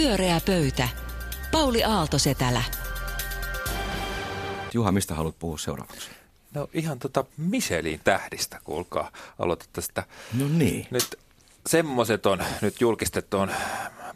Pyöreä 0.00 0.40
pöytä. 0.46 0.88
Pauli 1.52 1.84
Aalto-Setälä. 1.84 2.62
Juha, 4.74 4.92
mistä 4.92 5.14
haluat 5.14 5.38
puhua 5.38 5.58
seuraavaksi? 5.58 6.10
No 6.54 6.68
ihan 6.72 6.98
tota 6.98 7.24
Michelin 7.36 8.00
tähdistä, 8.04 8.58
kuulkaa. 8.64 9.10
Aloitat 9.38 9.68
tästä. 9.72 10.04
No 10.38 10.48
niin. 10.48 10.86
Nyt 10.90 11.18
semmoiset 11.66 12.26
on 12.26 12.38
nyt 12.60 12.80
julkistettu 12.80 13.38
on 13.38 13.50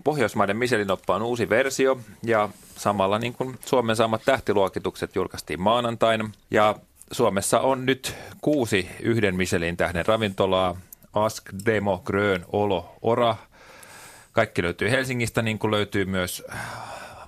Pohjoismaiden 0.05 0.57
Michelin 0.57 0.91
oppaan 0.91 1.23
uusi 1.23 1.49
versio 1.49 2.01
ja 2.23 2.49
samalla 2.77 3.19
niin 3.19 3.33
kuin 3.33 3.59
Suomen 3.67 3.97
saamat 3.97 4.23
tähtiluokitukset 4.25 5.17
julkaistiin 5.17 5.61
maanantaina. 5.61 6.31
Ja 6.51 6.77
Suomessa 7.13 7.61
on 7.61 7.87
nyt 7.87 8.15
kuusi 8.41 8.89
yhden 9.01 9.37
Michelin 9.37 9.77
tähden 9.77 10.07
ravintolaa. 10.07 10.77
Ask, 11.13 11.45
Demo, 11.67 12.03
Grön, 12.05 12.45
Olo, 12.53 12.97
Ora. 13.03 13.37
Kaikki 14.35 14.63
löytyy 14.63 14.91
Helsingistä, 14.91 15.43
niin 15.43 15.59
kuin 15.59 15.71
löytyy 15.71 16.05
myös 16.05 16.43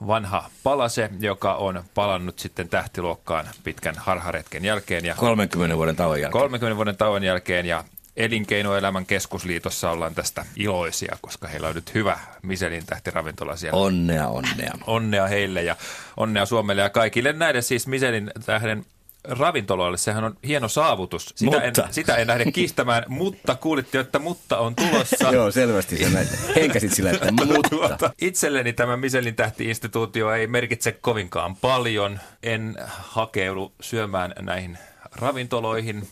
vanha 0.07 0.51
Palase, 0.63 1.11
joka 1.21 1.55
on 1.55 1.85
palannut 1.95 2.39
sitten 2.39 2.69
tähtiluokkaan 2.69 3.47
pitkän 3.65 3.95
harharetken 3.99 4.65
jälkeen. 4.65 5.05
Ja 5.05 5.15
30 5.15 5.77
vuoden 5.77 5.97
tauon 5.97 6.21
jälkeen. 6.21 6.41
30 6.41 6.77
vuoden 6.77 6.97
tauon 6.97 7.23
jälkeen 7.23 7.67
ja 7.67 7.85
Elinkeinoelämän 8.17 9.07
keskusliitossa 9.07 9.91
ollaan 9.91 10.15
tästä 10.15 10.45
iloisia, 10.57 11.17
koska 11.21 11.49
heillä 11.49 11.69
on 11.69 11.75
nyt 11.75 11.95
hyvä 11.95 12.19
Michelin 12.43 12.87
tähtiravintola 12.87 13.57
siellä. 13.57 13.79
Onnea, 13.79 14.29
onnea. 14.29 14.73
Onnea 14.87 15.27
heille 15.27 15.63
ja 15.63 15.77
onnea 16.17 16.47
Suomelle 16.47 16.83
ja 16.83 16.91
kaikille 16.91 17.33
näiden 17.33 17.63
siis 17.63 17.87
Michelin 17.87 18.31
tähden 18.47 18.85
ravintoloille. 19.29 19.99
Sehän 19.99 20.25
on 20.25 20.37
hieno 20.47 20.69
saavutus. 20.69 21.33
Sitä, 21.37 21.61
en, 21.61 21.75
sitä 21.91 22.17
en 22.17 22.27
lähde 22.27 22.53
kiistämään, 22.53 23.05
mutta 23.09 23.55
kuulitte, 23.55 24.01
että 24.01 24.19
mutta 24.19 24.59
on 24.59 24.77
tulossa. 24.77 25.31
Joo, 25.33 25.51
selvästi 25.51 25.97
se 25.97 26.11
näin. 26.11 26.29
Henkäsit 26.57 26.95
sillä, 26.95 27.11
että 27.11 27.33
mutta. 27.33 27.69
Tuota, 27.71 28.11
itselleni 28.21 28.73
tämä 28.73 28.97
Michelin 28.97 29.37
tähti-instituutio 29.37 30.31
ei 30.31 30.47
merkitse 30.47 30.93
kovinkaan 30.93 31.57
paljon. 31.57 32.21
En 32.43 32.77
hakeudu 32.89 33.73
syömään 33.81 34.35
näihin 34.41 34.79
ravintoloihin. 35.13 36.09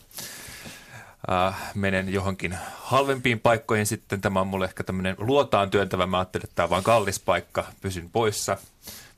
Äh, 1.33 1.55
menen 1.74 2.12
johonkin 2.12 2.56
halvempiin 2.77 3.41
paikkoihin 3.41 3.86
sitten. 3.86 4.20
Tämä 4.20 4.41
on 4.41 4.46
mulle 4.46 4.64
ehkä 4.64 4.84
tämmöinen 4.84 5.17
luotaan 5.19 5.70
työntävä. 5.70 6.06
Mä 6.06 6.19
ajattelin, 6.19 6.44
että 6.44 6.55
tämä 6.55 6.64
on 6.64 6.70
vaan 6.70 6.83
kallis 6.83 7.20
paikka. 7.20 7.64
Pysyn 7.80 8.11
poissa. 8.11 8.56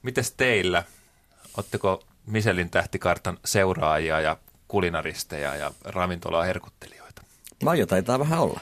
Mites 0.02 0.32
teillä? 0.32 0.82
Oletteko 1.56 2.02
Michelin 2.26 2.70
tähtikartan 2.70 3.38
seuraajia 3.44 4.20
ja 4.20 4.36
kulinaristeja 4.68 5.56
ja 5.56 5.70
ravintolaa 5.84 6.44
herkuttelijoita? 6.44 7.22
Maija 7.64 7.86
taitaa 7.86 8.18
vähän 8.18 8.40
olla. 8.40 8.60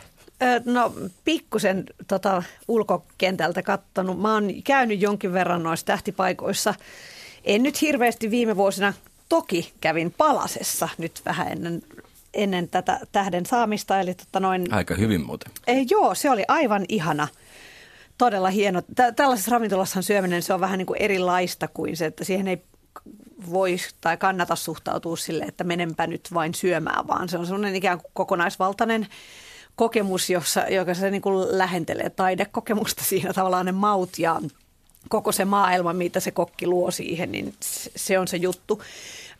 No 0.64 0.92
pikkusen 1.24 1.84
tota, 2.08 2.42
ulkokentältä 2.68 3.62
kattonut. 3.62 4.20
Mä 4.20 4.34
oon 4.34 4.50
käynyt 4.64 5.00
jonkin 5.00 5.32
verran 5.32 5.62
noissa 5.62 5.86
tähtipaikoissa. 5.86 6.74
En 7.44 7.62
nyt 7.62 7.80
hirveästi 7.80 8.30
viime 8.30 8.56
vuosina. 8.56 8.92
Toki 9.28 9.72
kävin 9.80 10.14
Palasessa 10.18 10.88
nyt 10.98 11.22
vähän 11.24 11.52
ennen, 11.52 11.82
ennen 12.34 12.68
tätä 12.68 13.00
tähden 13.12 13.46
saamista. 13.46 14.00
Eli 14.00 14.14
tota 14.14 14.40
noin, 14.40 14.72
Aika 14.72 14.94
hyvin 14.94 15.26
muuten. 15.26 15.52
Eh, 15.66 15.86
joo, 15.90 16.14
se 16.14 16.30
oli 16.30 16.44
aivan 16.48 16.84
ihana. 16.88 17.28
Todella 18.18 18.50
hieno. 18.50 18.82
Tällaisessa 19.16 19.50
ravintolassahan 19.50 20.02
syöminen 20.02 20.42
se 20.42 20.54
on 20.54 20.60
vähän 20.60 20.78
niin 20.78 20.86
kuin 20.86 21.02
erilaista 21.02 21.68
kuin 21.68 21.96
se, 21.96 22.06
että 22.06 22.24
siihen 22.24 22.48
ei 22.48 22.62
voi 23.50 23.76
tai 24.00 24.16
kannata 24.16 24.56
suhtautua 24.56 25.16
sille, 25.16 25.44
että 25.44 25.64
menenpä 25.64 26.06
nyt 26.06 26.28
vain 26.34 26.54
syömään, 26.54 27.06
vaan 27.06 27.28
se 27.28 27.38
on 27.38 27.46
semmoinen 27.46 27.76
ikään 27.76 27.98
kuin 27.98 28.10
kokonaisvaltainen 28.14 29.06
kokemus, 29.76 30.30
jossa, 30.30 30.60
joka 30.60 30.94
se 30.94 31.10
niin 31.10 31.22
kuin 31.22 31.58
lähentelee 31.58 32.10
taidekokemusta 32.10 33.04
siinä 33.10 33.32
tavallaan 33.32 33.66
ne 33.66 33.72
maut 33.72 34.18
ja 34.18 34.40
koko 35.08 35.32
se 35.32 35.44
maailma, 35.44 35.92
mitä 35.92 36.20
se 36.20 36.30
kokki 36.30 36.66
luo 36.66 36.90
siihen, 36.90 37.32
niin 37.32 37.54
se 37.96 38.18
on 38.18 38.28
se 38.28 38.36
juttu. 38.36 38.82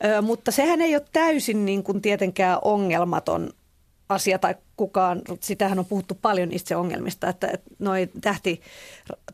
Ö, 0.05 0.23
mutta 0.23 0.51
sehän 0.51 0.81
ei 0.81 0.97
ole 0.97 1.05
täysin 1.13 1.65
niin 1.65 1.83
kuin 1.83 2.03
tietenkään 2.03 2.59
ongelmaton 2.63 3.51
asia 4.09 4.39
tai 4.39 4.55
kukaan, 4.77 5.23
sitähän 5.41 5.79
on 5.79 5.85
puhuttu 5.85 6.19
paljon 6.23 6.53
itse 6.53 6.77
ongelmista, 6.77 7.29
että, 7.29 7.49
että 7.53 7.71
noi 7.79 8.09
tähti, 8.21 8.61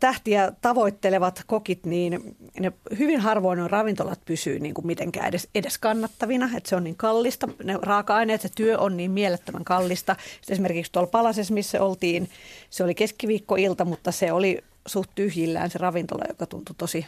tähtiä 0.00 0.52
tavoittelevat 0.60 1.42
kokit, 1.46 1.86
niin 1.86 2.36
ne 2.60 2.72
hyvin 2.98 3.20
harvoin 3.20 3.60
on 3.60 3.70
ravintolat 3.70 4.20
pysyy 4.24 4.60
niin 4.60 4.74
kuin 4.74 4.86
mitenkään 4.86 5.28
edes, 5.28 5.48
edes 5.54 5.78
kannattavina, 5.78 6.50
että 6.56 6.68
se 6.68 6.76
on 6.76 6.84
niin 6.84 6.96
kallista, 6.96 7.48
ne 7.64 7.78
raaka-aineet, 7.82 8.40
se 8.40 8.48
työ 8.54 8.78
on 8.78 8.96
niin 8.96 9.10
mielettömän 9.10 9.64
kallista. 9.64 10.16
Sitten 10.34 10.54
esimerkiksi 10.54 10.92
tuolla 10.92 11.10
Palasessa, 11.10 11.54
missä 11.54 11.82
oltiin, 11.82 12.30
se 12.70 12.84
oli 12.84 12.94
keskiviikkoilta, 12.94 13.84
mutta 13.84 14.12
se 14.12 14.32
oli 14.32 14.58
suht 14.86 15.10
tyhjillään 15.14 15.70
se 15.70 15.78
ravintola, 15.78 16.24
joka 16.28 16.46
tuntui 16.46 16.74
tosi 16.78 17.06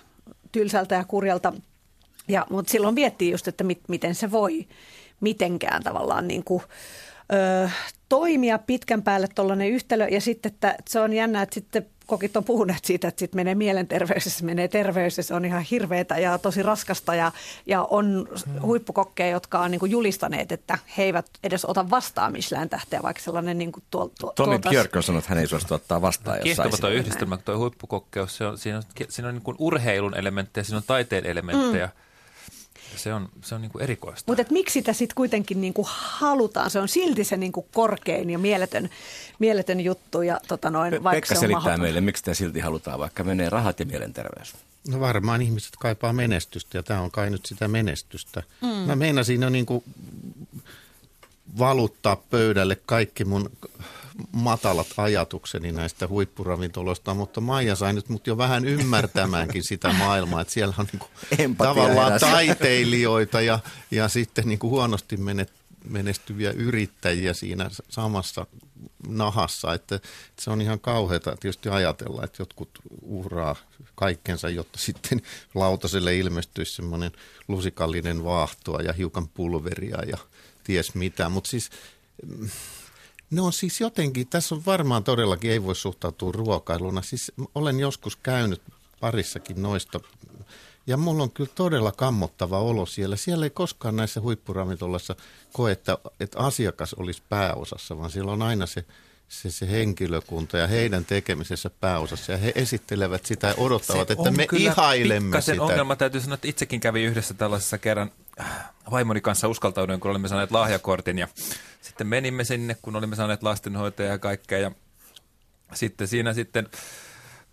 tylsältä 0.52 0.94
ja 0.94 1.04
kurjalta. 1.04 1.52
Ja, 2.28 2.46
mutta 2.50 2.70
silloin 2.70 2.94
viettiin 2.94 3.32
just, 3.32 3.48
että 3.48 3.64
mit, 3.64 3.80
miten 3.88 4.14
se 4.14 4.30
voi 4.30 4.66
mitenkään 5.20 5.82
tavallaan 5.82 6.28
niin 6.28 6.44
kuin, 6.44 6.62
ö, 7.32 7.68
toimia 8.08 8.58
pitkän 8.58 9.02
päälle 9.02 9.28
tuollainen 9.34 9.68
yhtälö. 9.68 10.08
Ja 10.08 10.20
sitten 10.20 10.52
että 10.52 10.76
se 10.88 11.00
on 11.00 11.12
jännä, 11.12 11.42
että 11.42 11.54
sitten 11.54 11.86
kokit 12.06 12.36
on 12.36 12.44
puhuneet 12.44 12.84
siitä, 12.84 13.08
että 13.08 13.18
sitten 13.18 13.38
menee 13.38 13.54
mielenterveys, 13.54 14.24
se 14.24 14.44
menee 14.52 14.68
terveys 14.68 15.16
ja 15.16 15.22
se 15.22 15.34
on 15.34 15.44
ihan 15.44 15.62
hirveätä 15.62 16.18
ja 16.18 16.38
tosi 16.38 16.62
raskasta. 16.62 17.14
Ja, 17.14 17.32
ja 17.66 17.82
on 17.82 18.28
huippukokkeja, 18.62 19.30
jotka 19.30 19.60
on 19.60 19.70
niin 19.70 19.78
kuin 19.78 19.92
julistaneet, 19.92 20.52
että 20.52 20.78
he 20.98 21.02
eivät 21.02 21.26
edes 21.44 21.64
ota 21.64 21.90
vastaan 21.90 22.32
Michelin 22.32 22.68
tähteä, 22.68 23.02
vaikka 23.02 23.22
sellainen 23.22 23.58
niin 23.58 23.72
kuin 23.72 23.84
tuol, 23.90 24.08
tuol, 24.20 24.32
Tommy 24.32 24.58
Björk 24.58 24.96
on 24.96 25.02
sanonut, 25.02 25.24
että 25.24 25.34
hän 25.34 25.40
ei 25.40 25.48
suostu 25.48 25.74
ottaa 25.74 26.02
vastaan, 26.02 26.36
jos 26.36 26.44
Kiehtova 26.44 26.76
tuo 26.76 26.90
yhdistelmä, 26.90 27.36
tuo 27.36 27.58
huippukokkeus, 27.58 28.36
se 28.36 28.46
on, 28.46 28.58
siinä 28.58 28.78
on, 28.78 28.82
siinä 29.08 29.28
on 29.28 29.34
niin 29.34 29.42
kuin 29.42 29.56
urheilun 29.58 30.18
elementtejä, 30.18 30.64
siinä 30.64 30.76
on 30.76 30.82
taiteen 30.86 31.26
elementtejä. 31.26 31.86
Mm 31.86 31.92
se 32.98 33.14
on, 33.14 33.28
se 33.42 33.54
on 33.54 33.62
niin 33.62 33.72
kuin 33.72 33.82
erikoista. 33.82 34.32
Mutta 34.32 34.44
miksi 34.50 34.72
sitä 34.72 34.92
sitten 34.92 35.14
kuitenkin 35.14 35.60
niin 35.60 35.74
kuin 35.74 35.86
halutaan? 35.90 36.70
Se 36.70 36.78
on 36.78 36.88
silti 36.88 37.24
se 37.24 37.36
niin 37.36 37.52
kuin 37.52 37.66
korkein 37.72 38.30
ja 38.30 38.38
mieletön, 38.38 38.90
mieletön 39.38 39.80
juttu. 39.80 40.22
Ja, 40.22 40.40
tota 40.48 40.70
noin, 40.70 40.92
vaikka 40.92 41.10
Pekka 41.10 41.34
se 41.34 41.34
on 41.34 41.40
selittää 41.40 41.62
mahdoton. 41.62 41.80
meille, 41.80 42.00
miksi 42.00 42.20
sitä 42.20 42.34
silti 42.34 42.60
halutaan, 42.60 42.98
vaikka 42.98 43.24
menee 43.24 43.50
rahat 43.50 43.80
ja 43.80 43.86
mielenterveys. 43.86 44.54
No 44.88 45.00
varmaan 45.00 45.42
ihmiset 45.42 45.72
kaipaa 45.80 46.12
menestystä 46.12 46.78
ja 46.78 46.82
tämä 46.82 47.00
on 47.00 47.10
kai 47.10 47.30
nyt 47.30 47.46
sitä 47.46 47.68
menestystä. 47.68 48.42
Mm. 48.60 48.68
Mä 48.68 48.96
meinasin 48.96 49.42
jo 49.42 49.48
niin 49.50 49.66
kuin 49.66 49.84
valuttaa 51.58 52.16
pöydälle 52.16 52.76
kaikki 52.86 53.24
mun 53.24 53.50
matalat 54.32 54.86
ajatukseni 54.96 55.72
näistä 55.72 56.08
huippuravintoloista, 56.08 57.14
mutta 57.14 57.40
Maija 57.40 57.76
sai 57.76 57.92
nyt 57.92 58.08
mut 58.08 58.26
jo 58.26 58.38
vähän 58.38 58.64
ymmärtämäänkin 58.64 59.64
sitä 59.64 59.92
maailmaa, 59.92 60.40
että 60.40 60.52
siellä 60.52 60.74
on 60.78 60.86
niin 61.38 61.56
tavallaan 61.56 62.08
erässä. 62.08 62.26
taiteilijoita 62.26 63.40
ja, 63.40 63.58
ja 63.90 64.08
sitten 64.08 64.48
niin 64.48 64.58
kuin 64.58 64.70
huonosti 64.70 65.16
menet, 65.16 65.52
menestyviä 65.88 66.50
yrittäjiä 66.50 67.32
siinä 67.34 67.70
samassa 67.88 68.46
nahassa, 69.08 69.74
että, 69.74 69.94
että 69.94 70.12
se 70.40 70.50
on 70.50 70.60
ihan 70.60 70.80
kauheata 70.80 71.36
tietysti 71.36 71.68
ajatella, 71.68 72.24
että 72.24 72.42
jotkut 72.42 72.70
uhraa 73.02 73.56
kaikkensa, 73.94 74.48
jotta 74.48 74.78
sitten 74.86 75.22
lautaselle 75.54 76.16
ilmestyisi 76.16 76.74
semmoinen 76.74 77.12
lusikallinen 77.48 78.24
vaahtoa 78.24 78.82
ja 78.82 78.92
hiukan 78.92 79.28
pulveria 79.28 80.02
ja 80.06 80.18
ties 80.64 80.94
mitä, 80.94 81.28
mutta 81.28 81.50
siis 81.50 81.70
ne 83.32 83.40
on 83.40 83.52
siis 83.52 83.80
jotenkin, 83.80 84.28
tässä 84.28 84.54
on 84.54 84.62
varmaan 84.66 85.04
todellakin, 85.04 85.50
ei 85.50 85.62
voi 85.62 85.76
suhtautua 85.76 86.32
ruokailuna. 86.32 87.02
Siis 87.02 87.32
olen 87.54 87.80
joskus 87.80 88.16
käynyt 88.16 88.62
parissakin 89.00 89.62
noista 89.62 90.00
ja 90.86 90.96
mulla 90.96 91.22
on 91.22 91.30
kyllä 91.30 91.50
todella 91.54 91.92
kammottava 91.92 92.58
olo 92.58 92.86
siellä. 92.86 93.16
Siellä 93.16 93.46
ei 93.46 93.50
koskaan 93.50 93.96
näissä 93.96 94.20
huippuravintolassa 94.20 95.16
koe, 95.52 95.72
että, 95.72 95.98
että 96.20 96.38
asiakas 96.38 96.94
olisi 96.94 97.22
pääosassa, 97.28 97.98
vaan 97.98 98.10
siellä 98.10 98.32
on 98.32 98.42
aina 98.42 98.66
se, 98.66 98.84
se, 99.28 99.50
se 99.50 99.70
henkilökunta 99.70 100.58
ja 100.58 100.66
heidän 100.66 101.04
tekemisessä 101.04 101.70
pääosassa. 101.70 102.32
Ja 102.32 102.38
he 102.38 102.52
esittelevät 102.54 103.26
sitä 103.26 103.46
ja 103.46 103.54
odottavat, 103.56 104.08
se 104.08 104.12
että 104.12 104.30
me 104.30 104.46
ihailemme 104.52 105.40
sitä. 105.40 105.62
ongelma, 105.62 105.96
täytyy 105.96 106.20
sanoa, 106.20 106.34
että 106.34 106.48
itsekin 106.48 106.80
kävi 106.80 107.04
yhdessä 107.04 107.34
tällaisessa 107.34 107.78
kerran 107.78 108.10
vaimoni 108.90 109.20
kanssa 109.20 109.48
uskaltauduin, 109.48 110.00
kun 110.00 110.10
olimme 110.10 110.28
saaneet 110.28 110.50
lahjakortin 110.50 111.18
ja 111.18 111.28
sitten 111.80 112.06
menimme 112.06 112.44
sinne, 112.44 112.76
kun 112.82 112.96
olimme 112.96 113.16
saaneet 113.16 113.42
lastenhoitaja 113.42 114.08
ja 114.08 114.18
kaikkea 114.18 114.58
ja 114.58 114.70
sitten 115.74 116.08
siinä 116.08 116.32
sitten 116.32 116.68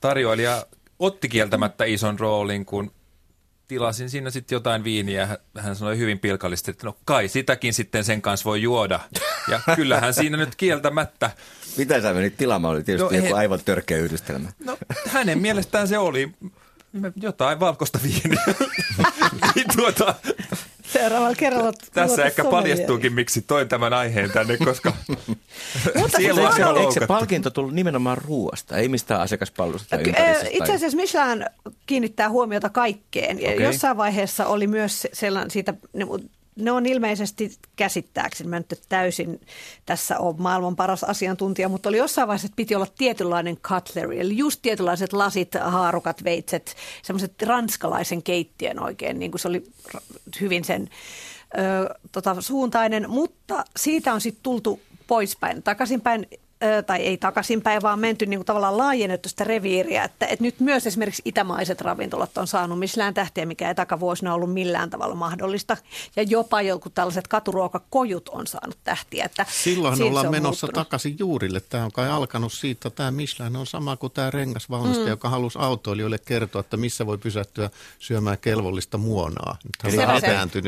tarjoilija 0.02 0.66
otti 1.00 1.30
kieltämättä 1.30 1.86
ison 1.86 2.20
roolin, 2.20 2.66
kun 2.66 2.92
tilasin 3.68 4.10
siinä 4.10 4.30
sitten 4.30 4.56
jotain 4.56 4.84
viiniä. 4.84 5.38
Hän 5.58 5.76
sanoi 5.76 5.98
hyvin 5.98 6.20
pilkallisesti, 6.20 6.72
että 6.72 6.88
no 6.88 6.98
kai 7.06 7.28
sitäkin 7.28 7.74
sitten 7.74 8.04
sen 8.04 8.22
kanssa 8.22 8.46
voi 8.46 8.62
juoda. 8.62 9.00
Ja 9.48 9.60
kyllähän 9.76 10.14
siinä 10.14 10.38
nyt 10.38 10.56
kieltämättä. 10.56 11.32
Mitä 11.78 12.02
sä 12.02 12.14
menit 12.14 12.38
tilaamaan? 12.38 12.76
Oli 12.76 12.84
tietysti 12.84 13.18
no, 13.18 13.24
joku 13.24 13.36
he... 13.36 13.40
aivan 13.40 13.60
törkeä 13.66 13.98
yhdistelmä. 13.98 14.50
No 14.66 14.78
hänen 15.08 15.40
mielestään 15.40 15.88
se 15.88 15.98
oli 15.98 16.32
jotain 17.16 17.60
valkoista 17.60 18.00
viiniä. 18.04 18.44
niin 19.56 19.68
tuota, 19.76 20.16
Seuraavalla 20.94 21.36
kerralla. 21.36 21.72
Tässä 21.94 22.26
ehkä 22.26 22.44
paljastuukin, 22.44 23.14
miksi 23.14 23.42
toin 23.42 23.68
tämän 23.68 23.94
aiheen 23.94 24.32
tänne, 24.32 24.58
koska 24.58 24.94
siellä 26.18 26.70
on 26.70 26.78
Eikö 26.78 26.92
se 26.92 27.08
palkinto 27.08 27.50
tullut 27.50 27.74
nimenomaan 27.74 28.18
ruoasta, 28.18 28.78
ei 28.78 28.90
mistään 28.90 29.22
asiakaspalvelusta 29.22 29.98
tai 29.98 30.04
Itse 30.52 30.74
asiassa 30.74 30.96
Michelin 30.96 31.46
kiinnittää 31.86 32.30
huomiota 32.30 32.70
kaikkeen. 32.70 33.38
Okay. 33.38 33.54
jossain 33.54 33.98
vaiheessa 33.98 34.46
oli 34.46 34.68
myös 34.68 35.08
sellainen 35.14 35.52
siitä 35.52 35.74
ne 36.60 36.72
on 36.72 36.86
ilmeisesti 36.86 37.52
käsittääkseni, 37.76 38.50
mä 38.50 38.60
nyt 38.60 38.82
täysin 38.90 39.42
tässä 39.86 40.20
on 40.20 40.36
maailman 40.38 40.76
paras 40.76 41.04
asiantuntija, 41.04 41.70
mutta 41.70 41.90
oli 41.90 41.98
jossain 41.98 42.28
vaiheessa, 42.28 42.46
että 42.46 42.56
piti 42.56 42.76
olla 42.76 42.88
tietynlainen 42.98 43.58
cutlery, 43.58 44.20
eli 44.20 44.38
just 44.38 44.62
tietynlaiset 44.62 45.14
lasit, 45.14 45.52
haarukat, 45.62 46.24
veitset, 46.24 46.76
semmoiset 47.02 47.42
ranskalaisen 47.42 48.24
keittiön 48.24 48.84
oikein, 48.84 49.20
niin 49.20 49.32
kuin 49.32 49.42
se 49.42 49.48
oli 49.48 49.64
hyvin 50.42 50.64
sen 50.64 50.90
ö, 51.58 51.96
tota, 52.12 52.42
suuntainen, 52.42 53.10
mutta 53.10 53.66
siitä 53.78 54.14
on 54.14 54.22
sitten 54.22 54.44
tultu 54.44 54.80
poispäin, 55.08 55.64
takaisinpäin 55.64 56.28
tai 56.88 57.00
ei 57.00 57.18
takaisinpäin, 57.18 57.82
vaan 57.82 58.00
menty 58.00 58.26
niin 58.26 58.40
kuin 58.40 58.46
tavallaan 58.46 58.78
laajennettu 58.78 59.30
sitä 59.30 59.44
reviiriä, 59.44 60.04
että, 60.04 60.26
että 60.26 60.44
nyt 60.44 60.60
myös 60.60 60.88
esimerkiksi 60.88 61.22
itämaiset 61.26 61.82
ravintolat 61.82 62.38
on 62.38 62.48
saanut 62.48 62.80
missään 62.80 63.14
tähtiä, 63.14 63.46
mikä 63.46 63.68
ei 63.68 63.76
takavuosina 63.76 64.34
ollut 64.34 64.54
millään 64.54 64.90
tavalla 64.90 65.16
mahdollista. 65.16 65.78
Ja 66.16 66.24
jopa 66.24 66.62
joku 66.62 66.90
tällaiset 66.90 67.28
katuruokakojut 67.28 68.30
on 68.30 68.48
saanut 68.48 68.78
tähtiä. 68.84 69.26
Että 69.26 69.46
Silloin 69.50 70.02
ollaan 70.02 70.32
menossa 70.32 70.68
muuttunut. 70.68 70.88
takaisin 70.88 71.16
juurille. 71.20 71.60
Tämä 71.60 71.86
on 71.86 71.92
kai 71.92 72.10
alkanut 72.10 72.54
siitä, 72.54 72.90
tämä 72.90 73.12
Michelin 73.12 73.56
on 73.56 73.68
sama 73.68 73.98
kuin 73.98 74.14
tämä 74.14 74.32
rengasvalmistaja, 74.32 75.06
mm. 75.06 75.12
joka 75.12 75.30
halusi 75.30 75.60
autoilijoille 75.62 76.18
kertoa, 76.26 76.60
että 76.60 76.78
missä 76.78 77.06
voi 77.06 77.18
pysähtyä 77.18 77.70
syömään 78.00 78.38
kelvollista 78.38 78.98
muonaa. 78.98 79.58
Eli 79.84 79.98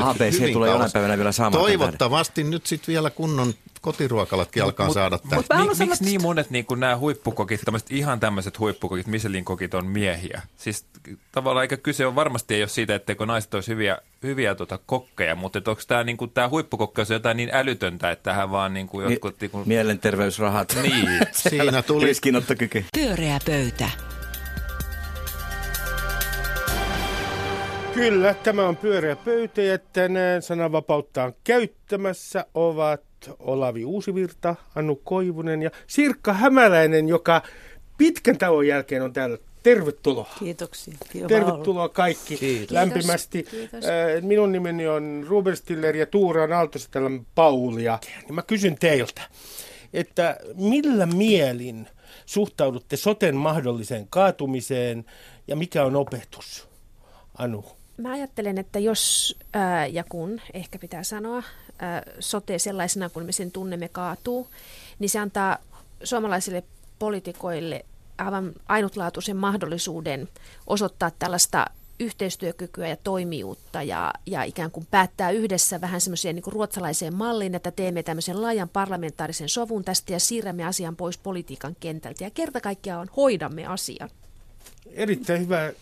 ABC 0.01 0.53
tulee 0.53 0.71
jonain 0.71 0.91
päivänä 0.91 1.17
vielä 1.17 1.31
saamaan. 1.31 1.63
Toivottavasti 1.63 2.43
nyt 2.43 2.65
sitten 2.65 2.93
vielä 2.93 3.09
kunnon 3.09 3.53
kotiruokalatkin 3.81 4.63
alkaa 4.63 4.85
mut, 4.85 4.93
saada 4.93 5.17
tämän. 5.17 5.67
Mik, 5.69 5.77
miksi 5.79 6.03
niin 6.03 6.21
monet 6.21 6.49
niin 6.49 6.65
kuin 6.65 6.79
nämä 6.79 6.97
huippukokit, 6.97 7.61
tämmöiset 7.65 7.91
ihan 7.91 8.19
tämmöiset 8.19 8.59
huippukokit, 8.59 9.07
Michelin-kokit 9.07 9.73
on 9.73 9.85
miehiä? 9.85 10.41
Siis 10.57 10.85
tavallaan 11.31 11.63
eikä 11.63 11.77
kyse 11.77 12.05
on 12.05 12.15
varmasti 12.15 12.55
ei 12.55 12.61
ole 12.61 12.69
siitä, 12.69 12.95
etteikö 12.95 13.25
naiset 13.25 13.53
olisi 13.53 13.71
hyviä, 13.71 13.97
hyviä 14.23 14.55
tota, 14.55 14.79
kokkeja, 14.85 15.35
mutta 15.35 15.59
onko 15.67 15.81
tämä, 15.87 16.03
niin 16.03 16.17
kuin, 16.17 16.31
tämä 16.31 16.49
huippukokkeus 16.49 17.09
jotain 17.09 17.37
niin 17.37 17.49
älytöntä, 17.53 18.11
että 18.11 18.23
tähän 18.23 18.51
vaan 18.51 18.73
niin 18.73 18.87
kuin 18.87 19.11
jotkut... 19.11 19.41
Niin 19.41 19.51
kuin... 19.51 19.67
Mielenterveysrahat. 19.67 20.77
Niin. 20.81 21.19
Siinä 21.49 21.81
tuli. 21.81 22.05
Riskinottokyky. 22.05 22.85
Pyöreä 22.93 23.39
pöytä. 23.45 23.89
Kyllä, 27.93 28.33
tämä 28.33 28.67
on 28.67 28.77
pyöreä 28.77 29.15
pöytä 29.15 29.61
ja 29.61 29.77
tänään 29.77 30.41
sananvapautta 30.41 31.23
on 31.23 31.33
käyttämässä 31.43 32.45
ovat 32.53 33.10
Olavi 33.39 33.85
Uusivirta, 33.85 34.55
Anu 34.75 34.95
Koivunen 34.95 35.61
ja 35.61 35.71
Sirkka 35.87 36.33
Hämäläinen, 36.33 37.09
joka 37.09 37.41
pitkän 37.97 38.37
tauon 38.37 38.67
jälkeen 38.67 39.01
on 39.01 39.13
täällä. 39.13 39.37
Tervetuloa. 39.63 40.29
Kiitoksia. 40.39 40.93
Kiva 41.11 41.27
Tervetuloa 41.27 41.89
kaikki 41.89 42.37
Kiitos. 42.37 42.71
lämpimästi. 42.71 43.43
Kiitos. 43.43 43.85
Äh, 43.85 44.21
minun 44.21 44.51
nimeni 44.51 44.87
on 44.87 45.25
Ruben 45.27 45.57
Stiller 45.57 45.95
ja 45.95 46.05
Tuura 46.05 46.43
on 46.43 46.53
Aaltosetelän 46.53 47.25
Paulia. 47.35 47.99
Niin 48.23 48.35
mä 48.35 48.41
kysyn 48.41 48.75
teiltä, 48.79 49.21
että 49.93 50.37
millä 50.55 51.05
mielin 51.05 51.87
suhtaudutte 52.25 52.97
soten 52.97 53.35
mahdolliseen 53.35 54.07
kaatumiseen 54.09 55.05
ja 55.47 55.55
mikä 55.55 55.83
on 55.85 55.95
opetus? 55.95 56.67
Anu. 57.37 57.65
Mä 57.97 58.11
ajattelen, 58.11 58.57
että 58.57 58.79
jos 58.79 59.35
ää, 59.53 59.87
ja 59.87 60.03
kun, 60.09 60.41
ehkä 60.53 60.79
pitää 60.79 61.03
sanoa, 61.03 61.43
sote 62.19 62.59
sellaisena 62.59 63.09
kuin 63.09 63.25
me 63.25 63.31
sen 63.31 63.51
tunnemme 63.51 63.89
kaatuu, 63.89 64.47
niin 64.99 65.09
se 65.09 65.19
antaa 65.19 65.57
suomalaisille 66.03 66.63
poliitikoille 66.99 67.85
aivan 68.17 68.53
ainutlaatuisen 68.67 69.37
mahdollisuuden 69.37 70.29
osoittaa 70.67 71.11
tällaista 71.19 71.65
yhteistyökykyä 71.99 72.87
ja 72.87 72.95
toimijuutta 72.95 73.83
ja, 73.83 74.13
ja 74.25 74.43
ikään 74.43 74.71
kuin 74.71 74.87
päättää 74.91 75.31
yhdessä 75.31 75.81
vähän 75.81 76.01
semmoiseen 76.01 76.35
niin 76.35 76.43
ruotsalaiseen 76.47 77.15
malliin, 77.15 77.55
että 77.55 77.71
teemme 77.71 78.03
tämmöisen 78.03 78.41
laajan 78.41 78.69
parlamentaarisen 78.69 79.49
sovun 79.49 79.83
tästä 79.83 80.13
ja 80.13 80.19
siirrämme 80.19 80.65
asian 80.65 80.95
pois 80.95 81.17
politiikan 81.17 81.75
kentältä 81.79 82.23
ja 82.23 82.29
kerta 82.29 82.61
kaikkiaan 82.61 83.09
hoidamme 83.17 83.65
asian. 83.65 84.09
Erittäin 84.93 85.41
hyvä 85.41 85.65
äh, 85.65 85.73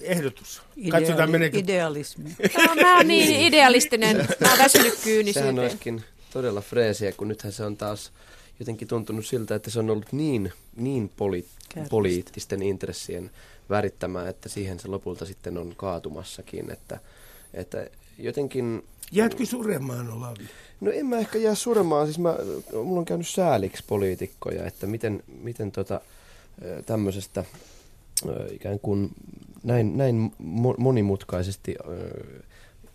ehdotus. 0.00 0.62
Katsotaan 0.90 1.30
meneekö... 1.30 1.58
Idealismi. 1.58 2.36
No, 2.56 2.74
mä 2.74 2.96
oon 2.96 3.08
niin 3.08 3.40
idealistinen. 3.40 4.16
Mä 4.40 4.48
oon 4.50 4.58
väsynyt 4.58 4.94
kyynisyyteen. 5.04 5.54
Sehän 5.54 5.58
olisikin 5.58 6.04
todella 6.32 6.60
freesiä, 6.60 7.12
kun 7.12 7.28
nythän 7.28 7.52
se 7.52 7.64
on 7.64 7.76
taas 7.76 8.12
jotenkin 8.60 8.88
tuntunut 8.88 9.26
siltä, 9.26 9.54
että 9.54 9.70
se 9.70 9.78
on 9.78 9.90
ollut 9.90 10.12
niin, 10.12 10.52
niin 10.76 11.10
poli- 11.16 11.82
poliittisten 11.90 12.62
intressien 12.62 13.30
värittämää, 13.70 14.28
että 14.28 14.48
siihen 14.48 14.80
se 14.80 14.88
lopulta 14.88 15.26
sitten 15.26 15.58
on 15.58 15.74
kaatumassakin. 15.76 16.70
Että, 16.70 17.00
että 17.54 17.86
jotenkin... 18.18 18.84
Jäätkö 19.12 19.46
suremaan, 19.46 20.12
Olavi? 20.12 20.44
No 20.80 20.90
en 20.90 21.06
mä 21.06 21.18
ehkä 21.18 21.38
jää 21.38 21.54
suremaan. 21.54 22.06
Siis 22.06 22.18
mä, 22.18 22.36
mulla 22.72 22.98
on 22.98 23.04
käynyt 23.04 23.28
sääliksi 23.28 23.84
poliitikkoja, 23.86 24.66
että 24.66 24.86
miten, 24.86 25.22
miten 25.42 25.72
tota, 25.72 26.00
tämmöisestä 26.86 27.44
ikään 28.50 28.80
kuin 28.80 29.10
näin, 29.62 29.96
näin 29.96 30.32
monimutkaisesti 30.78 31.76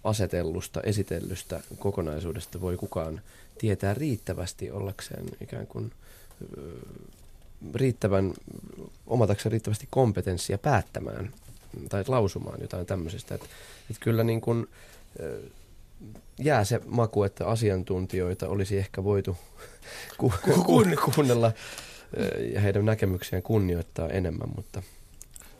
asetellusta, 0.04 0.82
esitellystä 0.82 1.60
kokonaisuudesta 1.80 2.62
voi 2.62 2.78
kukaan 2.78 3.22
tietää 3.58 3.94
riittävästi 3.94 4.72
ollakseen 4.72 5.26
ikään 5.42 5.68
kuin 5.68 5.92
riittävän, 7.74 8.34
omatakseen 9.08 9.52
riittävästi 9.52 9.88
kompetenssia 9.90 10.58
päättämään 10.58 11.34
tai 11.90 12.04
lausumaan 12.08 12.62
jotain 12.62 12.86
tämmöisestä. 12.86 13.36
Että, 13.36 13.48
että 13.90 14.04
kyllä 14.04 14.24
niin 14.24 14.42
kuin, 14.42 14.68
jää 16.40 16.64
se 16.64 16.82
maku, 16.86 17.24
että 17.24 17.48
asiantuntijoita 17.48 18.48
olisi 18.48 18.78
ehkä 18.78 19.04
voitu 19.04 19.38
ku, 20.18 20.34
ku, 20.66 20.84
kuunnella 21.16 21.52
ja 22.54 22.62
heidän 22.62 22.86
näkemyksiään 22.86 23.44
kunnioittaa 23.44 24.10
enemmän, 24.10 24.50
mutta– 24.56 24.84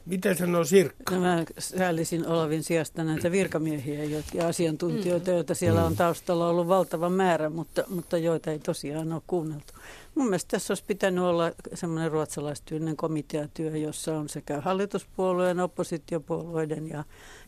mitä 0.08 0.34
sanoo 0.34 0.64
Sirkka? 0.64 1.16
No 1.16 1.22
mä 1.22 1.44
säällisin 1.60 2.28
Olavin 2.28 2.64
sijasta 2.64 3.04
näitä 3.04 3.32
virkamiehiä 3.32 4.04
ja 4.34 4.48
asiantuntijoita, 4.48 5.32
joita 5.32 5.56
siellä 5.56 5.86
on 5.86 5.92
mm. 5.92 5.98
taustalla 5.98 6.50
ollut 6.50 6.68
valtava 6.68 7.10
määrä, 7.10 7.50
mutta, 7.50 7.84
mutta 7.90 8.18
joita 8.18 8.52
ei 8.52 8.60
tosiaan 8.60 9.14
ole 9.14 9.22
kuunneltu. 9.28 9.74
Mun 10.16 10.26
mielestä 10.26 10.52
tässä 10.52 10.72
olisi 10.72 10.84
pitänyt 10.88 11.24
olla 11.24 11.52
semmoinen 11.74 12.12
ruotsalaistyylinen 12.12 12.98
komiteatyö, 12.98 13.78
jossa 13.78 14.18
on 14.18 14.30
sekä 14.30 14.62
hallituspuolueen, 14.62 15.60
oppositiopuolueiden 15.60 16.90
ja, 16.90 17.04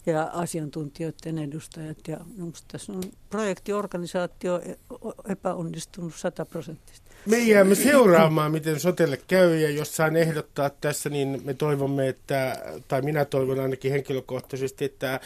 ja 0.05 0.29
asiantuntijoiden 0.33 1.37
edustajat. 1.37 1.97
Ja 2.07 2.17
tässä 2.67 2.93
on 2.93 3.03
projektiorganisaatio 3.29 4.61
e- 4.65 4.77
epäonnistunut 5.31 6.15
sataprosenttisesti. 6.15 7.08
Me 7.25 7.39
jäämme 7.39 7.75
seuraamaan, 7.75 8.51
miten 8.51 8.79
sotelle 8.79 9.19
käy, 9.27 9.55
ja 9.55 9.69
jos 9.69 9.95
saan 9.95 10.15
ehdottaa 10.15 10.69
tässä, 10.69 11.09
niin 11.09 11.41
me 11.45 11.53
toivomme, 11.53 12.07
että, 12.07 12.63
tai 12.87 13.01
minä 13.01 13.25
toivon 13.25 13.59
ainakin 13.59 13.91
henkilökohtaisesti, 13.91 14.85
että 14.85 15.19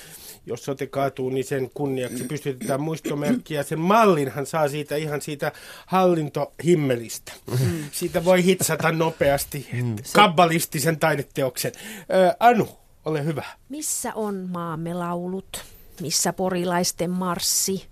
jos 0.46 0.66
sote 0.66 0.88
kaatuu, 0.88 1.30
niin 1.30 1.46
sen 1.46 1.70
kunniaksi 1.74 2.24
pystytetään 2.24 2.82
muistomerkkiä. 2.82 3.64
Sen 3.64 3.80
mallinhan 3.80 4.46
saa 4.46 4.70
siitä 4.70 4.96
ihan 4.96 5.22
siitä 5.22 5.52
hallintohimmelistä. 5.86 7.32
Mm. 7.52 7.84
Siitä 7.92 8.26
voi 8.26 8.44
hitsata 8.44 8.92
nopeasti 8.92 9.68
mm. 9.74 9.96
kabbalistisen 10.14 11.00
taideteoksen. 11.00 11.72
Ö, 12.14 12.36
anu, 12.40 12.70
ole 13.06 13.26
hyvä. 13.26 13.44
Missä 13.70 14.14
on 14.14 14.50
maamme 14.52 14.94
laulut? 14.94 15.64
Missä 16.02 16.34
porilaisten 16.34 17.10
marssi? 17.10 17.86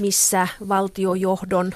Missä 0.00 0.48
valtiojohdon 0.68 1.72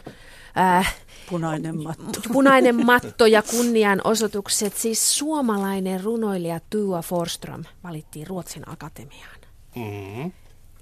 äh, 0.59 0.95
Punainen 1.31 1.83
matto. 1.83 2.21
Punainen 2.33 2.87
matto 2.87 3.27
ja 3.27 3.43
kunnianosoitukset. 3.43 4.77
Siis 4.77 5.19
suomalainen 5.19 6.05
runoilija 6.05 6.61
Tua 6.71 7.03
Forström 7.03 7.65
valittiin 7.85 8.27
Ruotsin 8.27 8.69
akatemiaan. 8.69 9.41
Mm-hmm. 9.77 10.33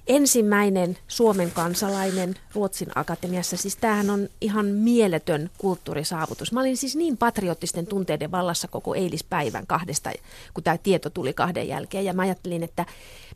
Ensimmäinen 0.06 0.98
Suomen 1.08 1.50
kansalainen 1.50 2.34
Ruotsin 2.54 2.88
akatemiassa. 2.94 3.56
Siis 3.56 3.76
tämähän 3.76 4.10
on 4.10 4.28
ihan 4.40 4.66
mieletön 4.66 5.50
kulttuurisaavutus. 5.58 6.52
Mä 6.52 6.60
olin 6.60 6.76
siis 6.76 6.96
niin 6.96 7.16
patriottisten 7.16 7.86
tunteiden 7.86 8.30
vallassa 8.30 8.68
koko 8.68 8.94
eilispäivän 8.94 9.66
kahdesta, 9.66 10.10
kun 10.54 10.64
tämä 10.64 10.78
tieto 10.78 11.10
tuli 11.10 11.32
kahden 11.32 11.68
jälkeen. 11.68 12.04
Ja 12.04 12.12
mä 12.12 12.22
ajattelin, 12.22 12.62
että 12.62 12.86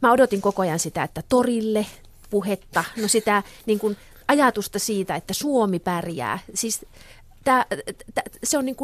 mä 0.02 0.12
odotin 0.12 0.40
koko 0.40 0.62
ajan 0.62 0.78
sitä, 0.78 1.02
että 1.02 1.22
torille 1.28 1.86
puhetta, 2.30 2.84
no 3.02 3.08
sitä 3.08 3.42
niin 3.66 3.78
kuin 3.78 3.96
ajatusta 4.28 4.78
siitä, 4.78 5.16
että 5.16 5.34
Suomi 5.34 5.78
pärjää. 5.78 6.38
Siis 6.54 6.86
tää, 7.44 7.66
tää, 8.14 8.24
se, 8.44 8.58
on 8.58 8.64
niin 8.64 8.76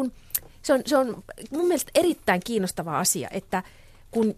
se, 0.61 0.73
on, 0.73 0.81
se 0.85 0.97
on 0.97 1.23
mun 1.51 1.67
mielestä 1.67 1.91
erittäin 1.95 2.41
kiinnostava 2.45 2.99
asia, 2.99 3.27
että 3.31 3.63
kun 4.11 4.35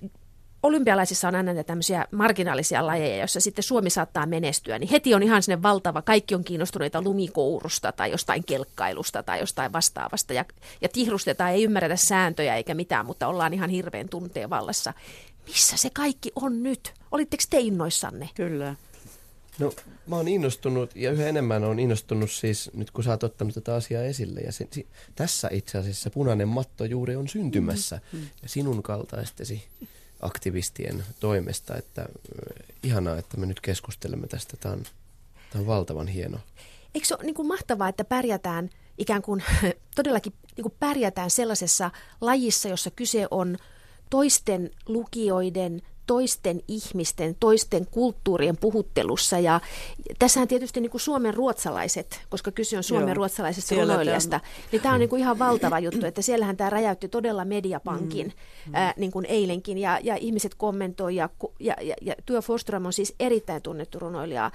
olympialaisissa 0.63 1.27
on 1.27 1.35
aina 1.35 1.63
tämmöisiä 1.63 2.05
marginaalisia 2.11 2.87
lajeja, 2.87 3.17
joissa 3.17 3.39
sitten 3.39 3.63
Suomi 3.63 3.89
saattaa 3.89 4.25
menestyä, 4.25 4.79
niin 4.79 4.89
heti 4.89 5.13
on 5.13 5.23
ihan 5.23 5.43
sinne 5.43 5.61
valtava, 5.61 6.01
kaikki 6.01 6.35
on 6.35 6.43
kiinnostuneita 6.43 7.01
lumikourusta 7.01 7.91
tai 7.91 8.11
jostain 8.11 8.43
kelkkailusta 8.45 9.23
tai 9.23 9.39
jostain 9.39 9.73
vastaavasta 9.73 10.33
ja, 10.33 10.45
ja 10.81 10.89
tihrustetaan, 10.89 11.51
ei 11.51 11.63
ymmärretä 11.63 11.95
sääntöjä 11.95 12.55
eikä 12.55 12.73
mitään, 12.73 13.05
mutta 13.05 13.27
ollaan 13.27 13.53
ihan 13.53 13.69
hirveän 13.69 14.09
tunteen 14.09 14.49
vallassa. 14.49 14.93
Missä 15.47 15.77
se 15.77 15.89
kaikki 15.89 16.31
on 16.35 16.63
nyt? 16.63 16.93
Olitteko 17.11 17.43
te 17.49 17.59
innoissanne? 17.59 18.29
Kyllä. 18.35 18.75
No 19.61 19.73
mä 20.07 20.15
oon 20.15 20.27
innostunut 20.27 20.95
ja 20.95 21.11
yhä 21.11 21.27
enemmän 21.27 21.63
on 21.63 21.79
innostunut 21.79 22.31
siis 22.31 22.71
nyt 22.73 22.91
kun 22.91 23.03
sä 23.03 23.09
oot 23.09 23.23
ottanut 23.23 23.53
tätä 23.53 23.75
asiaa 23.75 24.03
esille. 24.03 24.39
Ja 24.39 24.51
se, 24.51 24.67
si, 24.71 24.87
tässä 25.15 25.49
itse 25.51 25.77
asiassa 25.77 26.09
punainen 26.09 26.47
matto 26.47 26.85
juuri 26.85 27.15
on 27.15 27.27
syntymässä 27.27 27.95
mm-hmm. 27.95 28.27
ja 28.41 28.49
sinun 28.49 28.83
kaltaistesi 28.83 29.67
aktivistien 30.21 31.03
toimesta. 31.19 31.75
Että 31.75 32.05
ihanaa, 32.83 33.17
että 33.17 33.37
me 33.37 33.45
nyt 33.45 33.59
keskustelemme 33.59 34.27
tästä. 34.27 34.57
Tämä 34.57 34.73
on, 34.73 34.83
tämä 35.49 35.61
on 35.61 35.67
valtavan 35.67 36.07
hieno. 36.07 36.37
Eikö 36.95 37.07
se 37.07 37.15
ole 37.15 37.23
niin 37.23 37.35
kuin 37.35 37.47
mahtavaa, 37.47 37.89
että 37.89 38.03
pärjätään 38.03 38.69
ikään 38.97 39.21
kuin 39.21 39.43
todellakin 39.95 40.33
niin 40.55 40.63
kuin 40.63 40.75
pärjätään 40.79 41.29
sellaisessa 41.29 41.91
lajissa, 42.21 42.69
jossa 42.69 42.91
kyse 42.91 43.27
on 43.31 43.57
toisten 44.09 44.71
lukijoiden 44.85 45.81
toisten 46.11 46.61
ihmisten, 46.67 47.35
toisten 47.39 47.87
kulttuurien 47.91 48.57
puhuttelussa. 48.57 49.39
Ja 49.39 49.61
tässähän 50.19 50.47
tietysti 50.47 50.81
niin 50.81 50.91
kuin 50.91 51.01
Suomen 51.01 51.33
ruotsalaiset, 51.33 52.21
koska 52.29 52.51
kyse 52.51 52.77
on 52.77 52.83
Suomen 52.83 53.07
Joo, 53.07 53.15
ruotsalaisesta 53.15 53.75
runoilijasta, 53.75 54.39
niin 54.71 54.81
tämä 54.81 54.93
on 54.93 54.99
niin 54.99 55.09
kuin 55.09 55.19
ihan 55.19 55.39
valtava 55.39 55.79
juttu, 55.79 56.05
että 56.05 56.21
siellähän 56.21 56.57
tämä 56.57 56.69
räjäytti 56.69 57.07
todella 57.07 57.45
mediapankin 57.45 58.27
mm. 58.65 58.75
ää, 58.75 58.93
niin 58.97 59.11
kuin 59.11 59.25
eilenkin 59.25 59.77
ja, 59.77 59.99
ja 60.03 60.15
ihmiset 60.15 60.55
kommentoi 60.55 61.15
ja, 61.15 61.29
ja, 61.59 61.75
ja, 61.81 61.95
ja 62.01 62.15
Työ 62.25 62.41
Forström 62.41 62.85
on 62.85 62.93
siis 62.93 63.15
erittäin 63.19 63.61
tunnettu 63.61 63.99
runoilija 63.99 64.51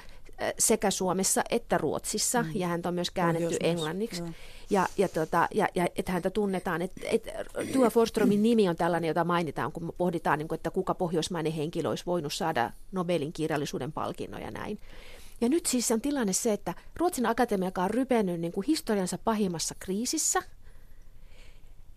sekä 0.58 0.90
Suomessa 0.90 1.42
että 1.50 1.78
Ruotsissa 1.78 2.42
mm. 2.42 2.50
ja 2.54 2.68
häntä 2.68 2.88
on 2.88 2.94
myös 2.94 3.10
käännetty 3.10 3.56
englanniksi. 3.60 4.22
Joo 4.22 4.30
ja, 4.70 4.86
ja, 4.96 5.08
tota, 5.08 5.48
ja, 5.54 5.68
ja 5.74 5.86
että 5.96 6.12
häntä 6.12 6.30
tunnetaan. 6.30 6.82
Et, 6.82 6.92
et, 7.04 7.28
Tua 7.72 7.90
Forstromin 7.90 8.42
nimi 8.42 8.68
on 8.68 8.76
tällainen, 8.76 9.08
jota 9.08 9.24
mainitaan, 9.24 9.72
kun 9.72 9.94
pohditaan, 9.98 10.38
niin 10.38 10.48
kuin, 10.48 10.56
että 10.56 10.70
kuka 10.70 10.94
pohjoismainen 10.94 11.52
henkilö 11.52 11.88
olisi 11.88 12.06
voinut 12.06 12.32
saada 12.32 12.72
Nobelin 12.92 13.32
kirjallisuuden 13.32 13.92
palkinnon 13.92 14.40
ja 14.40 14.50
näin. 14.50 14.78
Ja 15.40 15.48
nyt 15.48 15.66
siis 15.66 15.90
on 15.90 16.00
tilanne 16.00 16.32
se, 16.32 16.52
että 16.52 16.74
Ruotsin 16.96 17.26
akatemia, 17.26 17.68
joka 17.68 17.82
on 17.82 17.90
rypennyt 17.90 18.40
niin 18.40 18.52
kuin 18.52 18.66
historiansa 18.66 19.18
pahimmassa 19.18 19.74
kriisissä, 19.80 20.42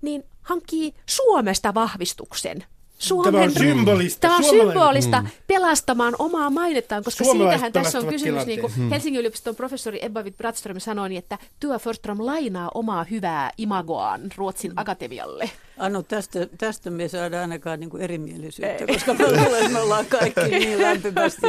niin 0.02 0.24
hankkii 0.42 0.94
Suomesta 1.06 1.74
vahvistuksen 1.74 2.66
Suomen, 3.00 3.34
tämä 3.34 3.44
on 3.44 3.52
symbolista. 3.52 4.20
Tämä 4.20 4.36
on 4.36 4.44
symbolista 4.44 5.22
mm. 5.22 5.28
pelastamaan 5.48 6.16
omaa 6.20 6.50
mainettaan, 6.50 7.04
koska 7.04 7.24
siitähän 7.24 7.72
tässä 7.72 8.00
on 8.00 8.08
kysymys. 8.08 8.46
Niin 8.46 8.62
kuin 8.62 8.76
hmm. 8.76 8.90
Helsingin 8.90 9.20
yliopiston 9.20 9.56
professori 9.56 10.00
Ebba 10.06 10.24
Bratström 10.38 10.80
sanoi, 10.80 11.10
niin 11.10 11.20
että 11.20 11.38
Työ 11.60 11.80
Forström 11.80 12.26
lainaa 12.26 12.72
omaa 12.74 13.04
hyvää 13.04 13.52
imagoaan 13.58 14.22
Ruotsin 14.38 14.72
hmm. 14.72 14.78
akatemialle. 14.78 15.50
Anno, 15.80 16.04
tästä, 16.04 16.48
tästä 16.58 16.90
me 16.90 17.08
saadaan 17.08 17.42
ainakaan 17.42 17.80
niin 17.80 17.90
kuin 17.90 18.04
erimielisyyttä, 18.04 18.86
Ei. 18.86 18.88
koska 18.88 19.14
me, 19.14 19.32
luulen, 19.44 19.72
me 19.72 19.80
ollaan 19.80 20.06
kaikki 20.06 20.42
niin 20.42 20.82
lämpimästi 20.82 21.48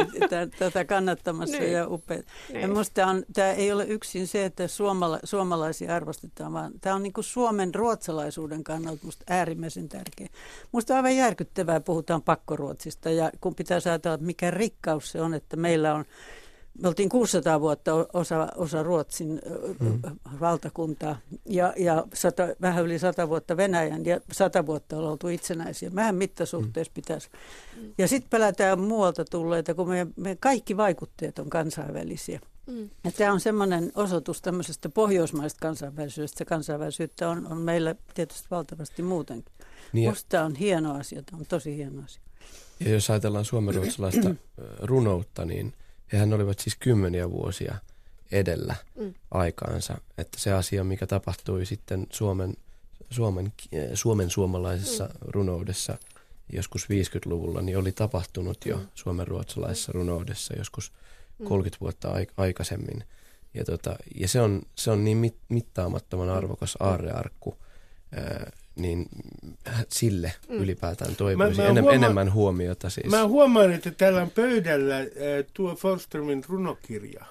tätä 0.59 0.85
kannattamassa 0.85 1.57
niin. 1.57 1.71
ja 1.71 1.87
upeat. 1.87 2.25
Niin. 2.53 2.75
Ja 2.97 3.07
on, 3.07 3.23
tämä 3.33 3.51
ei 3.51 3.71
ole 3.71 3.85
yksin 3.85 4.27
se, 4.27 4.45
että 4.45 4.67
suomala, 4.67 5.19
suomalaisia 5.23 5.95
arvostetaan, 5.95 6.53
vaan 6.53 6.71
tämä 6.81 6.95
on 6.95 7.03
niin 7.03 7.13
kuin 7.13 7.23
Suomen 7.23 7.75
ruotsalaisuuden 7.75 8.63
kannalta 8.63 9.05
musta 9.05 9.23
äärimmäisen 9.29 9.89
tärkeä. 9.89 10.27
On 10.73 10.81
aivan 10.95 11.15
järkyttävää, 11.15 11.79
puhutaan 11.79 12.21
pakkoruotsista 12.21 13.09
ja 13.09 13.31
kun 13.41 13.55
pitää 13.55 13.79
ajatella, 13.85 14.15
että 14.15 14.25
mikä 14.25 14.51
rikkaus 14.51 15.11
se 15.11 15.21
on, 15.21 15.33
että 15.33 15.57
meillä 15.57 15.93
on 15.93 16.05
me 16.81 16.87
oltiin 16.87 17.09
600 17.09 17.61
vuotta 17.61 17.91
osa, 18.13 18.47
osa 18.55 18.83
Ruotsin 18.83 19.41
mm. 19.79 20.01
valtakuntaa 20.39 21.17
ja, 21.45 21.73
ja 21.77 22.05
sata, 22.13 22.47
vähän 22.61 22.85
yli 22.85 22.99
100 22.99 23.29
vuotta 23.29 23.57
Venäjän 23.57 24.05
ja 24.05 24.21
100 24.31 24.65
vuotta 24.65 24.97
on 24.97 25.03
oltu 25.03 25.27
itsenäisiä. 25.27 25.95
Vähän 25.95 26.15
mittasuhteessa 26.15 26.91
mm. 26.91 26.93
pitäisi. 26.93 27.29
Ja 27.97 28.07
sitten 28.07 28.29
pelätään 28.29 28.79
muualta 28.79 29.25
tulleita, 29.25 29.73
kun 29.73 29.89
meidän, 29.89 30.13
meidän 30.15 30.37
kaikki 30.39 30.77
vaikutteet 30.77 31.39
on 31.39 31.49
kansainvälisiä. 31.49 32.39
Mm. 32.67 32.89
Ja 33.03 33.11
tämä 33.11 33.33
on 33.33 33.39
semmoinen 33.39 33.91
osoitus 33.95 34.41
tämmöisestä 34.41 34.89
pohjoismaista 34.89 35.59
kansainvälisyydestä. 35.61 36.37
Se 36.37 36.45
kansainvälisyyttä 36.45 37.29
on, 37.29 37.47
on 37.51 37.57
meillä 37.57 37.95
tietysti 38.13 38.47
valtavasti 38.51 39.01
muutenkin. 39.01 39.53
Niin 39.93 40.09
Musta 40.09 40.25
tämä 40.29 40.45
on 40.45 40.55
hieno 40.55 40.95
asia, 40.95 41.23
tämä 41.23 41.39
on 41.39 41.45
tosi 41.45 41.75
hieno 41.75 42.03
asia. 42.03 42.21
Ja 42.79 42.89
jos 42.89 43.09
ajatellaan 43.09 43.45
suomenruotsalaista 43.45 44.35
runoutta, 44.81 45.45
niin– 45.45 45.73
Hehän 46.13 46.33
olivat 46.33 46.59
siis 46.59 46.75
kymmeniä 46.79 47.31
vuosia 47.31 47.75
edellä 48.31 48.75
mm. 48.99 49.13
aikaansa. 49.31 49.97
Että 50.17 50.39
se 50.39 50.51
asia, 50.51 50.83
mikä 50.83 51.07
tapahtui 51.07 51.65
sitten 51.65 52.07
Suomen, 52.09 52.53
Suomen, 53.09 53.53
Suomen 53.93 54.29
suomalaisessa 54.29 55.03
mm. 55.03 55.11
runoudessa 55.21 55.97
joskus 56.53 56.83
50-luvulla, 56.83 57.61
niin 57.61 57.77
oli 57.77 57.91
tapahtunut 57.91 58.65
jo 58.65 58.77
mm. 58.77 58.87
Suomen 58.95 59.27
ruotsalaisessa 59.27 59.91
runoudessa 59.91 60.53
joskus 60.57 60.91
30 61.43 61.77
mm. 61.77 61.79
vuotta 61.81 62.13
aikaisemmin. 62.37 63.03
Ja, 63.53 63.65
tota, 63.65 63.95
ja 64.15 64.27
se, 64.27 64.41
on, 64.41 64.61
se 64.75 64.91
on 64.91 65.03
niin 65.03 65.17
mit, 65.17 65.37
mittaamattoman 65.49 66.27
mm. 66.27 66.33
arvokas 66.33 66.77
aarrearkku, 66.79 67.57
ää, 68.15 68.51
niin 68.75 69.09
sille 69.89 70.33
mm. 70.49 70.55
ylipäätään 70.55 71.15
toivoisin 71.15 71.65
enem, 71.65 71.83
huoma- 71.83 71.93
enemmän 71.93 72.33
huomiota. 72.33 72.89
Siis. 72.89 73.07
Mä 73.07 73.27
huomaan, 73.27 73.73
että 73.73 73.91
täällä 73.91 74.21
on 74.21 74.31
pöydällä 74.31 74.97
äh, 74.97 75.05
tuo 75.53 75.75
Forsströmin 75.75 76.43
runokirja. 76.47 77.25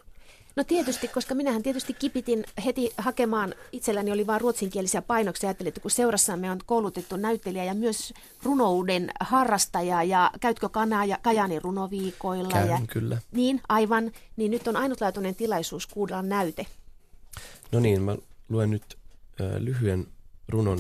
No 0.57 0.65
tietysti, 0.65 1.09
koska 1.09 1.35
minähän 1.35 1.63
tietysti 1.63 1.95
kipitin 1.95 2.45
heti 2.65 2.91
hakemaan, 2.99 3.55
itselläni 3.73 4.13
oli 4.13 4.27
vain 4.27 4.41
ruotsinkielisiä 4.41 5.03
painoksia, 5.03 5.49
ajattelin, 5.49 5.69
että 5.69 5.81
kun 5.81 5.91
seurassamme 5.91 6.51
on 6.51 6.59
koulutettu 6.67 7.17
näyttelijä 7.17 7.65
ja 7.65 7.75
myös 7.75 8.15
runouden 8.43 9.11
harrastaja 9.21 10.03
ja 10.03 10.31
käytkö 10.41 10.69
kanaa 10.69 11.05
ja 11.05 11.19
Kajani 11.23 11.59
runoviikoilla? 11.59 12.53
Käyn, 12.53 12.69
ja, 12.69 12.79
kyllä. 12.89 13.19
Niin, 13.33 13.61
aivan, 13.69 14.13
niin 14.37 14.51
nyt 14.51 14.69
on 14.69 14.77
ainutlaatuinen 14.77 15.35
tilaisuus 15.35 15.87
kuulla 15.87 16.23
näyte. 16.23 16.67
No 17.73 17.81
niin, 17.81 18.03
mä 18.03 18.17
luen 18.49 18.71
nyt 18.71 18.99
äh, 19.41 19.57
lyhyen 19.59 20.07
runon 20.49 20.79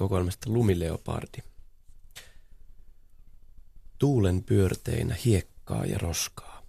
kokoelmasta 0.00 0.50
Lumileopardi. 0.50 1.38
Tuulen 3.98 4.42
pyörteinä 4.42 5.16
hiekkaa 5.24 5.86
ja 5.86 5.98
roskaa. 5.98 6.66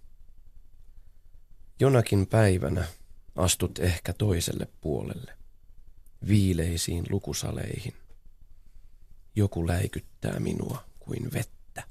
Jonakin 1.80 2.26
päivänä 2.26 2.84
astut 3.36 3.78
ehkä 3.78 4.12
toiselle 4.12 4.66
puolelle, 4.80 5.36
viileisiin 6.28 7.04
lukusaleihin. 7.10 7.94
Joku 9.36 9.66
läikyttää 9.66 10.40
minua 10.40 10.84
kuin 10.98 11.32
vettä. 11.32 11.82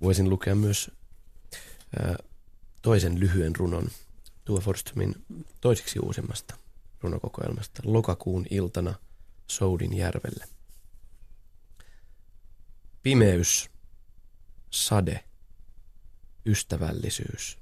Voisin 0.00 0.30
lukea 0.30 0.54
myös 0.54 0.90
ää, 2.00 2.16
toisen 2.82 3.20
lyhyen 3.20 3.56
runon 3.56 3.88
Tuo 4.44 4.60
Forströmin 4.60 5.14
toiseksi 5.60 5.98
uusimmasta 5.98 6.67
runokokoelmasta 7.00 7.82
lokakuun 7.84 8.46
iltana 8.50 8.94
Soudin 9.50 9.96
järvelle. 9.96 10.44
Pimeys, 13.02 13.70
sade, 14.70 15.24
ystävällisyys. 16.46 17.58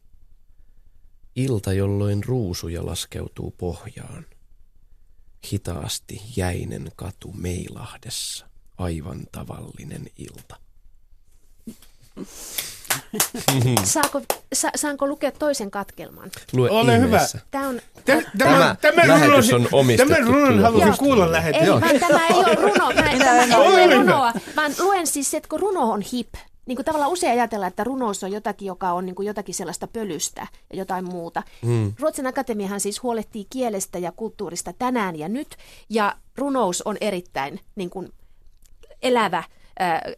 Ilta, 1.37 1.73
jolloin 1.73 2.25
ruusuja 2.25 2.87
laskeutuu 2.87 3.51
pohjaan. 3.51 4.27
Hitaasti 5.53 6.23
jäinen 6.37 6.93
katu 6.97 7.33
Meilahdessa, 7.33 8.49
aivan 8.79 9.27
tavallinen 9.33 10.07
ilta. 10.19 10.66
Saako, 13.85 14.21
sa, 14.53 14.71
saanko 14.77 15.07
lukea 15.07 15.33
toisen 15.33 15.71
katkelman? 15.71 16.31
Lue 16.53 16.71
Ole 16.71 17.01
hyvä. 17.01 17.21
Tämä, 17.51 17.69
on, 17.69 17.81
tämä, 18.05 18.23
tämä, 18.39 18.77
tämä 18.81 19.09
lähetys 19.09 19.53
on 19.53 19.69
omistettu. 19.73 20.15
Tämän 20.15 20.29
runon 20.29 20.61
halusin 20.61 20.95
kuulla 20.99 21.33
lähetys. 21.33 21.63
Ei, 21.63 21.69
vaan 21.69 22.01
tämä 22.01 22.27
ei 22.27 22.35
ole 22.35 22.55
runo. 22.55 22.93
Mä, 22.95 23.19
tämä 23.19 23.43
ei 23.43 23.55
ole 23.55 23.95
runoa, 23.95 24.33
vaan 24.57 24.73
luen 24.79 25.07
siis, 25.07 25.35
että 25.35 25.49
kun 25.49 25.61
runo 25.61 25.93
on 25.93 26.03
hip, 26.13 26.35
niin 26.67 26.77
kuin 26.77 26.87
tavallaan 26.87 27.13
usein 27.13 27.33
ajatellaan, 27.33 27.69
että 27.69 27.85
runous 27.85 28.25
on 28.25 28.33
jotakin, 28.33 28.67
joka 28.67 28.93
on 28.93 29.07
niin 29.07 29.15
kuin 29.15 29.27
jotakin 29.27 29.55
sellaista 29.55 29.87
pölystä 29.87 30.47
ja 30.71 30.77
jotain 30.77 31.05
muuta. 31.05 31.43
Hmm. 31.63 31.93
Ruotsin 31.99 32.27
akatemiahan 32.27 32.81
siis 32.81 33.03
huolehtii 33.03 33.47
kielestä 33.51 33.99
ja 33.99 34.13
kulttuurista 34.13 34.73
tänään 34.73 35.17
ja 35.17 35.29
nyt, 35.29 35.57
ja 35.91 36.17
runous 36.37 36.83
on 36.83 36.97
erittäin 37.01 37.61
niin 37.77 37.91
kuin 37.91 38.13
elävä 39.03 39.43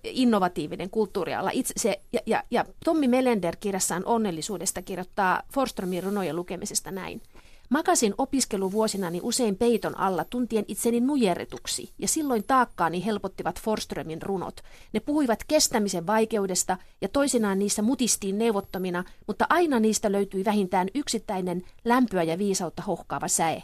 innovatiivinen 0.04 0.90
kulttuuriala. 0.90 1.50
Itse 1.52 1.74
se, 1.76 2.00
ja, 2.12 2.20
ja, 2.26 2.44
ja 2.50 2.64
Tommi 2.84 3.08
Melender 3.08 3.56
kirjassaan 3.60 4.04
onnellisuudesta 4.06 4.82
kirjoittaa 4.82 5.42
Forströmin 5.52 6.02
runojen 6.02 6.36
lukemisesta 6.36 6.90
näin. 6.90 7.22
Makasin 7.70 8.14
opiskeluvuosinani 8.18 9.20
usein 9.22 9.56
peiton 9.56 9.98
alla 9.98 10.24
tuntien 10.24 10.64
itseni 10.68 11.00
nujerretuksi, 11.00 11.92
ja 11.98 12.08
silloin 12.08 12.44
taakkaani 12.44 13.04
helpottivat 13.04 13.60
Forströmin 13.60 14.22
runot. 14.22 14.60
Ne 14.92 15.00
puhuivat 15.00 15.44
kestämisen 15.48 16.06
vaikeudesta, 16.06 16.76
ja 17.00 17.08
toisinaan 17.08 17.58
niissä 17.58 17.82
mutistiin 17.82 18.38
neuvottomina, 18.38 19.04
mutta 19.26 19.46
aina 19.48 19.80
niistä 19.80 20.12
löytyi 20.12 20.44
vähintään 20.44 20.88
yksittäinen 20.94 21.62
lämpöä 21.84 22.22
ja 22.22 22.38
viisautta 22.38 22.82
hohkaava 22.82 23.28
säe. 23.28 23.62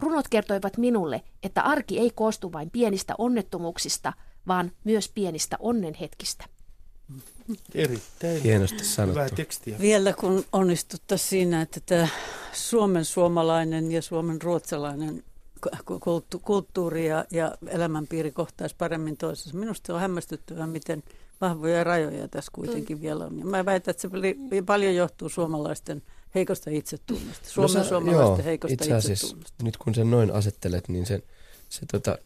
Runot 0.00 0.28
kertoivat 0.28 0.76
minulle, 0.76 1.22
että 1.42 1.62
arki 1.62 1.98
ei 1.98 2.10
koostu 2.10 2.52
vain 2.52 2.70
pienistä 2.70 3.14
onnettomuuksista, 3.18 4.12
vaan 4.50 4.72
myös 4.84 5.08
pienistä 5.08 5.56
onnenhetkistä. 5.60 6.44
Erittäin 7.74 8.42
Hienosti 8.42 8.84
sanottu. 8.84 9.20
hyvää 9.20 9.36
tekstiä. 9.36 9.78
Vielä 9.78 10.12
kun 10.12 10.44
onnistuttaisiin 10.52 11.28
siinä, 11.28 11.62
että 11.62 11.80
tämä 11.86 12.08
Suomen 12.52 13.04
suomalainen 13.04 13.92
ja 13.92 14.02
Suomen 14.02 14.42
ruotsalainen 14.42 15.22
kulttuuri 16.44 17.08
ja, 17.08 17.24
ja 17.30 17.54
elämänpiiri 17.66 18.30
kohtaisi 18.30 18.74
paremmin 18.78 19.16
toisessa. 19.16 19.56
Minusta 19.56 19.94
on 19.94 20.00
hämmästyttävää, 20.00 20.66
miten 20.66 21.02
vahvoja 21.40 21.84
rajoja 21.84 22.28
tässä 22.28 22.50
kuitenkin 22.54 22.96
mm. 22.96 23.02
vielä 23.02 23.24
on. 23.24 23.38
Ja 23.38 23.44
mä 23.44 23.64
väitän, 23.64 23.90
että 23.90 24.00
se 24.00 24.62
paljon 24.66 24.94
johtuu 24.94 25.28
suomalaisten 25.28 26.02
heikosta 26.34 26.70
itsetunnosta. 26.70 27.48
Suomen 27.48 27.82
no, 27.82 27.84
suomalaisten 27.84 28.36
joo, 28.36 28.44
heikosta 28.44 28.74
itse 28.74 28.94
asiassa, 28.94 29.26
itsetunnosta. 29.26 29.64
Nyt 29.64 29.76
kun 29.76 29.94
sen 29.94 30.10
noin 30.10 30.30
asettelet, 30.30 30.88
niin 30.88 31.06
se, 31.06 31.22
se 31.70 31.86
tota, 31.92 32.18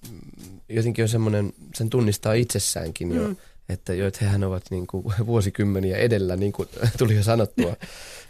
jotenkin 0.68 1.02
on 1.02 1.08
semmoinen, 1.08 1.52
sen 1.74 1.90
tunnistaa 1.90 2.32
itsessäänkin 2.32 3.14
jo. 3.14 3.28
Mm 3.28 3.36
että 3.68 3.94
jo, 3.94 4.06
että 4.06 4.24
hehän 4.24 4.44
ovat 4.44 4.62
niin 4.70 4.86
kuin 4.86 5.04
vuosikymmeniä 5.26 5.96
edellä, 5.96 6.36
niin 6.36 6.52
kuin 6.52 6.68
tuli 6.98 7.16
jo 7.16 7.22
sanottua, 7.22 7.76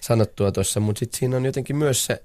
sanottua 0.01 0.53
tuossa, 0.53 0.81
mutta 0.81 0.99
sitten 0.99 1.19
siinä 1.19 1.37
on 1.37 1.45
jotenkin 1.45 1.77
myös 1.77 2.07
se, 2.07 2.23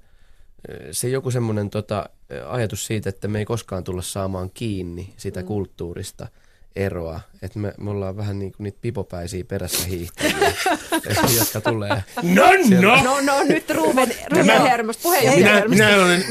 se 0.92 1.08
joku 1.08 1.30
semmoinen 1.30 1.70
tota, 1.70 2.08
ajatus 2.48 2.86
siitä, 2.86 3.08
että 3.08 3.28
me 3.28 3.38
ei 3.38 3.44
koskaan 3.44 3.84
tulla 3.84 4.02
saamaan 4.02 4.50
kiinni 4.54 5.14
sitä 5.16 5.40
mm. 5.40 5.46
kulttuurista– 5.46 6.28
eroa. 6.76 7.20
Että 7.42 7.58
me, 7.58 7.72
me 7.78 7.90
ollaan 7.90 8.16
vähän 8.16 8.38
niin 8.38 8.52
kuin 8.52 8.64
niitä 8.64 8.78
pipopäisiä 8.82 9.44
perässä 9.44 9.86
hiihtäjiä, 9.86 10.52
jotka 11.38 11.60
tulee. 11.60 12.02
No, 12.22 12.44
no! 12.80 13.02
No, 13.02 13.20
no, 13.20 13.42
nyt 13.48 13.70
Ruben, 13.70 14.14
Ruben 14.30 14.62
Hermosta, 14.62 15.02
puheenjohtaja 15.02 15.68
minä, 15.68 15.68
minä 15.68 16.04
olen 16.04 16.24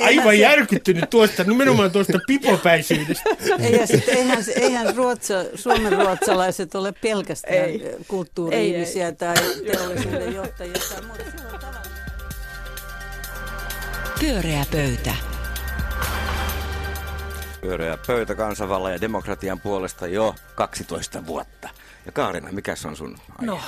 aivan 0.00 0.38
järkyttynyt 0.38 1.10
tuosta, 1.10 1.44
nimenomaan 1.44 1.90
tuosta 1.90 2.18
pipopäisyydestä. 2.26 3.30
Ei, 3.58 3.72
ja 3.72 3.86
sitten 3.86 4.16
eihän, 4.16 4.44
eihän 4.56 4.96
ruotsa, 4.96 5.34
suomen 5.54 5.92
ruotsalaiset 5.92 6.74
ole 6.74 6.92
pelkästään 6.92 7.70
kulttuuri-ihmisiä 8.08 9.12
tai 9.12 9.34
teollisuuden 9.72 10.34
johtajia 10.34 10.74
tai 10.90 11.02
muuta. 11.02 11.24
Pyöreä 14.20 14.64
pöytä. 14.72 15.33
Pyöreä 17.64 17.98
pöytä 18.06 18.34
kansanvallan 18.34 18.92
ja 18.92 19.00
demokratian 19.00 19.60
puolesta 19.60 20.06
jo 20.06 20.34
12 20.54 21.26
vuotta. 21.26 21.68
Ja 22.06 22.12
Kaarina, 22.12 22.52
mikä 22.52 22.74
on 22.86 22.96
sun 22.96 23.16
aihe? 23.38 23.46
No, 23.46 23.60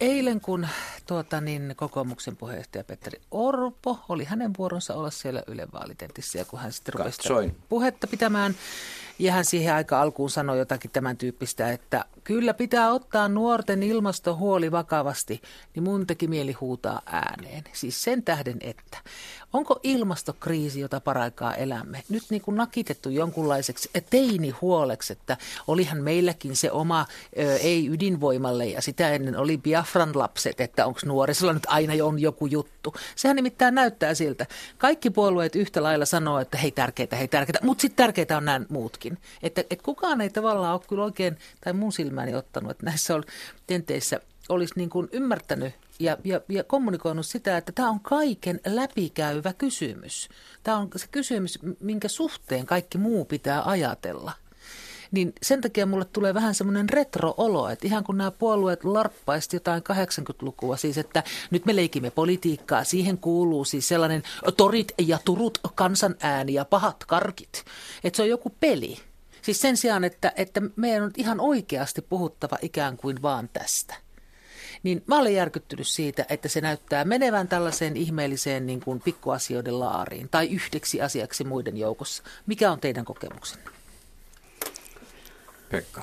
eilen 0.00 0.40
kun 0.40 0.68
tuota, 1.06 1.40
niin, 1.40 1.74
kokoomuksen 1.76 2.36
puheenjohtaja 2.36 2.84
Petteri 2.84 3.20
Orpo 3.30 3.98
oli 4.08 4.24
hänen 4.24 4.50
vuoronsa 4.58 4.94
olla 4.94 5.10
siellä 5.10 5.42
Yle 5.46 5.68
vaalitentissä 5.72 6.38
ja 6.38 6.44
kun 6.44 6.58
hän 6.58 6.72
sitten 6.72 6.94
rupesi 6.94 7.54
puhetta 7.68 8.06
pitämään 8.06 8.54
ja 9.18 9.32
hän 9.32 9.44
siihen 9.44 9.74
aika 9.74 10.00
alkuun 10.00 10.30
sanoi 10.30 10.58
jotakin 10.58 10.90
tämän 10.90 11.16
tyyppistä, 11.16 11.72
että 11.72 12.04
kyllä 12.24 12.54
pitää 12.54 12.92
ottaa 12.92 13.28
nuorten 13.28 13.82
ilmastohuoli 13.82 14.72
vakavasti, 14.72 15.42
niin 15.74 15.82
mun 15.82 16.06
teki 16.06 16.26
mieli 16.26 16.52
huutaa 16.52 17.02
ääneen. 17.06 17.64
Siis 17.72 18.02
sen 18.02 18.22
tähden, 18.22 18.56
että 18.60 18.98
onko 19.52 19.80
ilmastokriisi, 19.82 20.80
jota 20.80 21.00
paraikaa 21.00 21.54
elämme, 21.54 22.02
nyt 22.08 22.22
niin 22.30 22.42
kuin 22.42 22.56
nakitettu 22.56 23.10
jonkunlaiseksi 23.10 23.90
teinihuoleksi, 24.10 25.12
että 25.12 25.36
olihan 25.66 26.02
meilläkin 26.02 26.56
se 26.56 26.70
oma 26.70 27.06
ö, 27.38 27.56
ei-ydinvoimalle 27.56 28.66
ja 28.66 28.82
sitä 28.82 29.10
ennen 29.10 29.36
oli 29.36 29.58
Biafran 29.58 30.18
lapset, 30.18 30.60
että 30.60 30.86
onko 30.86 31.00
nuorisolla 31.04 31.52
nyt 31.52 31.66
aina 31.66 32.04
on 32.04 32.18
joku 32.18 32.46
juttu. 32.46 32.94
Sehän 33.16 33.36
nimittäin 33.36 33.74
näyttää 33.74 34.14
siltä. 34.14 34.46
Kaikki 34.78 35.10
puolueet 35.10 35.56
yhtä 35.56 35.82
lailla 35.82 36.04
sanoo, 36.04 36.38
että 36.38 36.58
hei 36.58 36.70
tärkeitä, 36.70 37.16
hei 37.16 37.28
tärkeitä, 37.28 37.58
mutta 37.62 37.82
sitten 37.82 38.04
tärkeitä 38.04 38.36
on 38.36 38.44
nämä 38.44 38.60
muutkin. 38.68 39.18
Että, 39.42 39.60
että 39.60 39.84
kukaan 39.84 40.20
ei 40.20 40.30
tavallaan 40.30 40.72
ole 40.74 40.80
kyllä 40.88 41.04
oikein, 41.04 41.38
tai 41.64 41.72
mun 41.72 41.92
silmäni 42.10 42.34
ottanut, 42.34 42.70
että 42.70 42.86
näissä 42.86 43.14
on 43.14 43.24
tenteissä 43.66 44.20
olisi 44.48 44.74
niin 44.76 44.90
kuin 44.90 45.08
ymmärtänyt 45.12 45.74
ja, 45.98 46.16
ja, 46.24 46.40
ja 46.48 46.64
kommunikoinut 46.64 47.26
sitä, 47.26 47.56
että 47.56 47.72
tämä 47.72 47.90
on 47.90 48.00
kaiken 48.00 48.60
läpikäyvä 48.66 49.52
kysymys. 49.52 50.28
Tämä 50.62 50.76
on 50.76 50.88
se 50.96 51.06
kysymys, 51.10 51.58
minkä 51.80 52.08
suhteen 52.08 52.66
kaikki 52.66 52.98
muu 52.98 53.24
pitää 53.24 53.62
ajatella. 53.64 54.32
Niin 55.10 55.32
sen 55.42 55.60
takia 55.60 55.86
mulle 55.86 56.04
tulee 56.04 56.34
vähän 56.34 56.54
semmoinen 56.54 56.88
retro-olo, 56.88 57.68
että 57.68 57.86
ihan 57.86 58.04
kun 58.04 58.18
nämä 58.18 58.30
puolueet 58.30 58.84
larppaisivat 58.84 59.52
jotain 59.52 59.82
80-lukua, 59.82 60.76
siis 60.76 60.98
että 60.98 61.22
nyt 61.50 61.66
me 61.66 61.76
leikimme 61.76 62.10
politiikkaa, 62.10 62.84
siihen 62.84 63.18
kuuluu 63.18 63.64
siis 63.64 63.88
sellainen 63.88 64.22
torit 64.56 64.92
ja 64.98 65.18
turut, 65.24 65.58
kansanääni 65.74 66.54
ja 66.54 66.64
pahat 66.64 67.04
karkit. 67.04 67.64
Että 68.04 68.16
se 68.16 68.22
on 68.22 68.28
joku 68.28 68.52
peli. 68.60 69.09
Siis 69.50 69.60
sen 69.60 69.76
sijaan, 69.76 70.04
että, 70.04 70.32
että 70.36 70.62
meidän 70.76 71.02
on 71.02 71.10
ihan 71.16 71.40
oikeasti 71.40 72.02
puhuttava 72.02 72.58
ikään 72.62 72.96
kuin 72.96 73.22
vaan 73.22 73.50
tästä 73.52 73.94
niin 74.82 75.02
mä 75.06 75.18
olen 75.18 75.34
järkyttynyt 75.34 75.86
siitä, 75.86 76.26
että 76.28 76.48
se 76.48 76.60
näyttää 76.60 77.04
menevän 77.04 77.48
tällaiseen 77.48 77.96
ihmeelliseen 77.96 78.66
niin 78.66 78.80
kuin 78.80 79.00
pikkuasioiden 79.00 79.80
laariin 79.80 80.28
tai 80.28 80.46
yhdeksi 80.46 81.02
asiaksi 81.02 81.44
muiden 81.44 81.76
joukossa. 81.76 82.22
Mikä 82.46 82.72
on 82.72 82.80
teidän 82.80 83.04
kokemuksenne? 83.04 83.64
Pekka. 85.70 86.02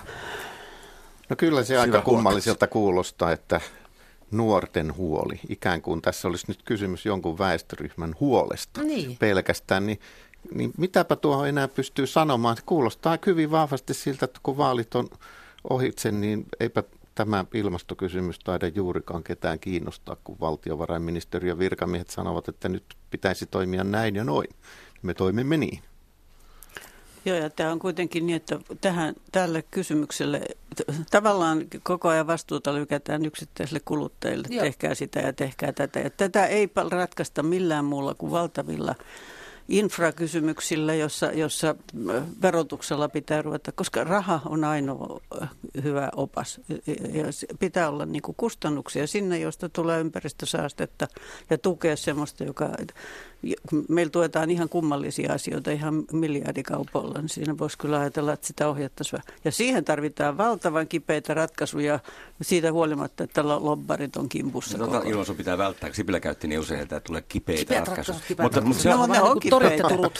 No 1.30 1.36
kyllä 1.36 1.64
se 1.64 1.68
Syvä 1.68 1.82
aika 1.82 2.02
kummalliselta 2.02 2.68
kuulostaa, 2.68 3.32
että 3.32 3.62
nuorten 4.32 4.96
huoli, 4.96 5.40
ikään 5.50 5.82
kuin 5.82 6.02
tässä 6.02 6.28
olisi 6.28 6.46
nyt 6.48 6.64
kysymys 6.64 7.06
jonkun 7.06 7.38
väestöryhmän 7.38 8.16
huolesta 8.20 8.84
niin. 8.84 9.18
pelkästään, 9.18 9.86
niin, 9.86 10.00
niin 10.54 10.74
mitäpä 10.78 11.16
tuohon 11.16 11.48
enää 11.48 11.68
pystyy 11.68 12.08
sanomaan. 12.08 12.58
Kuulostaa 12.66 13.18
hyvin 13.26 13.52
vahvasti 13.52 13.94
siltä, 13.94 14.26
että 14.26 14.40
kun 14.44 14.58
vaalit 14.58 14.96
on 14.96 15.08
ohitse, 15.70 16.12
niin 16.12 16.46
eipä 16.60 16.84
tämä 17.16 17.46
ilmastokysymys 17.54 18.40
taida 18.40 18.68
juurikaan 18.68 19.24
ketään 19.24 19.60
kiinnostaa, 19.60 20.18
kun 20.24 20.38
valtiovarainministeriön 20.40 21.60
virkamiehet 21.60 22.10
sanovat, 22.10 22.48
että 22.48 22.70
nyt 22.70 22.84
pitäisi 23.10 23.46
toimia 23.46 23.84
näin 23.84 24.16
ja 24.16 24.24
noin. 24.24 24.50
Me 25.02 25.14
toimimme 25.14 25.58
niin. 25.58 25.82
Joo, 27.26 27.38
ja 27.38 27.50
tämä 27.50 27.72
on 27.72 27.80
kuitenkin 27.80 28.26
niin, 28.26 28.36
että 28.36 28.60
tähän, 28.82 29.16
tälle 29.32 29.64
kysymykselle 29.72 30.42
tavallaan 31.12 31.64
koko 31.84 32.10
ajan 32.10 32.28
vastuuta 32.28 32.76
lykätään 32.76 33.26
yksittäisille 33.26 33.82
kuluttajille. 33.86 34.48
Joo. 34.52 34.64
Tehkää 34.64 34.96
sitä 34.96 35.20
ja 35.20 35.34
tehkää 35.34 35.72
tätä. 35.72 36.00
Ja 36.00 36.10
tätä 36.10 36.46
ei 36.46 36.70
ratkaista 36.92 37.44
millään 37.44 37.86
muulla 37.86 38.14
kuin 38.14 38.32
valtavilla 38.32 38.96
infrakysymyksillä, 39.69 40.93
jossa, 40.95 41.32
jossa 41.32 41.75
verotuksella 42.41 43.10
pitää 43.10 43.41
ruveta, 43.41 43.71
koska 43.71 44.03
raha 44.03 44.41
on 44.45 44.63
ainoa 44.63 45.19
hyvä 45.84 46.10
opas. 46.15 46.60
Ja 47.13 47.23
pitää 47.60 47.89
olla 47.89 48.06
niin 48.06 48.21
kustannuksia 48.38 49.08
sinne, 49.08 49.39
josta 49.39 49.69
tulee 49.69 49.99
ympäristösaastetta 49.99 51.08
ja 51.49 51.58
tukea 51.58 51.95
sellaista, 51.95 52.43
joka 52.43 52.69
meillä 53.89 54.12
tuetaan 54.12 54.52
ihan 54.52 54.69
kummallisia 54.69 55.34
asioita 55.34 55.71
ihan 55.71 56.04
miljardikaupoilla, 56.12 57.21
niin 57.21 57.30
siinä 57.30 57.58
voisi 57.58 57.78
kyllä 57.78 58.00
ajatella, 58.00 58.34
että 58.34 58.47
sitä 58.47 58.69
ohjattaisiin. 58.69 59.21
Ja 59.45 59.52
siihen 59.52 59.86
tarvitaan 59.86 60.38
valtavan 60.38 60.88
kipeitä 60.88 61.34
ratkaisuja 61.34 62.00
siitä 62.41 62.71
huolimatta, 62.71 63.23
että 63.23 63.47
lobbarit 63.47 64.17
on 64.17 64.30
kimpussa. 64.30 64.78
No, 64.78 64.88
tota 64.88 65.10
ilmaisu 65.10 65.34
pitää 65.34 65.58
välttää, 65.58 65.93
Sipilä 65.93 66.19
käytti 66.19 66.47
niin 66.47 66.60
usein, 66.60 66.80
että 66.80 67.00
tulee 67.00 67.23
kipeitä 67.28 67.60
Kipeät 67.60 67.88
ratkaisuja. 67.88 68.19
Mutta, 68.41 68.62
mutta 68.62 68.84
se 68.84 68.93
on, 68.93 69.10
ne 69.10 69.21
on 69.21 69.39
kipeitä. 69.39 69.84
Mutta 69.95 70.19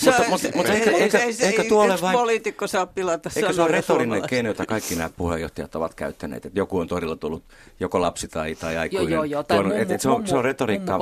ehkä 1.42 1.64
tuolle 1.64 2.02
vain... 2.02 2.18
poliitikko 2.18 2.68
saa 2.68 2.86
pilata 2.86 3.30
Eikö 3.36 3.54
se 3.54 3.62
on 3.62 3.70
retorinen 3.70 4.22
keino, 4.30 4.50
jota 4.50 4.66
kaikki 4.66 4.96
nämä 4.96 5.10
puheenjohtajat 5.18 5.76
ovat 5.76 5.94
käyttäneet, 5.94 6.46
että 6.46 6.60
joku 6.60 6.80
on 6.80 6.88
torilla 6.88 7.16
tullut, 7.16 7.44
joko 7.80 8.02
lapsi 8.02 8.28
tai, 8.28 8.56
tai 8.56 8.78
aikuinen. 8.78 9.10
Joo, 9.10 9.24
joo, 9.24 9.32
joo. 9.32 9.44
Tai 9.44 9.58
tuonut, 9.58 9.78
mummu, 9.78 10.00
se 10.00 10.10
on, 10.10 10.28
se 10.28 10.36
on 10.36 10.44
retoriikkaa. 10.44 11.00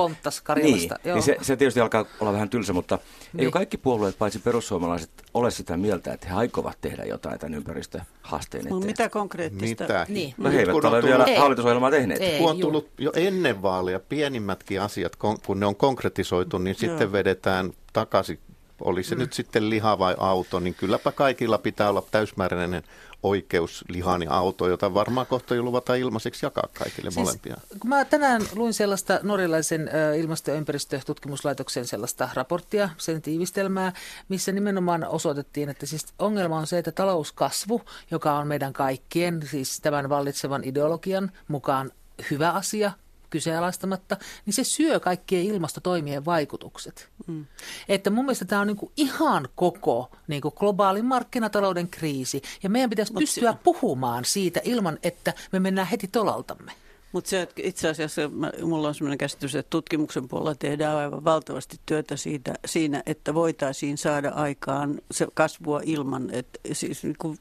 Niin, 0.54 0.90
niin 1.04 1.22
se, 1.22 1.36
se 1.42 1.56
tietysti 1.56 1.80
alkaa 1.80 2.05
olla 2.20 2.32
vähän 2.32 2.50
tylsä, 2.50 2.72
mutta 2.72 2.98
niin. 3.32 3.40
eikö 3.40 3.50
kaikki 3.50 3.76
puolueet, 3.76 4.18
paitsi 4.18 4.38
perussuomalaiset, 4.38 5.10
ole 5.34 5.50
sitä 5.50 5.76
mieltä, 5.76 6.12
että 6.12 6.28
he 6.28 6.34
aikovat 6.34 6.78
tehdä 6.80 7.04
jotain 7.04 7.38
tämän 7.38 7.54
ympäristöhaasteen 7.54 8.66
eteen? 8.66 8.86
mitä 8.86 9.08
konkreettista? 9.08 9.84
Mitä? 9.84 10.06
Niin. 10.08 10.34
No 10.38 10.50
he 10.50 10.58
eivät 10.58 10.74
ole 10.74 11.02
vielä 11.02 11.24
ei. 11.24 11.36
hallitusohjelmaa 11.36 11.90
tehneet. 11.90 12.20
Ei, 12.20 12.38
kun 12.38 12.50
on 12.50 12.58
tullut 12.58 12.88
jo 12.98 13.12
ennen 13.14 13.62
vaalia 13.62 14.00
pienimmätkin 14.00 14.80
asiat, 14.80 15.16
kun 15.16 15.60
ne 15.60 15.66
on 15.66 15.76
konkretisoitu, 15.76 16.58
niin 16.58 16.76
sitten 16.76 17.12
vedetään 17.12 17.72
takaisin 17.92 18.38
oli 18.80 19.02
se 19.02 19.14
mm. 19.14 19.18
nyt 19.18 19.32
sitten 19.32 19.70
liha 19.70 19.98
vai 19.98 20.14
auto, 20.18 20.60
niin 20.60 20.74
kylläpä 20.74 21.12
kaikilla 21.12 21.58
pitää 21.58 21.88
olla 21.88 22.02
täysmääräinen 22.10 22.82
oikeus 23.22 23.84
lihaan 23.88 24.22
ja 24.22 24.30
auto, 24.30 24.68
jota 24.68 24.94
varmaan 24.94 25.26
kohta 25.26 25.54
jo 25.54 25.62
luvataan 25.62 25.98
ilmaiseksi 25.98 26.46
jakaa 26.46 26.68
kaikille 26.78 27.10
siis, 27.10 27.26
molempia. 27.26 27.56
Kun 27.80 27.88
mä 27.88 28.04
tänään 28.04 28.42
luin 28.54 28.74
sellaista 28.74 29.20
norjalaisen 29.22 29.90
ilmasto- 30.16 30.50
ja 30.50 30.56
ympäristötutkimuslaitoksen 30.56 31.86
sellaista 31.86 32.28
raporttia, 32.34 32.88
sen 32.98 33.22
tiivistelmää, 33.22 33.92
missä 34.28 34.52
nimenomaan 34.52 35.04
osoitettiin, 35.04 35.68
että 35.68 35.86
siis 35.86 36.06
ongelma 36.18 36.58
on 36.58 36.66
se, 36.66 36.78
että 36.78 36.92
talouskasvu, 36.92 37.82
joka 38.10 38.38
on 38.38 38.46
meidän 38.46 38.72
kaikkien, 38.72 39.42
siis 39.50 39.80
tämän 39.80 40.08
vallitsevan 40.08 40.64
ideologian 40.64 41.32
mukaan 41.48 41.90
hyvä 42.30 42.50
asia, 42.50 42.92
kyseenalaistamatta, 43.30 44.16
niin 44.46 44.54
se 44.54 44.64
syö 44.64 45.00
kaikkien 45.00 45.44
ilmastotoimien 45.44 46.24
vaikutukset. 46.24 47.08
Mm. 47.26 47.46
Että 47.88 48.10
mun 48.10 48.24
mielestä 48.24 48.44
tämä 48.44 48.60
on 48.60 48.66
niinku 48.66 48.92
ihan 48.96 49.48
koko 49.54 50.10
niinku 50.28 50.50
globaalin 50.50 51.04
markkinatalouden 51.04 51.88
kriisi, 51.88 52.42
ja 52.62 52.70
meidän 52.70 52.90
pitäisi 52.90 53.12
Mut 53.12 53.20
pystyä 53.20 53.52
se... 53.52 53.58
puhumaan 53.64 54.24
siitä 54.24 54.60
ilman, 54.64 54.98
että 55.02 55.34
me 55.52 55.60
mennään 55.60 55.88
heti 55.88 56.08
tolaltamme. 56.08 56.72
Mutta 57.16 57.30
se, 57.30 57.42
että 57.42 57.62
itse 57.64 57.88
asiassa 57.88 58.28
mä, 58.28 58.50
mulla 58.62 58.88
on 58.88 58.94
sellainen 58.94 59.18
käsitys, 59.18 59.54
että 59.54 59.70
tutkimuksen 59.70 60.28
puolella 60.28 60.54
tehdään 60.54 60.96
aivan 60.96 61.24
valtavasti 61.24 61.76
työtä 61.86 62.16
siitä, 62.16 62.54
siinä, 62.66 63.02
että 63.06 63.34
voitaisiin 63.34 63.98
saada 63.98 64.28
aikaan 64.28 64.98
se 65.10 65.26
kasvua 65.34 65.80
ilman, 65.84 66.30
että 66.32 66.58
siis 66.72 67.02
niin 67.02 67.16
kuin 67.18 67.38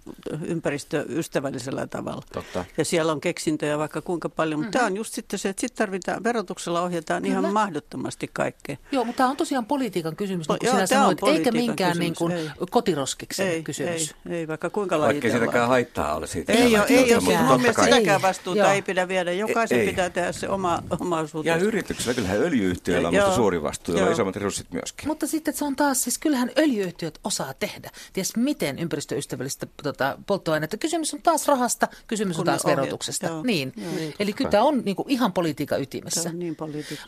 ympäristöystävällisellä 0.47 1.87
tavalla. 1.87 2.21
Totta. 2.33 2.65
Ja 2.77 2.85
siellä 2.85 3.11
on 3.11 3.21
keksintöjä 3.21 3.77
vaikka 3.77 4.01
kuinka 4.01 4.29
paljon, 4.29 4.59
mutta 4.59 4.77
mm-hmm. 4.77 4.85
tämä 4.85 4.85
on 4.85 4.97
just 4.97 5.13
sitten 5.13 5.39
se, 5.39 5.49
että 5.49 5.61
sitten 5.61 5.77
tarvitaan, 5.77 6.23
verotuksella 6.23 6.81
ohjataan 6.81 7.23
Kyllä. 7.23 7.39
ihan 7.39 7.53
mahdottomasti 7.53 8.29
kaikkea. 8.33 8.77
Joo, 8.91 9.03
mutta 9.05 9.17
tämä 9.17 9.29
on 9.29 9.37
tosiaan 9.37 9.65
politiikan 9.65 10.15
kysymys, 10.15 10.49
niin 10.49 10.59
kuin 10.59 10.67
joo, 10.67 10.75
sinä 10.75 10.87
sanoit, 10.87 11.23
eikä 11.23 11.51
minkään 11.51 11.97
niin 11.97 12.15
kuin 12.15 12.33
kotiroskiksen 12.71 13.47
ei, 13.47 13.63
kysymys. 13.63 14.15
Ei, 14.29 14.35
ei, 14.35 14.47
vaikka 14.47 14.69
kuinka 14.69 14.99
Vaikka 14.99 15.27
ei 15.27 15.33
sitäkään 15.33 15.67
haittaa 15.67 16.15
ole 16.15 16.27
siitä. 16.27 16.53
Ei, 16.53 16.77
ole, 16.77 16.85
ei, 16.89 17.15
ole, 17.15 17.43
mun 17.43 17.61
mielestä 17.61 17.83
sitäkään 17.83 18.21
vastuuta 18.21 18.73
ei 18.73 18.81
pidä 18.81 19.07
viedä. 19.07 19.31
Joka 19.31 19.64
jokaisen 19.65 19.79
ei. 19.79 19.87
pitää 19.87 20.09
tehdä 20.09 20.31
se 20.31 20.49
oma, 20.49 20.83
oma 20.99 21.19
osuus. 21.19 21.45
Ja 21.45 21.55
yrityksellä, 21.55 22.13
kyllähän 22.13 22.37
öljyyhtiöillä 22.37 23.07
on 23.07 23.35
suuri 23.35 23.63
vastuu, 23.63 23.95
ja 23.95 24.11
isommat 24.11 24.35
resurssit 24.35 24.71
myöskin. 24.71 25.07
Mutta 25.07 25.27
sitten 25.27 25.53
se 25.53 25.65
on 25.65 25.75
taas, 25.75 26.03
siis 26.03 26.17
kyllähän 26.17 26.51
öljyyhtiöt 26.57 27.19
osaa 27.23 27.53
tehdä. 27.53 27.89
Ties 28.13 28.35
miten 28.35 28.79
ympäristöystävällistä 28.79 29.67
tota, 29.83 30.17
polttoainetta. 30.27 30.77
Kysymys 30.77 31.13
on 31.13 31.21
taas 31.21 31.47
rahasta, 31.47 31.87
kysymys 32.07 32.35
Kun 32.35 32.41
on 32.41 32.45
taas 32.45 32.65
verotuksesta. 32.65 33.27
Joo. 33.27 33.43
Niin. 33.43 33.73
Joo, 33.77 33.91
niin. 33.95 34.13
Eli 34.19 34.33
kyllä 34.33 34.49
tämä 34.49 34.63
on 34.63 34.81
niin 34.85 34.95
kuin, 34.95 35.09
ihan 35.09 35.33
politiikan 35.33 35.81
ytimessä. 35.81 36.31
Niin 36.33 36.57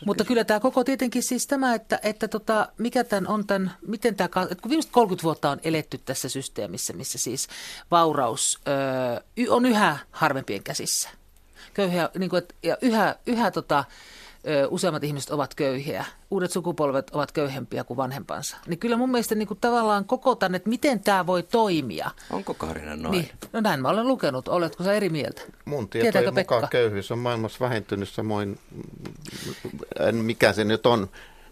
Mutta 0.04 0.24
kyllä 0.24 0.44
tämä 0.44 0.60
koko 0.60 0.84
tietenkin 0.84 1.22
siis 1.22 1.46
tämä, 1.46 1.74
että, 1.74 2.00
että 2.02 2.28
tota, 2.28 2.68
mikä 2.78 3.04
tämän 3.04 3.28
on 3.28 3.46
tämän, 3.46 3.72
miten 3.86 4.14
tämä, 4.14 4.28
että 4.50 4.62
kun 4.62 4.70
viimeiset 4.70 4.92
30 4.92 5.22
vuotta 5.24 5.50
on 5.50 5.60
eletty 5.62 5.98
tässä 5.98 6.28
systeemissä, 6.28 6.92
missä 6.92 7.18
siis 7.18 7.48
vauraus 7.90 8.58
ö, 8.68 9.50
on 9.50 9.66
yhä 9.66 9.98
harvempien 10.10 10.62
käsissä 10.62 11.08
köyhiä, 11.78 12.10
niin 12.18 12.30
kuin, 12.30 12.42
ja 12.62 12.76
yhä, 12.82 13.16
yhä 13.26 13.50
tota, 13.50 13.84
useammat 14.70 15.04
ihmiset 15.04 15.30
ovat 15.30 15.54
köyhiä, 15.54 16.04
uudet 16.30 16.50
sukupolvet 16.50 17.10
ovat 17.10 17.32
köyhempiä 17.32 17.84
kuin 17.84 17.96
vanhempansa. 17.96 18.56
Niin 18.66 18.78
kyllä 18.78 18.96
mun 18.96 19.10
mielestä 19.10 19.34
niin 19.34 19.48
kuin 19.48 19.60
tavallaan 19.60 20.04
koko 20.04 20.34
tämän, 20.34 20.54
että 20.54 20.68
miten 20.68 21.00
tämä 21.00 21.26
voi 21.26 21.42
toimia. 21.42 22.10
Onko 22.30 22.54
Karina 22.54 22.96
noin? 22.96 23.12
Niin, 23.12 23.30
no 23.52 23.60
näin 23.60 23.82
mä 23.82 23.88
olen 23.88 24.08
lukenut. 24.08 24.48
Oletko 24.48 24.84
sä 24.84 24.92
eri 24.92 25.08
mieltä? 25.08 25.42
Mun 25.64 25.88
tietojen 25.88 26.34
mukaan 26.34 26.68
köyhyys 26.70 27.10
on 27.10 27.18
maailmassa 27.18 27.60
vähentynyt 27.60 28.08
samoin, 28.08 28.58
mikä 30.12 30.52
se 30.52 30.64
nyt 30.64 30.86
on, 30.86 31.08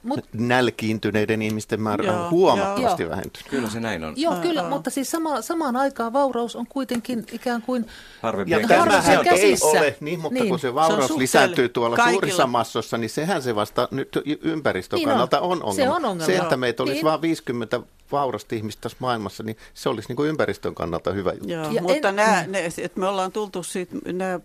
Mut, 0.06 0.24
nälkiintyneiden 0.32 1.42
ihmisten 1.42 1.82
määrä 1.82 2.04
joo, 2.04 2.24
on 2.24 2.30
huomattavasti 2.30 3.02
joo. 3.02 3.10
vähentynyt. 3.10 3.48
Kyllä 3.50 3.70
se 3.70 3.80
näin 3.80 4.04
on. 4.04 4.14
Joo, 4.16 4.34
kyllä, 4.34 4.68
mutta 4.68 4.90
siis 4.90 5.10
sama, 5.10 5.42
samaan 5.42 5.76
aikaan 5.76 6.12
vauraus 6.12 6.56
on 6.56 6.66
kuitenkin 6.66 7.24
ikään 7.32 7.62
kuin 7.62 7.86
harvempien 8.22 8.60
ja 8.60 8.68
tämähän 8.68 9.26
ei 9.36 9.56
ole, 9.62 9.96
niin, 10.00 10.20
mutta 10.20 10.38
niin, 10.38 10.48
kun 10.48 10.58
se 10.58 10.74
vauraus 10.74 11.06
se 11.06 11.18
lisääntyy 11.18 11.68
tuolla 11.68 11.96
kaikilla. 11.96 12.20
suurissa 12.20 12.46
massossa, 12.46 12.98
niin 12.98 13.10
sehän 13.10 13.42
se 13.42 13.54
vasta 13.54 13.88
nyt 13.90 14.18
ympäristön 14.42 14.96
niin 14.96 15.08
kannalta 15.08 15.40
on. 15.40 15.50
on 15.50 15.62
ongelma. 15.62 15.74
Se 15.74 15.88
on 15.88 16.04
ongelma. 16.04 16.26
Se, 16.26 16.36
että 16.36 16.56
meitä 16.56 16.82
olisi 16.82 16.94
niin. 16.94 17.04
vain 17.04 17.22
50 17.22 17.80
vaurasta 18.12 18.54
ihmistä 18.54 18.80
tässä 18.80 18.98
maailmassa, 19.00 19.42
niin 19.42 19.56
se 19.74 19.88
olisi 19.88 20.08
niin 20.08 20.16
kuin 20.16 20.28
ympäristön 20.28 20.74
kannalta 20.74 21.12
hyvä 21.12 21.32
juttu. 21.32 21.48
Joo, 21.48 21.70
ja 21.70 21.82
mutta 21.82 22.08
en, 22.08 22.16
nämä, 22.16 22.44
ne, 22.46 22.64
että 22.82 23.00
me 23.00 23.06
ollaan 23.06 23.32
tultu 23.32 23.62
siitä, 23.62 23.96
nämä 24.12 24.40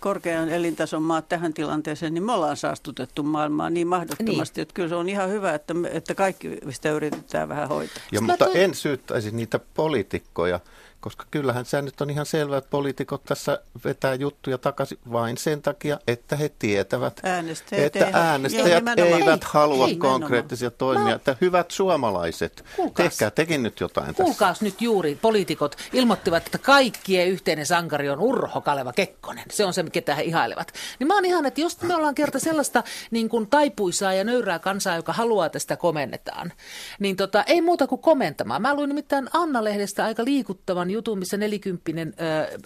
korkean 0.00 0.48
elintason 0.48 1.02
maat 1.02 1.28
tähän 1.28 1.54
tilanteeseen, 1.54 2.14
niin 2.14 2.24
me 2.24 2.32
ollaan 2.32 2.56
saastutettu 2.56 3.22
maailmaa 3.22 3.70
niin 3.70 3.86
mahdottomasti, 3.86 4.58
niin. 4.58 4.62
että 4.62 4.74
kyllä 4.74 4.88
se 4.88 4.94
on 4.94 5.08
ihan 5.08 5.30
hyvä, 5.30 5.54
että, 5.54 5.74
me, 5.74 5.90
että 5.92 6.14
kaikki 6.14 6.58
sitä 6.70 6.90
yritetään 6.90 7.48
vähän 7.48 7.68
hoitaa. 7.68 8.02
Ja, 8.12 8.20
mutta 8.20 8.46
en 8.54 8.74
syyttäisi 8.74 9.30
niitä 9.30 9.60
poliitikkoja, 9.74 10.60
koska 11.02 11.24
kyllähän 11.30 11.64
se 11.64 11.82
nyt 11.82 12.00
on 12.00 12.10
ihan 12.10 12.26
selvä, 12.26 12.56
että 12.56 12.70
poliitikot 12.70 13.24
tässä 13.24 13.62
vetää 13.84 14.14
juttuja 14.14 14.58
takaisin 14.58 14.98
vain 15.12 15.38
sen 15.38 15.62
takia, 15.62 15.98
että 16.06 16.36
he 16.36 16.48
tietävät, 16.58 17.20
äänestäjät 17.22 17.96
että 17.96 18.10
äänestäjät 18.12 18.84
eivät 18.96 19.44
halua 19.44 19.88
ei, 19.88 19.96
konkreettisia 19.96 20.70
toimia. 20.70 21.04
Mä... 21.04 21.12
Että 21.12 21.36
hyvät 21.40 21.70
suomalaiset, 21.70 22.64
Kuulkaas. 22.76 23.08
tehkää 23.08 23.30
tekin 23.30 23.62
nyt 23.62 23.80
jotain 23.80 24.14
Kuulkaas 24.14 24.58
tässä. 24.58 24.64
nyt 24.64 24.80
juuri, 24.80 25.18
poliitikot 25.22 25.76
ilmoittivat, 25.92 26.46
että 26.46 26.58
kaikkien 26.58 27.28
yhteinen 27.28 27.66
sankari 27.66 28.10
on 28.10 28.20
Urho 28.20 28.60
Kaleva 28.60 28.92
Kekkonen. 28.92 29.44
Se 29.50 29.64
on 29.64 29.74
se, 29.74 29.84
ketä 29.92 30.14
he 30.14 30.22
ihailevat. 30.22 30.72
Niin 30.98 31.06
mä 31.06 31.14
oon 31.14 31.24
ihan, 31.24 31.46
että 31.46 31.60
jos 31.60 31.82
me 31.82 31.94
ollaan 31.94 32.14
kerta 32.14 32.38
sellaista 32.38 32.82
niin 33.10 33.28
kuin 33.28 33.46
taipuisaa 33.46 34.12
ja 34.12 34.24
nöyrää 34.24 34.58
kansaa, 34.58 34.96
joka 34.96 35.12
haluaa, 35.12 35.46
että 35.46 35.58
sitä 35.58 35.76
komennetaan, 35.76 36.52
niin 36.98 37.16
tota, 37.16 37.42
ei 37.42 37.60
muuta 37.60 37.86
kuin 37.86 38.00
komentamaan. 38.00 38.62
Mä 38.62 38.74
luin 38.74 38.88
nimittäin 38.88 39.28
Anna-lehdestä 39.32 40.04
aika 40.04 40.24
liikuttavan 40.24 40.91
jutun, 40.92 41.18
missä 41.18 41.36
nelikymppinen 41.36 42.14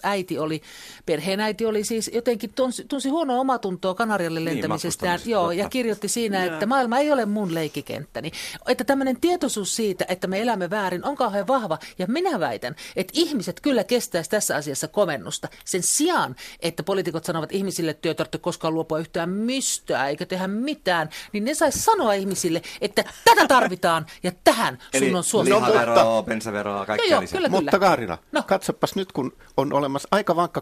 äiti 0.03 0.39
oli, 0.39 0.61
perheenäiti 1.05 1.65
oli 1.65 1.83
siis 1.83 2.11
jotenkin 2.13 2.53
tunsi, 2.53 2.85
tunsi 2.85 3.09
huonoa 3.09 3.39
omatuntoa 3.39 3.95
Kanarialle 3.95 4.45
lentämisestään. 4.45 5.19
Niin, 5.19 5.31
joo, 5.31 5.51
ja 5.51 5.69
kirjoitti 5.69 6.07
siinä, 6.07 6.45
että 6.45 6.65
maailma 6.65 6.99
ei 6.99 7.11
ole 7.11 7.25
mun 7.25 7.53
leikkikenttäni. 7.53 8.31
Että 8.67 8.83
tämmöinen 8.83 9.21
tietoisuus 9.21 9.75
siitä, 9.75 10.05
että 10.07 10.27
me 10.27 10.41
elämme 10.41 10.69
väärin, 10.69 11.05
on 11.05 11.15
kauhean 11.15 11.47
vahva. 11.47 11.77
Ja 11.99 12.07
minä 12.07 12.39
väitän, 12.39 12.75
että 12.95 13.13
ihmiset 13.15 13.59
kyllä 13.59 13.83
kestäisi 13.83 14.29
tässä 14.29 14.55
asiassa 14.55 14.87
komennusta. 14.87 15.47
Sen 15.65 15.83
sijaan, 15.83 16.35
että 16.59 16.83
poliitikot 16.83 17.25
sanovat 17.25 17.51
ihmisille, 17.51 17.91
että 17.91 18.01
työtä 18.01 18.37
koskaan 18.41 18.73
luopua 18.73 18.99
yhtään 18.99 19.29
mistään 19.29 20.09
eikä 20.09 20.25
tehdä 20.25 20.47
mitään, 20.47 21.09
niin 21.33 21.45
ne 21.45 21.53
saisi 21.53 21.79
sanoa 21.79 22.13
ihmisille, 22.13 22.61
että 22.81 23.03
tätä 23.25 23.47
tarvitaan 23.47 24.05
ja 24.23 24.31
tähän 24.43 24.77
sun 24.97 25.15
on 25.15 25.23
suosittu. 25.23 25.57
Eli 25.57 25.71
lihaveroa, 25.71 26.23
bensaveroa, 26.23 26.85
kaikkea 26.85 27.11
joo, 27.11 27.21
lisää. 27.21 27.37
Kyllä, 27.37 27.49
mutta 27.49 27.79
Kaarina, 27.79 28.16
No. 28.31 28.43
Katsopas 28.47 28.95
nyt, 28.95 29.11
kun 29.11 29.33
on 29.57 29.73
olemassa 29.73 30.07
aika 30.11 30.35
vankka 30.35 30.61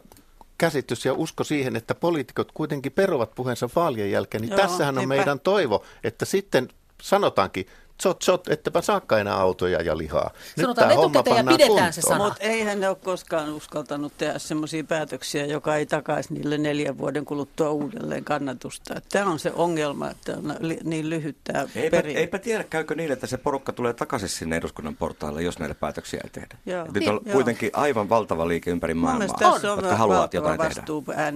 käsitys 0.58 1.06
ja 1.06 1.14
usko 1.14 1.44
siihen, 1.44 1.76
että 1.76 1.96
poliitikot 1.96 2.52
kuitenkin 2.52 2.92
peruvat 2.92 3.36
puheensa 3.36 3.70
vaalien 3.76 4.12
jälkeen, 4.12 4.42
niin 4.42 4.52
Joo, 4.52 4.60
tässähän 4.60 4.96
on 4.96 5.02
eipä. 5.02 5.16
meidän 5.16 5.40
toivo, 5.40 5.84
että 6.04 6.26
sitten 6.26 6.68
sanotaankin, 7.02 7.66
tsot, 7.98 8.20
tsot, 8.20 8.48
ettepä 8.48 8.82
saakka 8.82 9.20
enää 9.20 9.36
autoja 9.36 9.82
ja 9.82 9.98
lihaa. 9.98 10.32
Nyt 10.34 10.64
Sanotaan 10.66 10.92
etukäteen 10.92 11.38
ja 11.38 11.44
pidetään 11.44 11.68
kuntoon. 11.68 11.94
se 11.94 12.02
sana. 12.02 12.24
Mutta 12.24 12.44
eihän 12.44 12.80
ne 12.80 12.90
ole 12.90 12.98
koskaan 13.04 13.54
uskaltanut 13.54 14.14
tehdä 14.18 14.40
sellaisia 14.40 14.84
päätöksiä, 14.84 15.46
joka 15.46 15.76
ei 15.76 15.86
takaisi 15.86 16.34
niille 16.34 16.58
neljän 16.58 16.98
vuoden 16.98 17.26
kuluttua 17.26 17.70
uudelleen 17.70 18.24
kannatusta. 18.24 19.02
Tämä 19.10 19.32
on 19.32 19.40
se 19.40 19.52
ongelma, 19.56 20.10
että 20.10 20.34
on 20.38 20.56
niin 20.84 21.10
lyhyt 21.10 21.38
tämä 21.44 21.66
eipä, 21.76 21.98
eipä 21.98 22.40
tiedä, 22.40 22.64
käykö 22.64 22.96
niin, 22.96 23.12
että 23.12 23.28
se 23.28 23.38
porukka 23.38 23.72
tulee 23.72 23.94
takaisin 23.94 24.30
sinne 24.30 24.56
eduskunnan 24.56 24.96
portaalle, 24.96 25.44
jos 25.44 25.60
näille 25.60 25.76
päätöksiä 25.76 26.20
ei 26.24 26.30
tehdä. 26.30 26.58
Joo. 26.66 26.88
Nyt 26.94 27.08
on 27.08 27.22
niin, 27.26 27.34
kuitenkin 27.34 27.70
joo. 27.74 27.82
aivan 27.82 28.10
valtava 28.10 28.48
liike 28.48 28.72
ympäri 28.72 28.94
maailmaa, 28.94 29.38
tässä 29.40 29.74
on 29.74 29.78
jotka 29.78 29.96
haluavat 29.96 30.34
jotain 30.34 30.60
tehdä. 30.60 30.84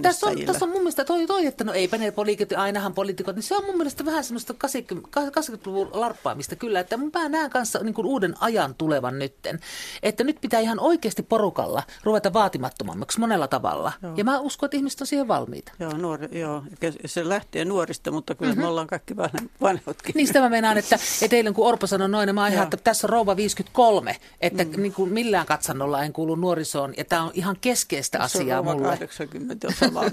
Tässä 0.02 0.26
on, 0.26 0.36
tässä 0.46 0.64
on 0.64 0.70
mun 0.70 0.80
mielestä 0.80 1.04
toi, 1.04 1.26
toi 1.26 1.46
että 1.46 1.64
no 1.64 1.72
eipä 1.72 1.98
ne 1.98 2.10
poliitikot, 2.10 2.58
ainahan 2.58 2.94
poliitikot, 2.94 3.36
niin 3.36 3.42
se 3.42 3.56
on 3.56 3.64
mun 3.64 3.76
mielestä 3.76 4.04
vähän 4.04 4.24
semmoista 4.24 4.54
80-luvun 4.54 5.88
larppaamista 5.92 6.49
sitä 6.50 6.60
kyllä, 6.60 6.80
että 6.80 6.96
mä 6.96 7.28
näen 7.28 7.50
kanssa 7.50 7.78
niin 7.78 7.94
kuin 7.94 8.06
uuden 8.06 8.34
ajan 8.40 8.74
tulevan 8.74 9.18
nytten. 9.18 9.60
Että 10.02 10.24
nyt 10.24 10.40
pitää 10.40 10.60
ihan 10.60 10.80
oikeasti 10.80 11.22
porukalla 11.22 11.82
ruveta 12.04 12.32
vaatimattomammaksi 12.32 13.20
monella 13.20 13.48
tavalla. 13.48 13.92
Joo. 14.02 14.12
Ja 14.16 14.24
mä 14.24 14.40
uskon, 14.40 14.66
että 14.66 14.76
ihmiset 14.76 15.00
on 15.00 15.06
siihen 15.06 15.28
valmiita. 15.28 15.72
Joo, 15.80 15.96
nuori, 15.96 16.38
joo. 16.38 16.62
se 17.06 17.28
lähtee 17.28 17.64
nuorista, 17.64 18.10
mutta 18.10 18.34
kyllä 18.34 18.52
mm-hmm. 18.52 18.62
me 18.62 18.68
ollaan 18.68 18.86
kaikki 18.86 19.16
vanhatkin. 19.60 20.12
Niistä 20.14 20.40
mä 20.40 20.48
meinaan, 20.48 20.78
että, 20.78 20.98
että 21.22 21.36
eilen 21.36 21.54
kun 21.54 21.66
Orpo 21.66 21.86
sanoi 21.86 22.08
noin, 22.08 22.26
niin 22.26 22.34
mä 22.34 22.48
ihan, 22.48 22.64
että 22.64 22.76
tässä 22.76 23.06
on 23.06 23.10
rouva 23.10 23.36
53, 23.36 24.16
että 24.40 24.64
mm. 24.64 24.82
niin 24.82 24.92
kuin 24.92 25.12
millään 25.12 25.46
katsannolla 25.46 26.02
en 26.02 26.12
kuulu 26.12 26.34
nuorisoon. 26.34 26.94
Ja 26.96 27.04
tämä 27.04 27.22
on 27.22 27.30
ihan 27.34 27.56
keskeistä 27.60 28.18
se 28.18 28.24
asiaa 28.24 28.62
mulle. 28.62 28.88
80 28.88 29.66
on 29.66 29.74
samaa 29.74 30.04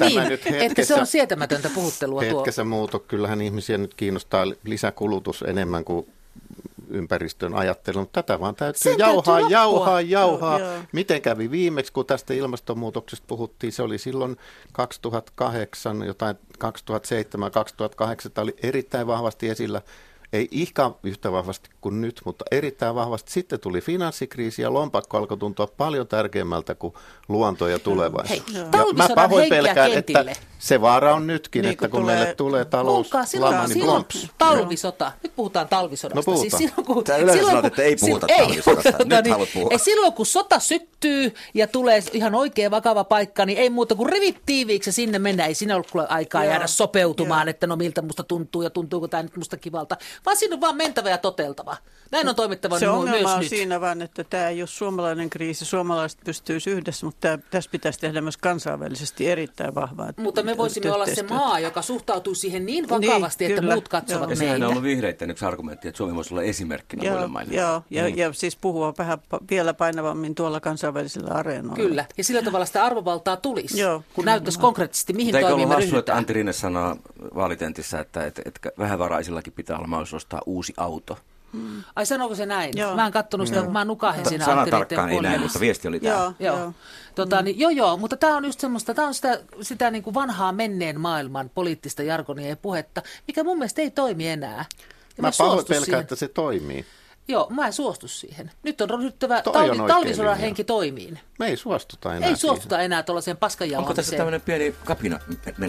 niin, 0.00 0.32
että 0.62 0.84
se 0.84 0.94
on 0.94 1.06
sietämätöntä 1.06 1.70
puhuttelua 1.74 2.22
tuo. 2.24 2.38
Hetkessä 2.38 2.64
muuto. 2.64 2.98
Kyllähän 2.98 3.42
ihmisiä 3.42 3.78
nyt 3.78 3.94
kiinnostaa 3.94 4.44
lisäkulutus 4.64 5.44
enemmän 5.46 5.77
enemmän 5.78 5.84
kuin 5.84 6.06
ympäristön 6.88 7.54
ajattelu. 7.54 8.06
Tätä 8.06 8.40
vaan 8.40 8.54
täytyy 8.54 8.80
Sen 8.82 8.98
jauhaa, 8.98 9.36
täytyy 9.36 9.50
jauhaa, 9.50 10.00
jauhaa. 10.00 10.58
Joo, 10.58 10.72
joo. 10.72 10.82
Miten 10.92 11.22
kävi 11.22 11.50
viimeksi, 11.50 11.92
kun 11.92 12.06
tästä 12.06 12.34
ilmastonmuutoksesta 12.34 13.24
puhuttiin? 13.26 13.72
Se 13.72 13.82
oli 13.82 13.98
silloin 13.98 14.36
2008, 14.72 16.02
jotain 16.02 16.36
2007-2008 16.64 16.68
oli 18.36 18.56
erittäin 18.62 19.06
vahvasti 19.06 19.48
esillä 19.48 19.82
ei 20.32 20.48
ihan 20.50 20.94
yhtä 21.02 21.32
vahvasti 21.32 21.70
kuin 21.80 22.00
nyt, 22.00 22.20
mutta 22.24 22.44
erittäin 22.50 22.94
vahvasti. 22.94 23.32
Sitten 23.32 23.60
tuli 23.60 23.80
finanssikriisi 23.80 24.62
ja 24.62 24.72
lompakko 24.72 25.18
alkoi 25.18 25.38
tuntua 25.38 25.66
paljon 25.66 26.08
tärkeämmältä 26.08 26.74
kuin 26.74 26.94
luonto 27.28 27.68
ja 27.68 27.78
tulevaisuus. 27.78 28.46
Hei, 28.46 28.56
ja 28.56 28.68
mä 28.94 29.08
pahoin 29.14 29.48
pelkään, 29.48 29.92
että 29.92 30.24
se 30.58 30.80
vaara 30.80 31.14
on 31.14 31.26
nytkin, 31.26 31.62
niin, 31.62 31.72
että 31.72 31.88
kun 31.88 32.00
tulee, 32.00 32.16
meille 32.16 32.34
tulee 32.34 32.64
talouslama, 32.64 33.66
niin 33.66 33.84
plomps. 33.84 34.28
Talvisota. 34.38 35.12
Nyt 35.22 35.36
puhutaan 35.36 35.68
talvisodasta. 35.68 36.18
No 36.18 36.22
puhutaan. 36.22 36.50
Siis 36.50 36.70
silloin, 36.70 36.86
kun, 36.86 37.04
Tää 37.04 37.16
yleensä 37.16 37.44
silloin, 37.44 37.66
että 37.66 37.82
ei 37.82 37.96
puhuta 37.96 38.26
ei, 38.26 38.38
talvisodasta. 38.38 39.04
Nyt 39.04 39.24
niin, 39.24 39.32
haluat 39.32 39.48
puhua. 39.54 39.78
Silloin 39.78 40.12
kun 40.12 40.26
sota 40.26 40.58
syttyy 40.58 41.34
ja 41.54 41.66
tulee 41.66 42.02
ihan 42.12 42.34
oikein 42.34 42.70
vakava 42.70 43.04
paikka, 43.04 43.46
niin 43.46 43.58
ei 43.58 43.70
muuta 43.70 43.94
kuin 43.94 44.08
rivit 44.08 44.42
tiiviiksi 44.46 44.88
ja 44.88 44.92
sinne 44.92 45.18
mennään. 45.18 45.48
Ei 45.48 45.54
siinä 45.54 45.74
ollut 45.74 45.88
aikaa 46.08 46.44
jäädä 46.44 46.66
sopeutumaan, 46.66 47.48
että 47.48 47.66
no 47.66 47.76
miltä 47.76 48.02
musta 48.02 48.22
tuntuu 48.22 48.62
ja 48.62 48.70
tuntuuko 48.70 49.08
tämä 49.08 49.22
nyt 49.22 49.36
musta 49.36 49.56
kivalta 49.56 49.96
vaan 50.26 50.36
siinä 50.36 50.54
on 50.54 50.60
vaan 50.60 50.76
mentävä 50.76 51.10
ja 51.10 51.18
toteltava. 51.18 51.76
Näin 52.10 52.28
on 52.28 52.34
toimittava 52.34 52.78
Se 52.78 52.86
myös 52.86 52.98
ongelma 52.98 53.32
on 53.32 53.40
nyt. 53.40 53.48
siinä 53.48 53.80
vaan, 53.80 54.02
että 54.02 54.24
tämä 54.24 54.48
ei 54.48 54.62
ole 54.62 54.66
suomalainen 54.66 55.30
kriisi. 55.30 55.64
Suomalaiset 55.64 56.20
pystyisi 56.24 56.70
yhdessä, 56.70 57.06
mutta 57.06 57.20
tämä, 57.20 57.38
tässä 57.50 57.70
pitäisi 57.70 57.98
tehdä 57.98 58.20
myös 58.20 58.36
kansainvälisesti 58.36 59.30
erittäin 59.30 59.74
vahvaa. 59.74 60.12
Mutta 60.16 60.42
me 60.52 60.56
voisimme 60.56 60.92
olla 60.92 61.06
se 61.06 61.22
maa, 61.22 61.58
joka 61.58 61.82
suhtautuu 61.82 62.34
siihen 62.34 62.66
niin, 62.66 62.84
niin 62.84 63.10
vakavasti, 63.10 63.44
niin, 63.44 63.52
että 63.52 63.60
kyllä, 63.60 63.74
muut 63.74 63.88
katsovat 63.88 64.20
joo. 64.20 64.28
meitä. 64.28 64.44
Ja 64.44 64.48
sehän 64.48 64.62
on 64.62 64.70
ollut 64.70 64.82
vihreiden 64.82 65.30
yksi 65.30 65.44
argumentti, 65.44 65.88
että 65.88 65.96
Suomi 65.98 66.14
voisi 66.14 66.34
olla 66.34 66.42
esimerkkinä 66.42 67.04
joo, 67.04 67.12
muille 67.12 67.28
maille. 67.28 67.54
Joo, 67.54 67.82
ja, 67.90 68.04
niin. 68.04 68.18
ja 68.18 68.32
siis 68.32 68.56
puhua 68.56 68.94
vähän 68.98 69.18
vielä 69.50 69.74
painavammin 69.74 70.34
tuolla 70.34 70.60
kansainvälisillä 70.60 71.30
areenoilla. 71.30 71.88
Kyllä, 71.88 72.04
ja 72.16 72.24
sillä 72.24 72.42
tavalla 72.42 72.66
sitä 72.66 72.84
arvovaltaa 72.84 73.36
tulisi, 73.36 73.80
joo, 73.80 74.02
kun 74.14 74.24
näyttäisi 74.24 74.58
konkreettisesti, 74.58 75.12
mihin 75.12 75.32
toimimme 75.32 75.54
ryhdytään. 75.56 75.82
Hassu, 75.82 75.96
että 75.98 76.16
Antti 76.16 76.32
Rinne 76.32 76.52
sanoo 76.52 76.96
vaalitentissä, 77.34 78.00
että, 78.00 78.26
että, 78.26 78.42
että 78.44 78.72
vähävaraisillakin 78.78 79.52
pitää 79.52 79.76
olla 79.76 79.86
mahdollisuus 79.86 80.22
ostaa 80.22 80.40
uusi 80.46 80.74
auto. 80.76 81.18
Hmm. 81.52 81.82
Ai 81.96 82.06
sanoiko 82.06 82.34
se 82.34 82.46
näin? 82.46 82.72
Joo. 82.76 82.96
Mä 82.96 83.06
en 83.06 83.12
kattonut 83.12 83.46
sitä, 83.46 83.60
joo. 83.60 83.70
mä 83.70 83.84
nukahin 83.84 84.28
siinä 84.28 84.44
Sana 84.44 84.66
tarkkaan 84.66 85.10
ei 85.10 85.20
näin, 85.20 85.40
mutta 85.40 85.60
viesti 85.60 85.88
oli 85.88 86.00
tämä. 86.00 86.14
Joo, 86.14 86.32
joo. 86.38 86.58
Joo. 86.58 86.72
Tota, 87.14 87.42
niin, 87.42 87.58
joo, 87.58 87.70
joo, 87.70 87.96
mutta 87.96 88.16
tämä 88.16 88.36
on 88.36 88.44
just 88.44 88.60
semmoista, 88.60 88.94
tämä 88.94 89.08
on 89.08 89.14
sitä, 89.14 89.40
sitä 89.60 89.90
niin 89.90 90.02
kuin 90.02 90.14
vanhaa 90.14 90.52
menneen 90.52 91.00
maailman 91.00 91.50
poliittista 91.54 92.02
jargonia 92.02 92.48
ja 92.48 92.56
puhetta, 92.56 93.02
mikä 93.26 93.44
mun 93.44 93.58
mielestä 93.58 93.82
ei 93.82 93.90
toimi 93.90 94.28
enää. 94.28 94.64
Ja 95.16 95.22
mä 95.22 95.30
pahoin 95.38 95.66
pelkään, 95.68 96.02
että 96.02 96.16
se 96.16 96.28
toimii. 96.28 96.86
Joo, 97.28 97.46
mä 97.50 97.66
en 97.66 97.72
suostu 97.72 98.08
siihen. 98.08 98.50
Nyt 98.62 98.80
on 98.80 98.90
ryhtyvä 98.90 99.42
talvi, 99.42 99.78
talvisodan 99.88 100.38
henki 100.38 100.64
toimiin. 100.64 101.20
Me 101.38 101.46
ei 101.46 101.56
suostuta 101.56 102.14
enää 102.14 102.28
Ei 102.28 102.36
suostuta 102.36 102.74
siihen. 102.74 102.84
enää 102.84 103.02
tuollaiseen 103.02 103.36
paskanjaloamiseen. 103.36 103.90
Onko 103.90 103.94
tässä 103.94 104.16
tämmöinen 104.16 104.40
pieni 104.40 104.74
kapina? 104.84 105.18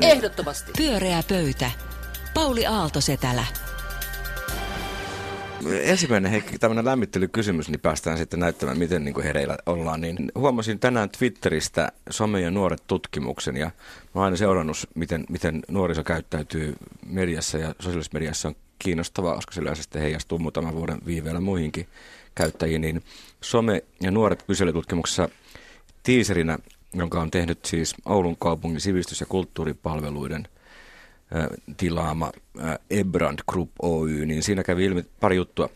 Ehdottomasti. 0.01 0.71
Pyöreä 0.77 1.23
pöytä. 1.29 1.71
Pauli 2.33 2.65
Aalto-Setälä. 2.65 3.45
Ensimmäinen 5.67 6.31
Heikki, 6.31 6.59
tämmöinen 6.59 6.85
lämmittelykysymys, 6.85 7.69
niin 7.69 7.79
päästään 7.79 8.17
sitten 8.17 8.39
näyttämään, 8.39 8.77
miten 8.77 9.05
niin 9.05 9.23
hereillä 9.23 9.57
ollaan. 9.65 10.01
Niin 10.01 10.31
huomasin 10.35 10.79
tänään 10.79 11.09
Twitteristä 11.09 11.91
some 12.09 12.41
ja 12.41 12.51
nuoret 12.51 12.83
tutkimuksen 12.87 13.57
ja 13.57 13.65
mä 13.65 13.71
oon 14.13 14.25
aina 14.25 14.37
seurannut, 14.37 14.77
miten, 14.95 15.25
miten 15.29 15.61
nuoriso 15.67 16.03
käyttäytyy 16.03 16.75
mediassa 17.05 17.57
ja 17.57 17.75
sosiaalisessa 17.79 18.13
mediassa 18.13 18.47
on 18.47 18.55
kiinnostavaa, 18.79 19.35
koska 19.35 19.53
se 19.53 19.61
yleensä 19.61 19.83
sitten 19.83 20.01
heijastuu 20.01 20.39
muutaman 20.39 20.75
vuoden 20.75 20.99
viiveellä 21.05 21.39
muihinkin 21.39 21.87
käyttäjiin. 22.35 22.81
Niin 22.81 23.03
some 23.41 23.83
ja 24.01 24.11
nuoret 24.11 24.43
kyselytutkimuksessa 24.43 25.29
tiiserinä, 26.03 26.57
jonka 26.93 27.21
on 27.21 27.31
tehnyt 27.31 27.65
siis 27.65 27.95
Oulun 28.05 28.37
kaupungin 28.37 28.81
sivistys- 28.81 29.19
ja 29.19 29.25
kulttuuripalveluiden– 29.25 30.47
tilaama 31.77 32.31
Ebrand 32.89 33.39
Group 33.51 33.71
Oy, 33.81 34.25
niin 34.25 34.43
siinä 34.43 34.63
kävi 34.63 34.85
ilmi 34.85 35.05
pari 35.19 35.35
juttua. 35.35 35.69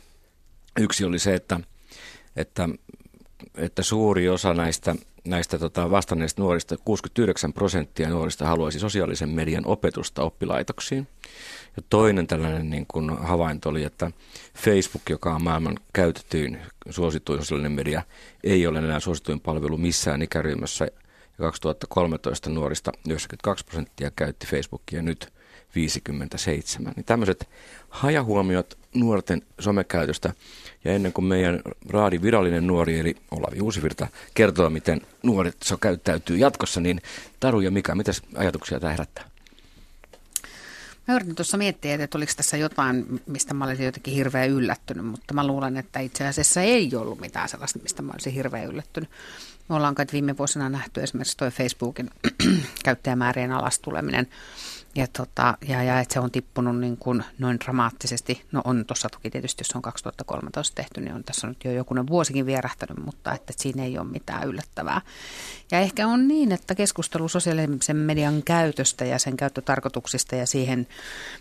Yksi 0.80 1.06
oli 1.06 1.20
se, 1.20 1.34
että, 1.34 1.60
että, 2.36 2.70
että 3.56 3.84
suuri 3.84 4.30
osa 4.30 4.54
näistä, 4.54 4.96
näistä 5.26 5.60
tota 5.60 5.92
vastanneista 5.92 6.42
nuorista, 6.42 6.78
69 6.86 7.54
prosenttia 7.54 8.10
nuorista 8.10 8.48
haluaisi 8.48 8.80
sosiaalisen 8.80 9.30
median 9.30 9.66
opetusta 9.66 10.24
oppilaitoksiin. 10.24 11.08
Ja 11.78 11.84
toinen 11.90 12.28
tällainen 12.28 12.70
niin 12.70 12.86
kuin 12.88 13.18
havainto 13.18 13.70
oli, 13.70 13.84
että 13.84 14.12
Facebook, 14.58 15.10
joka 15.10 15.36
on 15.36 15.44
maailman 15.44 15.80
käytetyin 15.94 16.60
suosituin 16.90 17.40
sosiaalinen 17.40 17.72
media, 17.72 18.02
ei 18.44 18.68
ole 18.68 18.80
enää 18.80 19.00
suosituin 19.00 19.40
palvelu 19.40 19.78
missään 19.78 20.22
ikäryhmässä. 20.22 20.86
Ja 21.38 21.38
2013 21.38 22.50
nuorista 22.50 22.92
92 23.10 23.66
prosenttia 23.66 24.12
käytti 24.16 24.48
Facebookia 24.48 25.02
nyt 25.02 25.34
57. 25.76 26.94
Niin 26.96 27.06
tämmöiset 27.06 27.50
hajahuomiot 27.90 28.78
nuorten 28.94 29.42
somekäytöstä. 29.60 30.34
Ja 30.84 30.92
ennen 30.92 31.14
kuin 31.14 31.26
meidän 31.26 31.62
raadi 31.90 32.22
virallinen 32.22 32.68
nuori, 32.68 33.00
eli 33.00 33.16
Olavi 33.32 33.62
Uusivirta, 33.62 34.08
kertoo, 34.34 34.70
miten 34.70 35.02
nuoret 35.24 35.58
so 35.64 35.78
käyttäytyy 35.78 36.38
jatkossa, 36.38 36.82
niin 36.82 37.02
Taru 37.40 37.62
ja 37.62 37.72
Mika, 37.72 37.96
mitä 37.96 38.12
ajatuksia 38.36 38.80
tämä 38.80 38.92
herättää? 38.92 39.34
Mä 41.08 41.16
yritin 41.16 41.36
tuossa 41.36 41.58
miettiä, 41.58 41.96
että 41.96 42.18
oliko 42.18 42.32
tässä 42.36 42.58
jotain, 42.58 43.22
mistä 43.28 43.54
mä 43.54 43.66
olisin 43.66 43.86
jotenkin 43.86 44.14
hirveän 44.14 44.50
yllättynyt, 44.50 45.06
mutta 45.06 45.34
mä 45.34 45.48
luulen, 45.48 45.78
että 45.78 46.00
itse 46.00 46.28
asiassa 46.28 46.62
ei 46.62 46.96
ollut 46.96 47.20
mitään 47.20 47.50
sellaista, 47.50 47.80
mistä 47.80 48.02
mä 48.02 48.12
olisin 48.14 48.34
hirveän 48.34 48.66
yllättynyt. 48.66 49.10
Me 49.70 49.76
ollaan 49.76 49.96
kai 49.96 50.06
viime 50.12 50.38
vuosina 50.38 50.70
nähty 50.70 51.04
esimerkiksi 51.04 51.38
tuo 51.38 51.52
Facebookin 51.52 52.10
käyttäjämäärien 52.86 53.52
alastuleminen 53.52 54.28
ja, 54.96 55.08
tota, 55.08 55.58
ja, 55.68 55.84
ja 55.84 56.00
että 56.00 56.14
se 56.14 56.20
on 56.20 56.32
tippunut 56.32 56.80
niin 56.80 56.98
kuin 56.98 57.24
noin 57.40 57.60
dramaattisesti. 57.60 58.46
No 58.52 58.62
on 58.64 58.86
tuossa 58.86 59.10
toki 59.10 59.30
tietysti, 59.30 59.62
jos 59.62 59.76
on 59.76 59.82
2013 59.82 60.76
tehty, 60.76 61.02
niin 61.02 61.16
on 61.16 61.24
tässä 61.24 61.48
nyt 61.48 61.64
jo 61.64 61.72
jokunen 61.72 62.08
vuosikin 62.08 62.46
vierähtänyt, 62.46 63.06
mutta 63.06 63.34
että 63.34 63.54
siinä 63.58 63.84
ei 63.84 63.98
ole 63.98 64.08
mitään 64.08 64.48
yllättävää. 64.48 65.02
Ja 65.72 65.80
ehkä 65.80 66.08
on 66.08 66.28
niin, 66.28 66.52
että 66.52 66.76
keskustelu 66.76 67.28
sosiaalisen 67.28 67.96
median 67.96 68.44
käytöstä 68.44 69.06
ja 69.06 69.20
sen 69.20 69.38
käyttötarkoituksista 69.38 70.36
ja 70.36 70.46
siihen, 70.46 70.88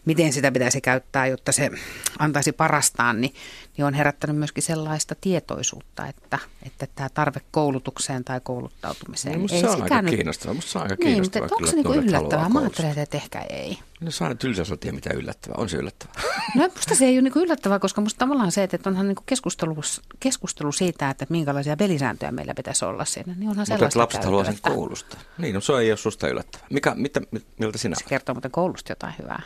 miten 0.05 0.33
sitä 0.33 0.53
pitäisi 0.53 0.81
käyttää, 0.81 1.27
jotta 1.27 1.53
se 1.53 1.71
antaisi 2.19 2.53
parastaan, 2.53 3.21
niin, 3.21 3.35
niin 3.77 3.85
on 3.85 3.95
herättänyt 3.95 4.37
myöskin 4.37 4.63
sellaista 4.63 5.15
tietoisuutta, 5.21 6.07
että, 6.07 6.39
että 6.63 6.87
tämä 6.95 7.09
tarve 7.09 7.41
koulutukseen 7.51 8.25
tai 8.25 8.41
kouluttautumiseen 8.43 9.43
no, 9.43 9.47
ei 9.53 9.61
se 9.61 9.69
on 9.69 9.83
aika 9.83 10.03
nyt... 10.03 10.15
kiinnostavaa. 10.15 10.55
Musta 10.55 10.73
se 10.73 10.79
on 10.79 10.83
aika 10.83 10.95
niin, 10.95 11.07
kiinnostavaa. 11.07 11.49
Mutta 11.49 11.57
onko 11.57 11.67
se 11.67 11.77
niinku 11.77 11.93
yllättävää? 11.93 12.49
Mä 12.49 12.59
ajattelen, 12.59 12.99
että 12.99 13.17
ehkä 13.17 13.41
ei. 13.41 13.79
No 14.01 14.11
saa 14.11 14.29
nyt 14.29 14.45
ylsä 14.45 14.77
tiedä 14.77 14.95
mitä 14.95 15.11
yllättävää. 15.15 15.55
On 15.59 15.69
se 15.69 15.77
yllättävää. 15.77 16.15
No 16.57 16.69
musta 16.69 16.95
se 16.95 17.05
ei 17.05 17.15
ole 17.15 17.23
niinku 17.23 17.39
yllättävää, 17.39 17.79
koska 17.79 18.01
musta 18.01 18.19
tavallaan 18.19 18.53
se, 18.53 18.63
että 18.63 18.91
onhan 18.91 19.09
niinku 19.09 19.23
keskustelu, 19.27 19.77
keskustelu 20.21 20.73
siitä, 20.73 21.11
että 21.11 21.27
minkälaisia 21.29 21.77
pelisääntöjä 21.77 22.33
meillä 22.33 22.55
pitäisi 22.55 22.85
olla 22.85 23.05
siinä, 23.05 23.35
niin 23.39 23.51
onhan 23.51 23.67
Mutta 23.71 23.85
että 23.87 23.99
lapset 23.99 24.25
haluaa 24.25 24.45
sen 24.45 24.59
koulusta. 24.63 25.17
Niin, 25.39 25.55
no 25.55 25.61
se 25.61 25.73
ei 25.73 25.91
ole 25.91 25.97
susta 25.97 26.29
yllättävää. 26.29 26.67
Mikä, 26.71 26.95
mitä, 26.95 27.21
miltä 27.59 27.79
sinä 27.79 27.97
Se 27.99 28.05
kertoo 28.05 28.35
muuten 28.35 28.51
koulusta 28.51 28.93
jotain 28.93 29.15
hyvää. 29.19 29.43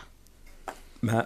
Mä 1.02 1.24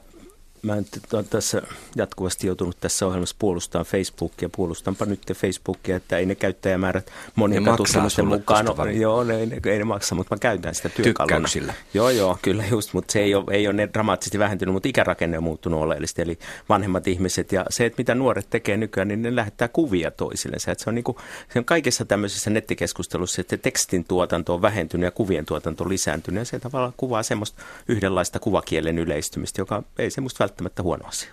Mä 0.63 0.73
olen 0.73 0.87
tässä 1.31 1.63
jatkuvasti 1.97 2.47
joutunut 2.47 2.77
tässä 2.81 3.07
ohjelmassa 3.07 3.37
puolustamaan 3.39 3.87
Facebookia. 3.87 4.49
Puolustanpa 4.57 5.05
nyt 5.05 5.21
Facebookia, 5.35 5.97
että 5.97 6.19
ei 6.19 6.27
ne 6.27 6.35
käyttäjämäärät 6.35 7.11
monien 7.35 7.65
tutkimusten 7.77 8.27
mukaan. 8.27 8.65
No, 8.65 8.85
joo, 8.85 9.25
ne, 9.25 9.47
ne, 9.47 9.61
ei 9.65 9.79
ne 9.79 9.85
maksa, 9.85 10.15
mutta 10.15 10.35
mä 10.35 10.39
käytän 10.39 10.75
sitä 10.75 10.89
työkaluna. 10.89 11.49
Joo, 11.95 12.11
joo, 12.11 12.39
kyllä 12.43 12.65
just, 12.71 12.93
mutta 12.93 13.13
se 13.13 13.21
ei 13.21 13.35
ole, 13.35 13.45
ei 13.51 13.67
ole 13.67 13.75
ne 13.75 13.89
dramaattisesti 13.93 14.39
vähentynyt, 14.39 14.73
mutta 14.73 14.89
ikärakenne 14.89 15.39
on 15.39 15.45
muuttunut 15.45 15.81
oleellisesti. 15.81 16.23
Eli 16.23 16.39
vanhemmat 16.69 17.09
ihmiset 17.09 17.53
ja 17.53 17.65
se, 17.71 17.87
että 17.87 18.01
mitä 18.01 18.15
nuoret 18.15 18.47
tekee 18.51 18.77
nykyään, 18.77 19.09
niin 19.09 19.23
ne 19.23 19.37
lähettää 19.37 19.69
kuvia 19.69 20.11
toisillensa. 20.11 20.73
Että 20.73 20.85
se, 20.85 20.91
on 20.91 20.95
niin 20.95 21.05
kuin, 21.05 21.17
se 21.53 21.59
on 21.59 21.65
kaikessa 21.65 22.05
tämmöisessä 22.05 22.51
nettikeskustelussa, 22.51 23.41
että 23.41 23.57
tekstin 23.57 24.05
tuotanto 24.05 24.55
on 24.55 24.63
vähentynyt 24.63 25.05
ja 25.05 25.11
kuvien 25.11 25.47
tuotanto 25.47 25.85
on 25.85 25.91
lisääntynyt. 25.91 26.41
Ja 26.41 26.45
se 26.45 26.59
tavallaan 26.59 26.95
kuvaa 26.97 27.23
semmoista 27.23 27.63
yhdenlaista 27.89 28.39
kuvakielen 28.39 28.99
yleistymistä, 28.99 29.61
joka 29.61 29.83
ei 29.99 30.11
semmoista 30.11 30.50
välttämättä 30.51 30.83
huono 30.83 31.09
asia. 31.09 31.33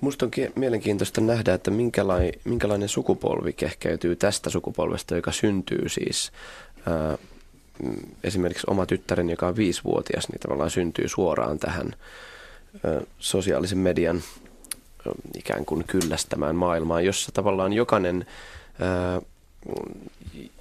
Musta 0.00 0.26
on 0.26 0.30
mielenkiintoista 0.54 1.20
nähdä, 1.20 1.54
että 1.54 1.70
minkälainen, 2.44 2.88
sukupolvi 2.88 3.52
kehkeytyy 3.52 4.16
tästä 4.16 4.50
sukupolvesta, 4.50 5.16
joka 5.16 5.32
syntyy 5.32 5.88
siis 5.88 6.32
ää, 6.86 7.18
esimerkiksi 8.24 8.66
oma 8.70 8.86
tyttäreni, 8.86 9.32
joka 9.32 9.46
on 9.46 9.56
viisivuotias, 9.56 10.28
niin 10.28 10.40
tavallaan 10.40 10.70
syntyy 10.70 11.08
suoraan 11.08 11.58
tähän 11.58 11.92
sosiaalisen 13.18 13.78
median 13.78 14.16
ää, 14.16 15.12
ikään 15.36 15.64
kuin 15.64 15.84
kyllästämään 15.84 16.56
maailmaan, 16.56 17.04
jossa 17.04 17.32
tavallaan 17.32 17.72
jokainen 17.72 18.26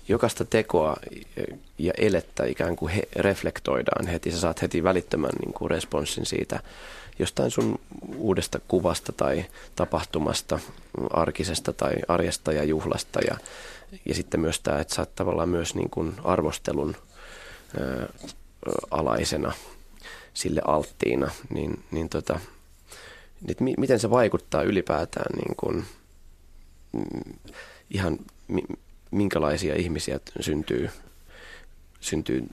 jokaista 0.08 0.46
tekoa 0.46 0.96
ja 1.78 1.94
elettä 1.98 2.46
ikään 2.46 2.76
kuin 2.76 2.94
he, 2.94 3.02
reflektoidaan 3.16 4.08
heti. 4.08 4.32
Sä 4.32 4.40
saat 4.40 4.62
heti 4.62 4.84
välittömän 4.84 5.32
niin 5.42 5.54
kuin 5.54 5.72
responssin 5.72 6.26
siitä 6.26 6.60
jostain 7.20 7.52
sun 7.52 7.80
uudesta 8.16 8.60
kuvasta 8.68 9.12
tai 9.12 9.46
tapahtumasta, 9.76 10.60
arkisesta 11.14 11.74
tai 11.74 11.94
arjesta 12.08 12.52
ja 12.52 12.64
juhlasta. 12.64 13.20
Ja, 13.28 13.38
ja 14.06 14.16
sitten 14.16 14.40
myös 14.40 14.60
tämä, 14.60 14.80
että 14.80 14.96
sä 14.96 15.02
oot 15.02 15.16
tavallaan 15.16 15.50
myös 15.50 15.76
niin 15.76 15.90
kuin 15.90 16.14
arvostelun 16.24 16.96
ää, 17.80 18.08
alaisena 18.92 19.52
sille 20.34 20.62
alttiina, 20.68 21.32
niin, 21.50 21.84
niin 21.92 22.10
tota, 22.10 22.40
mi, 23.60 23.74
miten 23.78 24.00
se 24.00 24.10
vaikuttaa 24.10 24.64
ylipäätään 24.64 25.38
niin 25.38 25.56
kuin, 25.56 25.86
mm, 26.92 27.34
ihan 27.90 28.20
mi, 28.48 28.64
minkälaisia 29.12 29.76
ihmisiä 29.76 30.20
syntyy 30.40 30.90
syntyy 32.06 32.44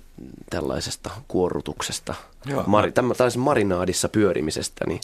tällaisesta 0.51 1.11
kuorrutuksesta, 1.29 2.15
Joo, 2.47 2.65
Mari, 2.67 2.93
tällaisessa 2.93 3.41
marinaadissa 3.41 4.09
pyörimisestä. 4.09 4.85
Niin. 4.87 5.01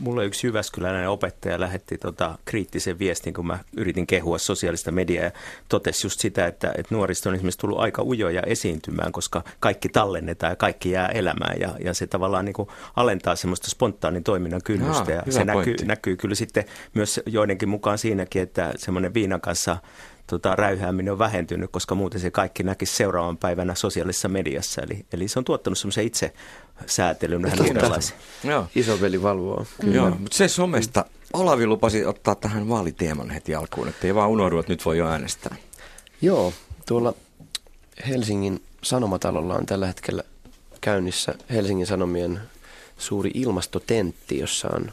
Mulle 0.00 0.24
yksi 0.24 0.46
Jyväskyläinen 0.46 1.08
opettaja 1.08 1.60
lähetti 1.60 1.98
tota 1.98 2.38
kriittisen 2.44 2.98
viestin, 2.98 3.34
kun 3.34 3.46
mä 3.46 3.58
yritin 3.76 4.06
kehua 4.06 4.38
sosiaalista 4.38 4.90
mediaa 4.90 5.24
ja 5.24 5.30
totesi 5.68 6.06
just 6.06 6.20
sitä, 6.20 6.46
että, 6.46 6.72
että 6.76 6.94
nuorista 6.94 7.28
on 7.28 7.34
esimerkiksi 7.34 7.58
tullut 7.58 7.78
aika 7.78 8.02
ujoja 8.02 8.42
esiintymään, 8.42 9.12
koska 9.12 9.44
kaikki 9.60 9.88
tallennetaan 9.88 10.52
ja 10.52 10.56
kaikki 10.56 10.90
jää 10.90 11.08
elämään 11.08 11.60
ja, 11.60 11.74
ja 11.84 11.94
se 11.94 12.06
tavallaan 12.06 12.44
niin 12.44 12.54
kuin 12.54 12.68
alentaa 12.96 13.36
semmoista 13.36 13.70
spontaanin 13.70 14.24
toiminnan 14.24 14.60
kynnystä 14.64 15.12
Jaa, 15.12 15.22
ja 15.26 15.32
se 15.32 15.44
näkyy, 15.44 15.76
näkyy 15.84 16.16
kyllä 16.16 16.34
sitten 16.34 16.64
myös 16.94 17.20
joidenkin 17.26 17.68
mukaan 17.68 17.98
siinäkin, 17.98 18.42
että 18.42 18.72
semmoinen 18.76 19.14
viinan 19.14 19.40
kanssa 19.40 19.76
tota, 20.30 20.56
räyhääminen 20.56 21.12
on 21.12 21.18
vähentynyt, 21.18 21.70
koska 21.70 21.94
muuten 21.94 22.20
se 22.20 22.30
kaikki 22.30 22.62
näkisi 22.62 22.96
seuraavan 22.96 23.36
päivänä 23.36 23.74
sosiaalisessa 23.74 24.28
mediassa. 24.28 24.82
Eli, 24.82 25.06
eli 25.12 25.28
se 25.28 25.38
on 25.38 25.44
tuottanut 25.44 25.78
semmoisen 25.78 26.06
itse 26.06 26.32
säätelyn 26.86 27.42
vähän 27.42 27.60
uudenlaisen. 27.60 28.16
Isoveli 28.74 29.22
valvoo. 29.22 29.66
Kyllä. 29.80 29.94
Joo, 29.94 30.10
mutta 30.10 30.36
se 30.36 30.48
somesta. 30.48 31.04
Olavi 31.32 31.66
lupasi 31.66 32.04
ottaa 32.04 32.34
tähän 32.34 32.68
vaaliteeman 32.68 33.30
heti 33.30 33.54
alkuun, 33.54 33.88
että 33.88 34.06
ei 34.06 34.14
vaan 34.14 34.30
unohdu, 34.30 34.58
että 34.58 34.72
nyt 34.72 34.84
voi 34.84 34.98
jo 34.98 35.06
äänestää. 35.08 35.56
Joo, 36.22 36.52
tuolla 36.86 37.14
Helsingin 38.08 38.62
Sanomatalolla 38.82 39.54
on 39.54 39.66
tällä 39.66 39.86
hetkellä 39.86 40.22
käynnissä 40.80 41.34
Helsingin 41.50 41.86
Sanomien 41.86 42.40
suuri 42.98 43.30
ilmastotentti, 43.34 44.38
jossa 44.38 44.68
on, 44.74 44.92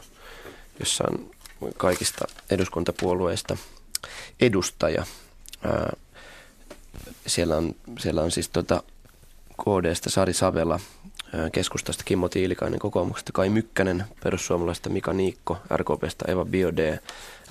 jossa 0.80 1.04
on 1.10 1.30
kaikista 1.76 2.24
eduskuntapuolueista 2.50 3.56
edustaja 4.40 5.06
Siellä, 7.26 7.56
on, 7.56 7.74
siellä 7.98 8.22
on 8.22 8.30
siis 8.30 8.48
tota 8.48 8.82
KDstä 9.62 10.10
Sari 10.10 10.32
Savela, 10.32 10.80
keskustasta 11.52 12.04
Kimmo 12.04 12.28
Tiilikainen, 12.28 12.78
kokoomuksesta 12.78 13.32
Kai 13.32 13.48
Mykkänen, 13.48 14.04
perussuomalaisesta 14.22 14.90
Mika 14.90 15.12
Niikko, 15.12 15.58
RKPstä 15.76 16.32
Eva 16.32 16.44
Biode, 16.44 17.00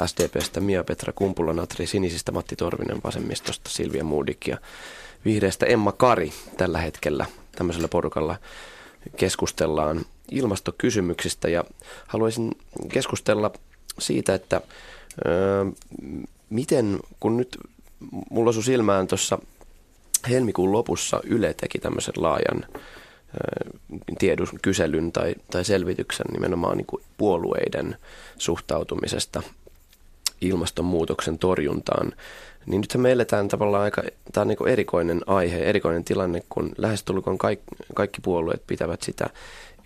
SDPstä 0.05 0.59
Mia-Petra 0.59 1.13
Kumpula-Natri, 1.13 1.87
Sinisistä 1.87 2.31
Matti 2.31 2.55
Torvinen, 2.55 3.01
Vasemmistosta 3.03 3.69
Silvia 3.69 4.03
Moodik 4.03 4.47
ja 4.47 4.57
Vihreästä 5.25 5.65
Emma 5.65 5.91
Kari 5.91 6.31
tällä 6.57 6.77
hetkellä 6.77 7.25
tämmöisellä 7.55 7.87
porukalla 7.87 8.35
keskustellaan 9.17 10.05
ilmastokysymyksistä. 10.31 11.49
Ja 11.49 11.63
haluaisin 12.07 12.51
keskustella 12.89 13.51
siitä, 13.99 14.33
että 14.33 14.61
ö, 15.25 15.65
miten, 16.49 16.99
kun 17.19 17.37
nyt 17.37 17.57
mulla 18.29 18.49
osui 18.49 18.63
silmään 18.63 19.07
tuossa 19.07 19.39
helmikuun 20.29 20.71
lopussa 20.71 21.21
Yle 21.23 21.53
teki 21.53 21.79
tämmöisen 21.79 22.13
laajan 22.17 22.65
tiedus, 24.19 24.49
kyselyn 24.61 25.11
tai, 25.11 25.35
tai 25.51 25.65
selvityksen 25.65 26.25
nimenomaan 26.33 26.77
niin 26.77 26.85
kuin 26.85 27.03
puolueiden 27.17 27.95
suhtautumisesta 28.37 29.43
ilmastonmuutoksen 30.41 31.39
torjuntaan. 31.39 32.13
Niin 32.65 32.81
nythän 32.81 33.01
me 33.01 33.11
eletään 33.11 33.47
tavallaan 33.47 33.83
aika, 33.83 34.03
tämä 34.33 34.41
on 34.41 34.47
niin 34.47 34.67
erikoinen 34.67 35.21
aihe, 35.27 35.57
erikoinen 35.57 36.03
tilanne, 36.03 36.43
kun 36.49 36.71
lähestulkoon 36.77 37.37
kaikki, 37.37 37.65
kaikki 37.93 38.21
puolueet 38.21 38.63
pitävät 38.67 39.01
sitä 39.01 39.29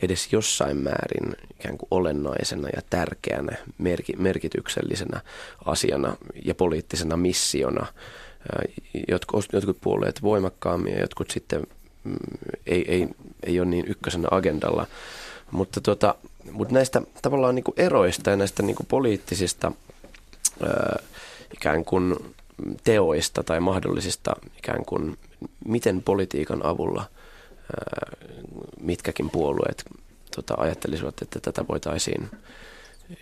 edes 0.02 0.34
jossain 0.34 0.78
määrin 0.78 1.36
ikään 1.60 1.78
kuin 1.78 1.88
olennaisena 1.92 2.68
ja 2.76 2.82
tärkeänä, 2.90 3.58
merki, 3.78 4.14
merkityksellisenä 4.18 5.22
asiana 5.66 6.18
ja 6.46 6.56
poliittisena 6.56 7.18
missiona. 7.18 7.86
Jotkut, 9.08 9.46
jotkut 9.54 9.78
puolueet 9.82 10.22
voimakkaammin 10.22 10.94
ja 10.94 11.00
jotkut 11.00 11.32
sitten 11.32 11.64
mm, 12.04 12.16
ei, 12.66 12.86
ei, 12.88 13.08
ei 13.44 13.60
ole 13.60 13.70
niin 13.70 13.88
ykkösenä 13.88 14.28
agendalla. 14.32 14.88
Mutta, 15.52 15.82
tota, 15.82 16.16
mutta 16.52 16.74
näistä 16.74 17.02
tavallaan 17.22 17.56
niin 17.56 17.64
kuin 17.64 17.76
eroista 17.78 18.30
ja 18.30 18.38
näistä 18.38 18.64
niin 18.64 18.76
kuin 18.76 18.88
poliittisista 18.88 19.72
ää, 20.64 21.00
ikään 21.54 21.86
kuin 21.86 22.16
teoista 22.84 23.44
tai 23.44 23.60
mahdollisista 23.60 24.36
ikään 24.58 24.86
kuin 24.86 25.18
miten 25.66 26.04
politiikan 26.04 26.66
avulla– 26.66 27.06
mitkäkin 28.80 29.30
puolueet 29.30 29.84
tota, 30.36 30.56
ajattelisivat, 30.58 31.22
että 31.22 31.40
tätä 31.40 31.66
voitaisiin 31.70 32.30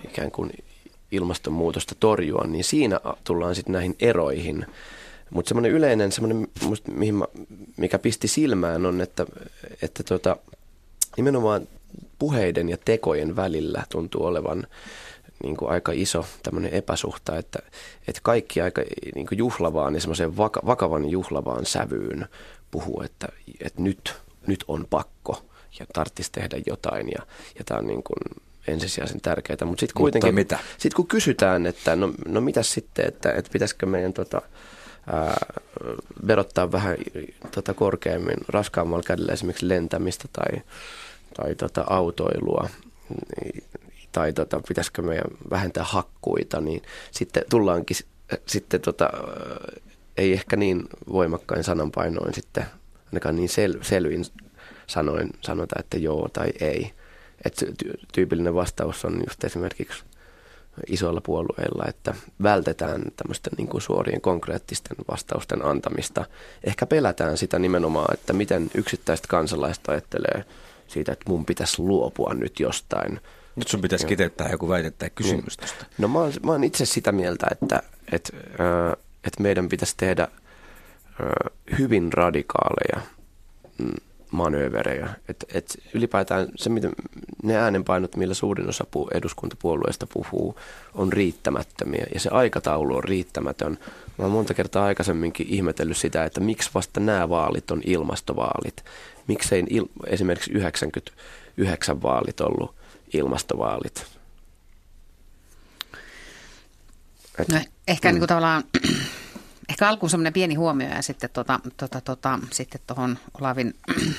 ikään 0.06 0.32
kuin 0.32 0.52
ilmastonmuutosta 1.12 1.96
torjua, 2.00 2.48
niin 2.48 2.64
siinä 2.64 3.00
tullaan 3.24 3.56
sitten 3.56 3.74
näihin 3.74 3.96
eroihin. 4.00 4.66
Mutta 5.30 5.50
semmoinen 5.50 5.72
yleinen, 5.72 6.12
semmoinen, 6.12 6.48
mihin 6.92 7.16
mä, 7.16 7.26
mikä 7.78 8.00
pisti 8.00 8.28
silmään 8.28 8.86
on, 8.86 9.02
että, 9.02 9.26
että 9.82 10.04
tota, 10.04 10.38
nimenomaan 11.18 11.68
puheiden 12.20 12.70
ja 12.70 12.78
tekojen 12.86 13.36
välillä 13.36 13.84
tuntuu 13.92 14.26
olevan 14.26 14.68
niin 15.44 15.58
kuin 15.58 15.72
aika 15.72 15.92
iso 15.96 16.26
tämmöinen 16.44 16.74
epäsuhta, 16.74 17.38
että, 17.38 17.60
että 18.08 18.22
kaikki 18.24 18.62
aika 18.62 18.82
niin 19.16 19.28
kuin 19.28 19.38
juhlavaan 19.38 19.96
ja 19.96 20.02
semmoiseen 20.02 20.38
vaka, 20.38 20.62
vakavan 20.66 21.10
juhlavaan 21.10 21.66
sävyyn 21.66 22.26
puhuu, 22.72 23.02
että, 23.02 23.28
että 23.62 23.82
nyt 23.82 24.16
nyt 24.50 24.66
on 24.68 24.88
pakko 24.90 25.46
ja 25.80 25.86
tarvitsisi 25.94 26.32
tehdä 26.32 26.58
jotain 26.66 27.08
ja, 27.12 27.26
ja 27.58 27.64
tämä 27.66 27.78
on 27.78 27.88
niin 27.88 28.04
kuin 28.04 28.44
ensisijaisen 28.68 29.22
tärkeää. 29.22 29.58
Mutta 29.66 29.80
sitten 29.80 30.02
kuitenkin, 30.02 30.28
Mutta 30.28 30.56
mitä? 30.56 30.60
Sit 30.78 30.94
kun 30.94 31.08
kysytään, 31.08 31.66
että 31.66 31.96
no, 31.96 32.14
no 32.28 32.42
mitä 32.42 32.64
sitten, 32.64 33.08
että, 33.08 33.32
että 33.32 33.52
pitäisikö 33.52 33.86
meidän 33.86 34.14
tota, 34.14 34.42
ää, 35.08 35.46
verottaa 36.28 36.72
vähän 36.72 36.98
tota, 37.52 37.74
korkeammin 37.74 38.38
raskaammalla 38.48 39.04
kädellä 39.04 39.34
esimerkiksi 39.34 39.70
lentämistä 39.70 40.26
tai, 40.34 40.62
tai 41.38 41.56
tota, 41.56 41.84
autoilua, 41.90 42.70
tai 44.12 44.34
tota, 44.34 44.62
pitäisikö 44.68 45.02
meidän 45.02 45.32
vähentää 45.50 45.84
hakkuita, 45.84 46.62
niin 46.62 46.82
sitten 47.12 47.44
tullaankin 47.50 47.98
sitten 48.46 48.82
tota, 48.82 49.10
ei 50.18 50.34
ehkä 50.34 50.56
niin 50.56 50.84
voimakkain 51.12 51.64
sananpainoin 51.64 52.34
sitten 52.34 52.66
ainakaan 53.12 53.36
niin 53.36 53.50
sel, 53.50 53.76
selvin 53.82 54.26
sanoin 54.88 55.30
sanota, 55.42 55.76
että 55.80 55.98
joo 55.98 56.30
tai 56.34 56.50
ei. 56.62 56.94
Et 57.46 57.62
ty- 57.62 58.06
tyypillinen 58.14 58.56
vastaus 58.56 59.06
on 59.06 59.22
just 59.28 59.44
esimerkiksi 59.44 60.04
isoilla 60.88 61.22
puolueilla, 61.22 61.86
että 61.88 62.14
vältetään 62.44 63.02
tämmöisten 63.16 63.54
niin 63.58 63.68
kuin 63.68 63.82
suorien 63.82 64.22
konkreettisten 64.22 64.98
vastausten 65.12 65.66
antamista. 65.66 66.26
Ehkä 66.64 66.86
pelätään 66.86 67.38
sitä 67.38 67.60
nimenomaan, 67.60 68.14
että 68.14 68.34
miten 68.34 68.72
yksittäiset 68.76 69.28
kansalaiset 69.28 69.90
ajattelee 69.90 70.46
siitä, 70.88 71.12
että 71.12 71.30
mun 71.30 71.46
pitäisi 71.46 71.82
luopua 71.82 72.34
nyt 72.34 72.60
jostain. 72.60 73.20
Nyt 73.56 73.68
sun 73.68 73.82
pitäisi 73.82 74.08
kiteyttää 74.08 74.50
joku 74.52 74.70
väite 74.70 74.92
tai 74.92 75.10
kysymys 75.16 75.58
tästä. 75.58 75.86
No 75.98 76.08
mä 76.08 76.20
oon, 76.20 76.34
mä 76.44 76.52
oon 76.52 76.64
itse 76.64 76.86
sitä 76.86 77.12
mieltä, 77.12 77.48
että, 77.52 77.84
että, 78.12 78.38
että 79.24 79.44
meidän 79.44 79.70
pitäisi 79.70 79.94
tehdä– 79.98 80.28
hyvin 81.80 82.14
radikaaleja 82.14 83.02
mm, 83.78 83.92
manööverejä. 84.32 85.10
Et, 85.28 85.46
et 85.54 85.80
ylipäätään 85.94 86.48
se, 86.56 86.70
miten 86.70 86.92
ne 87.44 87.58
äänenpainot, 87.58 88.16
millä 88.16 88.34
suurin 88.34 88.70
osa 88.70 88.86
eduskuntapuolueista 89.14 90.08
puhuu, 90.14 90.60
on 90.94 91.14
riittämättömiä 91.14 92.06
ja 92.14 92.20
se 92.20 92.30
aikataulu 92.30 92.96
on 92.96 93.04
riittämätön. 93.04 93.78
Mä 94.18 94.26
oon 94.26 94.32
monta 94.32 94.54
kertaa 94.54 94.86
aikaisemminkin 94.86 95.48
ihmetellyt 95.50 95.98
sitä, 95.98 96.24
että 96.24 96.40
miksi 96.40 96.70
vasta 96.74 97.00
nämä 97.00 97.30
vaalit 97.30 97.72
on 97.72 97.82
ilmastovaalit. 97.86 98.86
Miksei 99.28 99.62
il- 99.62 100.08
esimerkiksi 100.08 100.52
99 100.52 102.02
vaalit 102.02 102.42
ollut 102.42 102.76
ilmastovaalit. 103.14 104.06
Et, 107.40 107.50
no, 107.50 107.60
ehkä 107.88 108.10
mm. 108.10 108.14
niin 108.14 108.20
kuin 108.20 108.28
tavallaan 108.28 108.64
Ehkä 109.70 109.90
alkuun 109.90 110.10
semmoinen 110.10 110.34
pieni 110.34 110.56
huomio 110.56 110.90
ja 110.90 111.02
sitten 111.02 111.30
tuota, 111.34 111.60
tuota, 111.78 112.02
tuota, 112.02 112.40
sitten 112.52 112.82
tuohon 112.88 113.18
Olavin 113.42 113.74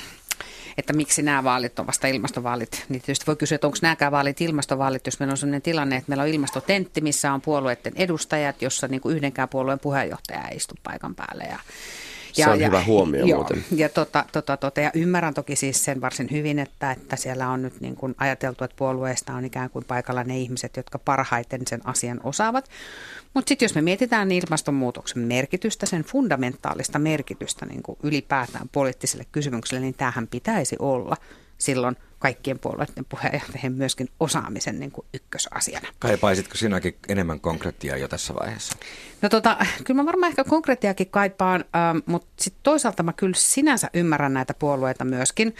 että 0.78 0.92
miksi 0.92 1.22
nämä 1.22 1.44
vaalit 1.44 1.78
on 1.78 1.86
vasta 1.86 2.06
ilmastovaalit. 2.06 2.84
Niin 2.88 3.02
tietysti 3.02 3.26
voi 3.26 3.36
kysyä, 3.36 3.54
että 3.54 3.66
onko 3.66 3.78
nämäkään 3.82 4.12
vaalit 4.12 4.40
ilmastovaalit, 4.40 5.06
jos 5.06 5.20
meillä 5.20 5.32
on 5.32 5.36
sellainen 5.36 5.62
tilanne, 5.62 5.96
että 5.96 6.08
meillä 6.08 6.22
on 6.22 6.28
ilmastotentti, 6.28 7.00
missä 7.00 7.32
on 7.32 7.40
puolueiden 7.40 7.92
edustajat, 7.96 8.62
jossa 8.62 8.88
niin 8.88 9.00
kuin 9.00 9.16
yhdenkään 9.16 9.48
puolueen 9.48 9.78
puheenjohtaja 9.78 10.48
ei 10.48 10.56
istu 10.56 10.74
paikan 10.82 11.14
päälle. 11.14 11.44
Ja, 11.44 11.58
ja, 12.36 12.44
se 12.44 12.50
on 12.50 12.60
ja, 12.60 12.66
hyvä 12.66 12.84
huomio 12.84 13.26
joo, 13.26 13.38
muuten. 13.38 13.64
Ja, 13.76 13.88
tota, 13.88 14.24
tota, 14.32 14.56
tota, 14.56 14.80
ja 14.80 14.90
ymmärrän 14.94 15.34
toki 15.34 15.56
siis 15.56 15.84
sen 15.84 16.00
varsin 16.00 16.28
hyvin, 16.30 16.58
että, 16.58 16.92
että 16.92 17.16
siellä 17.16 17.48
on 17.48 17.62
nyt 17.62 17.80
niin 17.80 17.96
kuin 17.96 18.14
ajateltu, 18.18 18.64
että 18.64 18.76
puolueesta 18.76 19.32
on 19.32 19.44
ikään 19.44 19.70
kuin 19.70 19.84
paikalla 19.84 20.24
ne 20.24 20.38
ihmiset, 20.38 20.76
jotka 20.76 20.98
parhaiten 20.98 21.60
sen 21.66 21.80
asian 21.84 22.20
osaavat. 22.24 22.68
Mutta 23.34 23.48
sitten 23.48 23.66
jos 23.66 23.74
me 23.74 23.80
mietitään 23.80 24.32
ilmastonmuutoksen 24.32 25.22
merkitystä, 25.22 25.86
sen 25.86 26.02
fundamentaalista 26.02 26.98
merkitystä 26.98 27.66
niin 27.66 27.82
kuin 27.82 27.98
ylipäätään 28.02 28.68
poliittiselle 28.68 29.26
kysymykselle, 29.32 29.80
niin 29.80 29.94
tähän 29.94 30.26
pitäisi 30.26 30.76
olla 30.78 31.16
silloin 31.58 31.96
kaikkien 32.18 32.58
puolueiden 32.58 33.04
puheenjohtajien 33.08 33.72
myöskin 33.72 34.08
osaamisen 34.20 34.80
niin 34.80 34.90
kuin 34.90 35.06
ykkösasiana. 35.14 35.88
Kaipaisitko 35.98 36.54
sinäkin 36.54 36.96
enemmän 37.08 37.40
konkretiaa 37.40 37.96
jo 37.96 38.08
tässä 38.08 38.34
vaiheessa? 38.34 38.76
No 39.22 39.28
tota, 39.28 39.56
kyllä 39.84 40.02
mä 40.02 40.06
varmaan 40.06 40.30
ehkä 40.30 40.44
konkretiakin 40.44 41.10
kaipaan, 41.10 41.64
ähm, 41.76 41.98
mutta 42.06 42.28
sitten 42.38 42.60
toisaalta 42.62 43.02
mä 43.02 43.12
kyllä 43.12 43.36
sinänsä 43.36 43.90
ymmärrän 43.94 44.34
näitä 44.34 44.54
puolueita 44.54 45.04
myöskin 45.04 45.54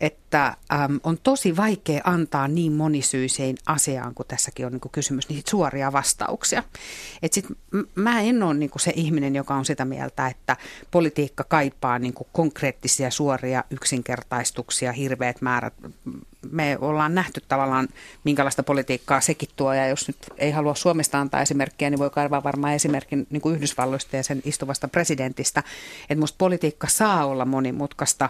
että 0.00 0.56
äm, 0.72 1.00
on 1.04 1.18
tosi 1.22 1.56
vaikea 1.56 2.00
antaa 2.04 2.48
niin 2.48 2.72
monisyiseen 2.72 3.56
asiaan, 3.66 4.14
kun 4.14 4.26
tässäkin 4.28 4.66
on 4.66 4.72
niin 4.72 4.80
kuin 4.80 4.92
kysymys, 4.92 5.28
niitä 5.28 5.50
suoria 5.50 5.92
vastauksia. 5.92 6.62
Et 7.22 7.32
sit, 7.32 7.46
m- 7.70 7.80
mä 7.94 8.20
en 8.20 8.42
ole 8.42 8.54
niin 8.54 8.70
kuin 8.70 8.82
se 8.82 8.92
ihminen, 8.96 9.34
joka 9.34 9.54
on 9.54 9.64
sitä 9.64 9.84
mieltä, 9.84 10.26
että 10.26 10.56
politiikka 10.90 11.44
kaipaa 11.44 11.98
niin 11.98 12.14
kuin 12.14 12.28
konkreettisia 12.32 13.10
suoria 13.10 13.64
yksinkertaistuksia, 13.70 14.92
hirveät 14.92 15.42
määrät. 15.42 15.74
Me 16.50 16.78
ollaan 16.80 17.14
nähty 17.14 17.42
tavallaan, 17.48 17.88
minkälaista 18.24 18.62
politiikkaa 18.62 19.20
sekin 19.20 19.48
tuo, 19.56 19.72
ja 19.72 19.88
jos 19.88 20.08
nyt 20.08 20.16
ei 20.38 20.50
halua 20.50 20.74
Suomesta 20.74 21.20
antaa 21.20 21.42
esimerkkiä, 21.42 21.90
niin 21.90 21.98
voi 21.98 22.10
kaivaa 22.10 22.42
varmaan 22.42 22.74
esimerkin 22.74 23.26
niin 23.30 23.40
kuin 23.40 23.56
Yhdysvalloista 23.56 24.16
ja 24.16 24.22
sen 24.22 24.42
istuvasta 24.44 24.88
presidentistä, 24.88 25.62
että 26.02 26.20
musta 26.20 26.36
politiikka 26.38 26.86
saa 26.88 27.26
olla 27.26 27.44
monimutkaista, 27.44 28.28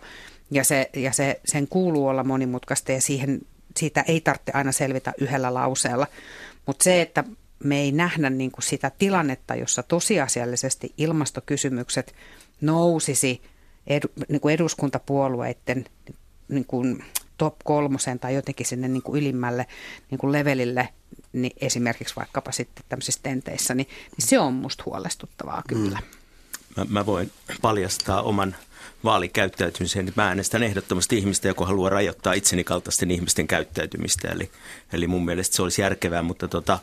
ja, 0.50 0.64
se, 0.64 0.90
ja 0.96 1.12
se, 1.12 1.40
sen 1.44 1.68
kuuluu 1.68 2.06
olla 2.06 2.24
monimutkaista 2.24 2.92
ja 2.92 3.00
siihen, 3.00 3.40
siitä 3.76 4.04
ei 4.08 4.20
tarvitse 4.20 4.52
aina 4.54 4.72
selvitä 4.72 5.12
yhdellä 5.20 5.54
lauseella. 5.54 6.06
Mutta 6.66 6.84
se, 6.84 7.00
että 7.00 7.24
me 7.64 7.80
ei 7.80 7.92
nähdä 7.92 8.30
niin 8.30 8.50
kuin 8.50 8.64
sitä 8.64 8.90
tilannetta, 8.98 9.54
jossa 9.54 9.82
tosiasiallisesti 9.82 10.94
ilmastokysymykset 10.98 12.14
nousisi 12.60 13.42
edu, 13.86 14.06
niin 14.28 14.40
kuin 14.40 14.54
eduskuntapuolueiden 14.54 15.84
niin 16.48 16.64
kuin 16.64 17.04
top 17.38 17.54
kolmosen 17.64 18.18
tai 18.18 18.34
jotenkin 18.34 18.66
sinne 18.66 18.88
niin 18.88 19.02
kuin 19.02 19.22
ylimmälle 19.22 19.66
niin 20.10 20.18
kuin 20.18 20.32
levelille, 20.32 20.88
niin 21.32 21.52
esimerkiksi 21.60 22.16
vaikkapa 22.16 22.52
sitten 22.52 22.84
tämmöisissä 22.88 23.20
tenteissä, 23.22 23.74
niin, 23.74 23.88
niin 24.16 24.28
se 24.28 24.38
on 24.38 24.54
musta 24.54 24.82
huolestuttavaa 24.86 25.62
kyllä. 25.68 25.98
Mm. 25.98 26.76
Mä, 26.76 26.86
mä 26.88 27.06
voin 27.06 27.30
paljastaa 27.62 28.22
oman 28.22 28.56
vaalikäyttäytymiseen, 29.04 30.04
niin 30.04 30.12
mä 30.16 30.28
äänestän 30.28 30.62
ehdottomasti 30.62 31.18
ihmistä, 31.18 31.48
joka 31.48 31.66
haluaa 31.66 31.90
rajoittaa 31.90 32.32
itseni 32.32 32.64
kaltaisten 32.64 33.10
ihmisten 33.10 33.46
käyttäytymistä. 33.46 34.28
Eli, 34.28 34.50
eli 34.92 35.06
mun 35.06 35.24
mielestä 35.24 35.56
se 35.56 35.62
olisi 35.62 35.82
järkevää, 35.82 36.22
mutta 36.22 36.48
tota, 36.48 36.78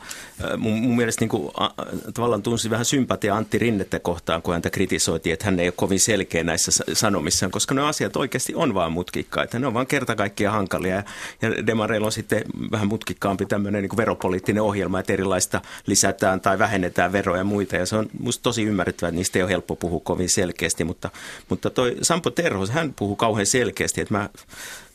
mun, 0.57 0.73
mun 0.73 0.95
mielestä 0.95 1.21
niin 1.21 1.29
kuin, 1.29 1.51
a, 1.57 1.69
tavallaan 2.13 2.41
tunsi 2.41 2.69
vähän 2.69 2.85
sympatia 2.85 3.35
Antti 3.35 3.57
Rinnettä 3.57 3.99
kohtaan, 3.99 4.41
kun 4.41 4.53
häntä 4.53 4.69
kritisoitiin, 4.69 5.33
että 5.33 5.45
hän 5.45 5.59
ei 5.59 5.67
ole 5.67 5.73
kovin 5.77 5.99
selkeä 5.99 6.43
näissä 6.43 6.83
sanomissaan, 6.93 7.51
koska 7.51 7.75
ne 7.75 7.81
asiat 7.81 8.15
oikeasti 8.15 8.55
on 8.55 8.73
vaan 8.73 8.91
mutkikkaita. 8.91 9.59
Ne 9.59 9.67
on 9.67 9.73
vaan 9.73 9.87
kerta 9.87 10.15
kaikkiaan 10.15 10.55
hankalia 10.55 10.95
ja, 10.95 11.03
ja 11.41 11.67
Demareilla 11.67 12.05
on 12.05 12.11
sitten 12.11 12.41
vähän 12.71 12.87
mutkikkaampi 12.87 13.45
tämmöinen 13.45 13.81
niin 13.81 13.97
veropoliittinen 13.97 14.63
ohjelma, 14.63 14.99
että 14.99 15.13
erilaista 15.13 15.61
lisätään 15.85 16.41
tai 16.41 16.59
vähennetään 16.59 17.11
veroja 17.11 17.37
ja 17.37 17.43
muita 17.43 17.75
ja 17.75 17.85
se 17.85 17.95
on 17.95 18.09
musta 18.19 18.43
tosi 18.43 18.63
ymmärrettävää, 18.63 19.09
että 19.09 19.15
niistä 19.15 19.39
ei 19.39 19.43
ole 19.43 19.51
helppo 19.51 19.75
puhua 19.75 20.01
kovin 20.03 20.29
selkeästi, 20.29 20.83
mutta, 20.83 21.09
mutta 21.49 21.69
toi 21.69 21.86
Sampo 22.01 22.29
Terho, 22.29 22.67
hän 22.67 22.93
puhuu 22.93 23.15
kauhean 23.15 23.45
selkeästi, 23.45 24.01
että 24.01 24.13
mä 24.13 24.29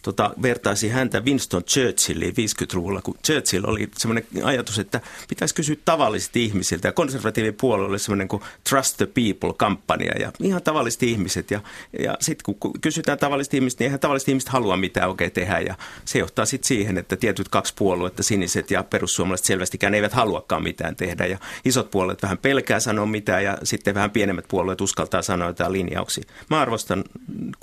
tota, 0.03 0.31
vertaisi 0.43 0.89
häntä 0.89 1.21
Winston 1.21 1.65
Churchilliin 1.65 2.35
50-luvulla, 2.35 3.03
kun 3.03 3.15
Churchill 3.27 3.65
oli 3.67 3.89
semmoinen 3.97 4.27
ajatus, 4.45 4.79
että 4.79 5.01
pitäisi 5.29 5.55
kysyä 5.55 5.77
tavallisilta 5.85 6.39
ihmisiltä. 6.39 6.89
Ja 6.89 6.93
konservatiivin 6.93 7.55
puolue 7.55 7.87
oli 7.87 7.99
semmoinen 7.99 8.29
kuin 8.29 8.43
Trust 8.71 8.97
the 8.97 9.07
People-kampanja 9.07 10.13
ja 10.21 10.33
ihan 10.41 10.63
tavalliset 10.63 11.03
ihmiset. 11.03 11.51
Ja, 11.51 11.61
ja 11.99 12.17
sitten 12.21 12.57
kun 12.61 12.73
kysytään 12.81 13.19
tavalliset 13.19 13.55
ihmiset, 13.55 13.81
niin 13.81 13.85
eihän 13.85 14.01
tavalliset 14.01 14.29
ihmiset 14.29 14.49
halua 14.49 14.77
mitään 14.77 15.09
oikein 15.09 15.33
tehdä. 15.33 15.61
Ja 15.61 15.75
se 16.05 16.19
johtaa 16.19 16.45
sitten 16.47 16.69
siihen, 16.69 16.99
että 16.99 17.17
tietyt 17.17 17.49
kaksi 17.49 17.75
puoluetta, 17.77 18.23
siniset 18.23 18.71
ja 18.71 18.83
perussuomalaiset 18.83 19.47
selvästikään 19.47 19.95
eivät 19.95 20.13
haluakaan 20.13 20.63
mitään 20.63 20.97
tehdä. 20.97 21.27
Ja 21.27 21.39
isot 21.65 21.91
puolueet 21.91 22.23
vähän 22.23 22.39
pelkää 22.39 22.81
sanoa 22.81 23.07
mitään 23.07 23.45
ja 23.45 23.59
sitten 23.63 23.95
vähän 23.95 24.11
pienemmät 24.11 24.45
puolueet 24.49 24.81
uskaltaa 24.81 25.23
sanoa 25.23 25.49
jotain 25.49 25.73
linjauksia. 25.73 26.25
Mä 26.51 26.61
arvostan 26.61 27.05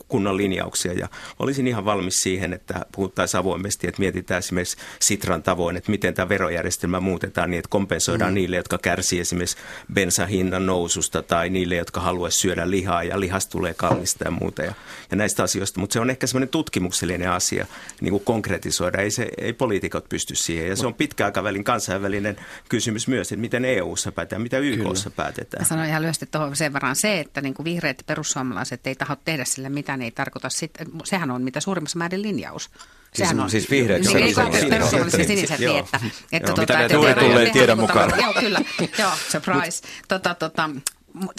kunnon 0.08 0.38
linjauksia 0.38 0.94
ja 0.94 1.10
olisin 1.40 1.68
ihan 1.68 1.86
valmis 1.86 2.22
siihen, 2.30 2.54
että 2.54 2.86
puhuttaisiin 2.92 3.40
avoimesti, 3.40 3.88
että 3.88 4.00
mietitään 4.00 4.40
esimerkiksi 4.40 4.78
Sitran 5.00 5.44
tavoin, 5.44 5.78
että 5.78 5.92
miten 5.92 6.14
tämä 6.14 6.30
verojärjestelmä 6.30 7.00
muutetaan 7.00 7.52
niin, 7.52 7.60
että 7.60 7.70
kompensoidaan 7.70 8.32
mm. 8.32 8.36
niille, 8.36 8.56
jotka 8.56 8.78
kärsii 8.78 9.20
esimerkiksi 9.20 9.58
bensahinnan 9.94 10.66
noususta 10.66 11.24
tai 11.24 11.50
niille, 11.50 11.76
jotka 11.76 12.02
haluaisi 12.02 12.40
syödä 12.40 12.70
lihaa 12.70 13.04
ja 13.04 13.20
lihas 13.20 13.48
tulee 13.48 13.74
kallista 13.74 14.24
ja 14.24 14.32
muuta 14.32 14.62
ja, 14.62 14.74
ja 15.12 15.18
näistä 15.18 15.44
asioista. 15.44 15.80
Mutta 15.80 15.94
se 15.94 16.00
on 16.00 16.10
ehkä 16.10 16.28
semmoinen 16.28 16.50
tutkimuksellinen 16.50 17.32
asia 17.32 17.68
niin 18.02 18.12
kuin 18.12 18.24
konkretisoida. 18.24 19.02
Ei, 19.02 19.12
se, 19.12 19.28
ei 19.38 19.54
poliitikot 19.54 20.10
pysty 20.10 20.36
siihen 20.36 20.68
ja 20.68 20.76
se 20.76 20.88
on 20.88 20.94
pitkäaikavälin 20.94 21.64
kansainvälinen 21.64 22.36
kysymys 22.70 23.08
myös, 23.08 23.32
että 23.32 23.42
miten 23.42 23.66
EU-ssa 23.66 24.12
päätetään, 24.12 24.42
mitä 24.42 24.58
YKssa 24.58 25.10
päätetään. 25.10 25.62
Mä 25.62 25.68
sanoin 25.68 25.90
ihan 25.90 26.02
lyhyesti 26.02 26.26
tuohon 26.26 26.56
sen 26.56 26.74
verran 26.74 26.96
se, 26.96 27.20
että 27.20 27.42
niin 27.42 27.54
kuin 27.54 27.64
vihreät 27.64 27.98
ja 27.98 28.04
perussuomalaiset 28.08 28.88
ei 28.88 28.96
taho 28.96 29.16
tehdä 29.16 29.46
sille 29.46 29.70
mitään, 29.70 30.02
ei 30.02 30.12
tarkoita 30.12 30.50
sitä, 30.50 30.86
sehän 31.04 31.32
on 31.32 31.42
mitä 31.42 31.60
suurimmassa 31.60 31.98
määrin 31.98 32.19
linjaus. 32.22 32.70
Sehän 33.14 33.36
siis, 33.36 33.44
on, 33.44 33.50
siis 33.50 33.70
vihreät 33.70 34.04
ja 34.04 34.12
perussuomalaiset. 34.12 34.70
Perussuomalaiset 34.70 35.28
siniset, 35.28 35.60
niin, 35.60 35.78
että, 35.78 36.00
että, 36.32 36.54
tuota, 36.54 36.62
mitä 36.62 36.78
ne 36.78 36.94
juuri 36.94 37.14
tulee 37.14 37.50
tiedon 37.50 37.80
mukaan. 37.80 38.14
Joo, 38.22 38.34
kyllä. 38.34 38.62
Joo, 39.00 39.12
surprise. 39.32 39.88
Tota, 40.08 40.36
tota, 40.36 40.70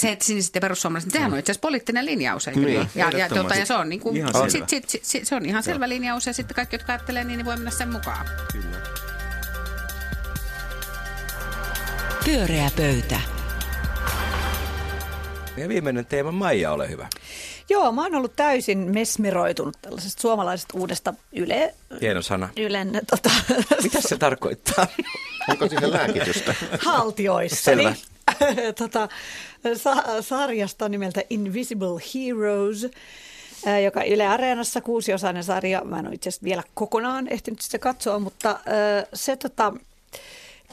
se, 0.03 0.12
että 0.12 0.24
siniset 0.24 0.55
ja 0.55 0.61
perussuomalaiset, 0.61 1.12
sehän 1.12 1.33
on 1.33 1.39
itse 1.39 1.53
asiassa 1.53 1.61
poliittinen 1.61 2.07
linjaus, 2.07 2.49
eikö 2.49 2.61
niin? 2.61 2.91
Ja, 2.95 3.11
ja, 3.11 3.28
tuota, 3.28 3.55
ja 3.55 3.66
se 3.66 3.74
on, 3.74 3.89
niin 3.89 4.01
kuin, 4.01 4.16
ihan 4.16 4.51
sit, 4.51 4.68
sit, 4.68 4.89
sit, 4.89 5.05
sit, 5.05 5.26
se 5.26 5.35
on 5.35 5.47
ihan 5.47 5.62
selvä 5.62 5.89
linjaus 5.89 6.26
ja 6.26 6.33
sitten 6.33 6.55
kaikki, 6.55 6.74
jotka 6.74 6.93
ajattelee, 6.93 7.24
niin, 7.24 7.37
niin 7.37 7.47
voi 7.47 7.57
mennä 7.57 7.70
sen 7.70 7.93
mukaan. 7.93 8.26
Kyllä. 8.53 8.76
Pyöreä 12.24 12.70
pöytä. 12.76 13.20
Ja 15.57 15.68
viimeinen 15.68 16.07
teema, 16.07 16.33
Maija, 16.33 16.72
ole 16.72 16.89
hyvä. 16.89 17.09
Joo, 17.71 17.93
mä 17.93 18.03
oon 18.03 18.14
ollut 18.14 18.37
täysin 18.37 18.79
mesmeroitunut 18.79 19.77
tällaisesta 19.83 20.23
suomalaisesta 20.23 20.79
uudesta 20.79 21.14
Yle... 21.33 21.75
Hieno 22.01 22.23
sana. 22.23 22.49
Ylen, 22.57 23.01
tota, 23.11 23.31
Mitä 23.83 24.01
se 24.01 24.16
tarkoittaa? 24.16 24.87
Onko 25.49 25.68
siihen 25.68 25.93
lääkitystä? 25.93 26.55
Haltioissa. 26.85 27.64
Selvä. 27.64 27.91
Niin, 27.91 28.75
tota, 28.79 29.09
sa- 29.77 30.23
sarjasta 30.23 30.89
nimeltä 30.89 31.23
Invisible 31.31 32.03
Heroes 32.14 32.87
joka 33.85 34.05
Yle 34.05 34.27
Areenassa 34.27 34.81
kuusiosainen 34.81 35.45
sarja. 35.45 35.85
Mä 35.85 35.99
en 35.99 36.07
ole 36.07 36.14
itse 36.14 36.29
asiassa 36.29 36.45
vielä 36.45 36.62
kokonaan 36.75 37.29
ehtinyt 37.29 37.61
sitä 37.61 37.79
katsoa, 37.79 38.18
mutta 38.18 38.61
se 39.14 39.37
tota, 39.37 39.73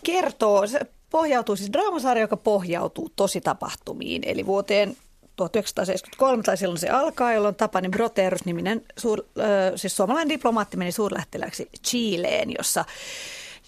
kertoo, 0.04 0.68
se 0.68 0.80
pohjautuu 1.10 1.56
siis 1.56 1.74
draamasarja, 1.74 2.22
joka 2.22 2.38
pohjautuu 2.38 3.12
tositapahtumiin, 3.16 4.22
eli 4.26 4.46
vuoteen 4.46 4.98
1973 5.38 6.44
tai 6.44 6.58
silloin 6.58 6.80
se 6.80 6.90
alkaa, 6.90 7.34
jolloin 7.34 7.56
Tapani 7.56 7.90
Broterus 7.90 8.46
niminen 8.46 8.86
suur, 8.98 9.20
äh, 9.40 9.46
siis 9.76 9.96
suomalainen 9.96 10.30
diplomaatti 10.30 10.78
meni 10.78 10.92
suurlähettiläksi 10.92 11.70
Chileen, 11.88 12.50
jossa 12.58 12.86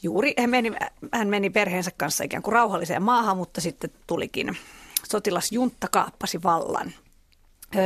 juuri 0.03 0.33
hän 0.39 0.49
meni, 0.49 0.71
hän 1.11 1.27
meni 1.27 1.49
perheensä 1.49 1.91
kanssa 1.97 2.23
ikään 2.23 2.43
kuin 2.43 2.53
rauhalliseen 2.53 3.03
maahan, 3.03 3.37
mutta 3.37 3.61
sitten 3.61 3.89
tulikin 4.07 4.57
sotilasjuntta 5.09 5.87
kaappasi 5.91 6.43
vallan. 6.43 6.93
Öö, 7.75 7.81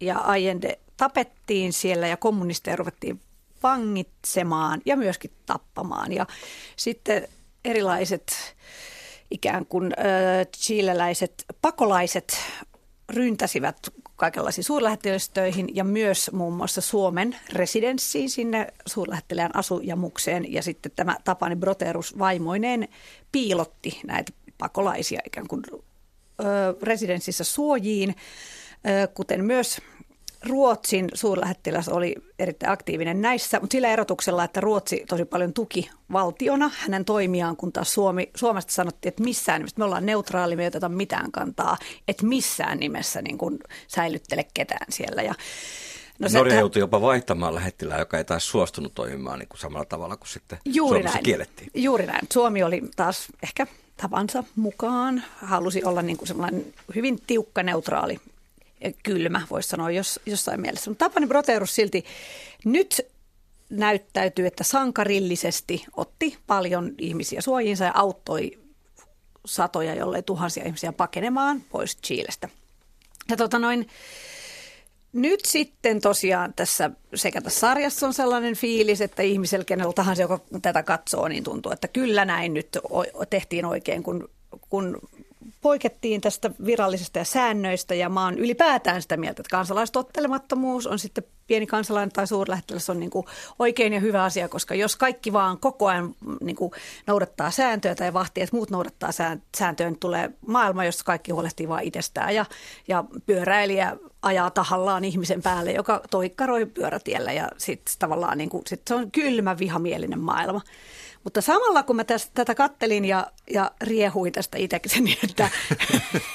ja 0.00 0.18
Allende 0.18 0.78
tapettiin 0.96 1.72
siellä 1.72 2.06
ja 2.06 2.16
kommunisteja 2.16 2.76
ruvettiin 2.76 3.20
vangitsemaan 3.62 4.80
ja 4.86 4.96
myöskin 4.96 5.30
tappamaan. 5.46 6.12
Ja 6.12 6.26
sitten 6.76 7.28
erilaiset 7.64 8.56
ikään 9.30 9.66
kuin 9.66 9.92
äh, 9.98 10.46
chileläiset 10.56 11.44
pakolaiset 11.62 12.38
ryntäsivät 13.10 13.76
kaikenlaisiin 14.16 14.64
suurlähettiläistöihin 14.64 15.76
ja 15.76 15.84
myös 15.84 16.30
muun 16.32 16.54
muassa 16.54 16.80
Suomen 16.80 17.36
residenssiin 17.52 18.30
sinne 18.30 18.66
suurlähettilään 18.86 19.56
asujamukseen. 19.56 20.52
Ja 20.52 20.62
sitten 20.62 20.92
tämä 20.96 21.16
Tapani 21.24 21.56
Broterus 21.56 22.18
vaimoineen 22.18 22.88
piilotti 23.32 24.00
näitä 24.06 24.32
pakolaisia 24.58 25.20
ikään 25.26 25.48
kuin 25.48 25.62
ö, 25.70 26.44
residenssissä 26.82 27.44
suojiin, 27.44 28.10
ö, 28.10 29.08
kuten 29.14 29.44
myös 29.44 29.80
Ruotsin 30.46 31.08
suurlähettiläs 31.14 31.88
oli 31.88 32.14
erittäin 32.38 32.72
aktiivinen 32.72 33.20
näissä, 33.20 33.60
mutta 33.60 33.72
sillä 33.72 33.88
erotuksella, 33.88 34.44
että 34.44 34.60
Ruotsi 34.60 35.04
tosi 35.08 35.24
paljon 35.24 35.52
tuki 35.52 35.90
valtiona 36.12 36.70
hänen 36.78 37.04
toimiaan, 37.04 37.56
kun 37.56 37.72
taas 37.72 37.92
Suomi, 37.92 38.30
Suomesta 38.36 38.72
sanottiin, 38.72 39.08
että 39.10 39.22
missään 39.22 39.60
nimessä, 39.60 39.78
me 39.78 39.84
ollaan 39.84 40.06
neutraali, 40.06 40.56
me 40.56 40.62
ei 40.62 40.68
oteta 40.68 40.88
mitään 40.88 41.32
kantaa, 41.32 41.76
että 42.08 42.26
missään 42.26 42.78
nimessä 42.78 43.22
niin 43.22 43.38
kuin 43.38 43.58
säilyttele 43.88 44.46
ketään 44.54 44.86
siellä. 44.90 45.22
Ja 45.22 45.34
No 46.18 46.28
Norja 46.32 46.58
joutui 46.58 46.80
jopa 46.80 47.00
vaihtamaan 47.00 47.54
lähettilää, 47.54 47.98
joka 47.98 48.18
ei 48.18 48.24
taas 48.24 48.48
suostunut 48.48 48.94
toimimaan 48.94 49.38
niin 49.38 49.48
kuin 49.48 49.60
samalla 49.60 49.84
tavalla 49.84 50.16
kuin 50.16 50.28
sitten 50.28 50.58
Juuri 50.64 50.98
Suomessa 50.98 51.16
näin. 51.16 51.24
kiellettiin. 51.24 51.70
Juuri 51.74 52.06
näin. 52.06 52.26
Suomi 52.32 52.62
oli 52.62 52.82
taas 52.96 53.26
ehkä 53.42 53.66
tavansa 53.96 54.44
mukaan, 54.56 55.22
halusi 55.36 55.84
olla 55.84 56.02
niin 56.02 56.16
kuin 56.16 56.28
sellainen 56.28 56.74
hyvin 56.94 57.18
tiukka, 57.26 57.62
neutraali 57.62 58.20
kylmä, 59.02 59.42
voisi 59.50 59.68
sanoa 59.68 59.90
jos, 59.90 60.20
jossain 60.26 60.60
mielessä. 60.60 60.90
Mutta 60.90 61.04
Tapani 61.04 61.26
Broterus 61.26 61.74
silti 61.74 62.04
nyt 62.64 63.00
näyttäytyy, 63.70 64.46
että 64.46 64.64
sankarillisesti 64.64 65.84
otti 65.96 66.38
paljon 66.46 66.94
ihmisiä 66.98 67.40
suojiinsa 67.40 67.84
ja 67.84 67.92
auttoi 67.94 68.58
satoja, 69.46 69.94
jollei 69.94 70.22
tuhansia 70.22 70.64
ihmisiä 70.64 70.92
pakenemaan 70.92 71.60
pois 71.60 71.98
Chiilestä. 72.06 72.48
Ja 73.28 73.36
tota 73.36 73.58
noin, 73.58 73.88
nyt 75.12 75.40
sitten 75.44 76.00
tosiaan 76.00 76.54
tässä 76.54 76.90
sekä 77.14 77.40
tässä 77.40 77.60
sarjassa 77.60 78.06
on 78.06 78.14
sellainen 78.14 78.56
fiilis, 78.56 79.00
että 79.00 79.22
ihmisellä, 79.22 79.64
kenellä 79.64 79.92
tahansa, 79.92 80.22
joka 80.22 80.40
tätä 80.62 80.82
katsoo, 80.82 81.28
niin 81.28 81.44
tuntuu, 81.44 81.72
että 81.72 81.88
kyllä 81.88 82.24
näin 82.24 82.54
nyt 82.54 82.68
tehtiin 83.30 83.64
oikein, 83.64 84.02
kun, 84.02 84.28
kun 84.70 84.98
poikettiin 85.60 86.20
tästä 86.20 86.50
virallisesta 86.66 87.18
ja 87.18 87.24
säännöistä 87.24 87.94
ja 87.94 88.08
mä 88.08 88.24
oon 88.24 88.38
ylipäätään 88.38 89.02
sitä 89.02 89.16
mieltä, 89.16 89.42
että 89.42 89.50
kansalaistottelemattomuus 89.50 90.86
on 90.86 90.98
sitten 90.98 91.24
pieni 91.46 91.66
kansalainen 91.66 92.12
tai 92.12 92.26
suurlähettiläs 92.26 92.90
on 92.90 93.00
niin 93.00 93.10
kuin 93.10 93.26
oikein 93.58 93.92
ja 93.92 94.00
hyvä 94.00 94.24
asia, 94.24 94.48
koska 94.48 94.74
jos 94.74 94.96
kaikki 94.96 95.32
vaan 95.32 95.58
koko 95.58 95.86
ajan 95.86 96.14
niin 96.40 96.56
kuin 96.56 96.72
noudattaa 97.06 97.50
sääntöjä 97.50 97.94
tai 97.94 98.12
vahtii, 98.12 98.42
että 98.42 98.56
muut 98.56 98.70
noudattaa 98.70 99.10
sääntöjä, 99.56 99.90
niin 99.90 100.00
tulee 100.00 100.30
maailma, 100.46 100.84
jossa 100.84 101.04
kaikki 101.04 101.32
huolehtii 101.32 101.68
vain 101.68 101.86
itsestään 101.86 102.34
ja, 102.34 102.46
ja 102.88 103.04
pyöräilijä 103.26 103.96
ajaa 104.22 104.50
tahallaan 104.50 105.04
ihmisen 105.04 105.42
päälle, 105.42 105.72
joka 105.72 106.00
toikkaroi 106.10 106.66
pyörätiellä 106.66 107.32
ja 107.32 107.48
sitten 107.58 107.94
tavallaan 107.98 108.38
niin 108.38 108.50
kuin, 108.50 108.62
sit 108.66 108.82
se 108.88 108.94
on 108.94 109.10
kylmä 109.10 109.58
vihamielinen 109.58 110.20
maailma. 110.20 110.60
Mutta 111.24 111.40
samalla 111.40 111.82
kun 111.82 111.96
mä 111.96 112.04
tästä, 112.04 112.30
tätä 112.34 112.54
kattelin 112.54 113.04
ja, 113.04 113.26
ja 113.50 113.70
riehuin 113.80 114.32
tästä 114.32 114.58
itsekseni, 114.58 115.04
niin 115.04 115.18
että... 115.30 115.50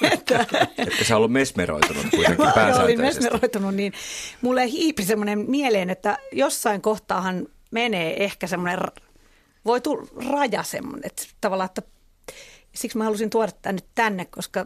että 0.01 0.45
että 0.77 1.03
sä 1.03 1.17
ollut 1.17 1.31
mesmeroitunut 1.31 2.05
kuitenkin 2.15 2.45
olin 2.83 3.01
mesmeroitunut, 3.01 3.75
niin 3.75 3.93
mulle 4.41 4.67
hiipi 4.67 5.03
semmoinen 5.05 5.45
mieleen, 5.47 5.89
että 5.89 6.17
jossain 6.31 6.81
kohtaahan 6.81 7.47
menee 7.71 8.23
ehkä 8.23 8.47
semmoinen, 8.47 8.79
voi 9.65 9.81
tulla 9.81 10.07
raja 10.31 10.63
semmoinen, 10.63 11.05
että 11.05 11.23
tavallaan, 11.41 11.65
että 11.65 11.81
siksi 12.75 12.97
mä 12.97 13.03
halusin 13.03 13.29
tuoda 13.29 13.51
tämän 13.61 13.75
nyt 13.75 13.85
tänne, 13.95 14.25
koska 14.25 14.65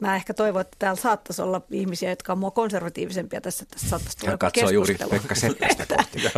mä 0.00 0.16
ehkä 0.16 0.34
toivon, 0.34 0.60
että 0.60 0.76
täällä 0.78 1.00
saattaisi 1.00 1.42
olla 1.42 1.62
ihmisiä, 1.70 2.10
jotka 2.10 2.32
on 2.32 2.38
mua 2.38 2.50
konservatiivisempia 2.50 3.40
tässä. 3.40 3.64
Tässä 3.66 3.88
saattaisi 3.88 4.18
tulla 4.18 4.38
katsoo 4.38 4.70
juuri 4.70 4.96
Pekka 5.10 5.34
Seppästä 5.34 5.86
kohti. 5.96 6.22
Ja 6.22 6.30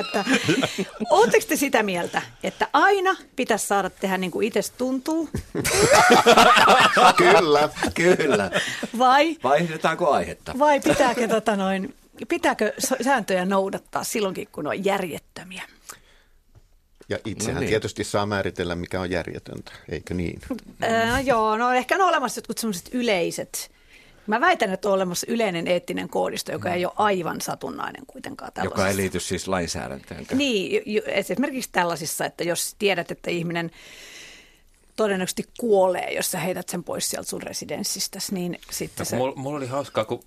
että, 0.00 0.24
Oletteko 1.10 1.44
te 1.48 1.56
sitä 1.56 1.82
mieltä, 1.82 2.22
että 2.42 2.68
aina 2.72 3.16
pitäisi 3.36 3.66
saada 3.66 3.90
tehdä 3.90 4.18
niin 4.18 4.30
kuin 4.30 4.46
itse 4.46 4.60
tuntuu? 4.78 5.28
kyllä, 7.16 7.68
kyllä. 7.94 8.50
Vai? 8.98 9.36
Vaihdetaanko 9.44 10.10
aihetta? 10.10 10.54
Vai 10.58 10.80
pitääkö, 10.80 11.28
tota 11.28 11.56
noin, 11.56 11.94
pitääkö 12.28 12.72
sääntöjä 13.04 13.44
noudattaa 13.44 14.04
silloinkin, 14.04 14.48
kun 14.52 14.66
on 14.66 14.84
järjettömiä? 14.84 15.62
Ja 17.08 17.18
itsehän 17.24 17.54
no 17.54 17.60
niin. 17.60 17.68
tietysti 17.68 18.04
saa 18.04 18.26
määritellä, 18.26 18.74
mikä 18.74 19.00
on 19.00 19.10
järjetöntä, 19.10 19.72
eikö 19.88 20.14
niin? 20.14 20.40
Äh, 20.84 21.26
joo, 21.26 21.56
no 21.56 21.72
ehkä 21.72 21.94
on 21.94 22.00
olemassa 22.00 22.38
jotkut 22.38 22.58
sellaiset 22.58 22.88
yleiset. 22.92 23.70
Mä 24.26 24.40
väitän, 24.40 24.72
että 24.72 24.88
on 24.88 24.94
olemassa 24.94 25.26
yleinen 25.30 25.66
eettinen 25.66 26.08
koodisto, 26.08 26.52
joka 26.52 26.68
mm. 26.68 26.74
ei 26.74 26.84
ole 26.84 26.92
aivan 26.96 27.40
satunnainen 27.40 28.06
kuitenkaan 28.06 28.52
Joka 28.64 28.88
ei 28.88 28.96
liity 28.96 29.20
siis 29.20 29.48
lainsäädäntöön. 29.48 30.26
Niin, 30.34 30.82
esimerkiksi 31.06 31.70
tällaisissa, 31.72 32.24
että 32.24 32.44
jos 32.44 32.74
tiedät, 32.78 33.10
että 33.10 33.30
ihminen 33.30 33.70
todennäköisesti 34.96 35.44
kuolee, 35.60 36.12
jos 36.12 36.30
sä 36.30 36.38
heität 36.38 36.68
sen 36.68 36.84
pois 36.84 37.10
sieltä 37.10 37.28
sun 37.28 37.42
residenssistä, 37.42 38.18
niin 38.30 38.58
sitten 38.70 39.04
no, 39.04 39.04
se... 39.04 39.16
Mulla, 39.16 39.34
mulla 39.36 39.56
oli 39.56 39.66
hauskaa, 39.66 40.04
kun 40.04 40.20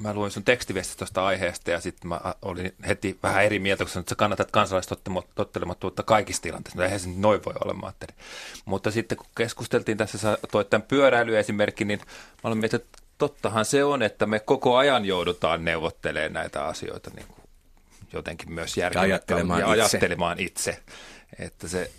mä 0.00 0.14
luin 0.14 0.30
sun 0.30 0.44
tekstiviestistä 0.44 0.98
tuosta 0.98 1.26
aiheesta 1.26 1.70
ja 1.70 1.80
sitten 1.80 2.08
mä 2.08 2.20
olin 2.42 2.74
heti 2.86 3.18
vähän 3.22 3.44
eri 3.44 3.58
mieltä, 3.58 3.84
kun 3.84 3.90
sanoit, 3.90 4.04
että 4.04 4.10
sä 4.10 4.16
kannatat 4.16 4.50
kansalaistottelemattomuutta 4.50 6.02
kaikissa 6.02 6.42
tilanteissa. 6.42 6.78
No 6.78 6.84
eihän 6.84 7.00
se 7.00 7.08
noin 7.16 7.40
voi 7.44 7.54
olla, 7.64 7.74
mä 7.74 7.92
Mutta 8.64 8.90
sitten 8.90 9.18
kun 9.18 9.26
keskusteltiin 9.36 9.98
tässä, 9.98 10.18
sä 10.18 10.38
toit 10.52 10.70
tämän 10.70 10.88
pyöräilyesimerkki, 10.88 11.84
niin 11.84 12.00
mä 12.00 12.40
olin 12.44 12.58
miettinyt, 12.58 12.84
että 12.84 12.98
tottahan 13.18 13.64
se 13.64 13.84
on, 13.84 14.02
että 14.02 14.26
me 14.26 14.40
koko 14.40 14.76
ajan 14.76 15.04
joudutaan 15.04 15.64
neuvottelemaan 15.64 16.32
näitä 16.32 16.64
asioita 16.64 17.10
niin 17.16 17.26
kuin 17.26 17.38
jotenkin 18.12 18.52
myös 18.52 18.76
järkevästi 18.76 19.10
ja 19.10 19.14
ajattelemaan, 19.14 19.60
ja 19.60 19.68
ajattelemaan 19.68 20.40
itse. 20.40 20.78
Että 21.38 21.68
se 21.68 21.90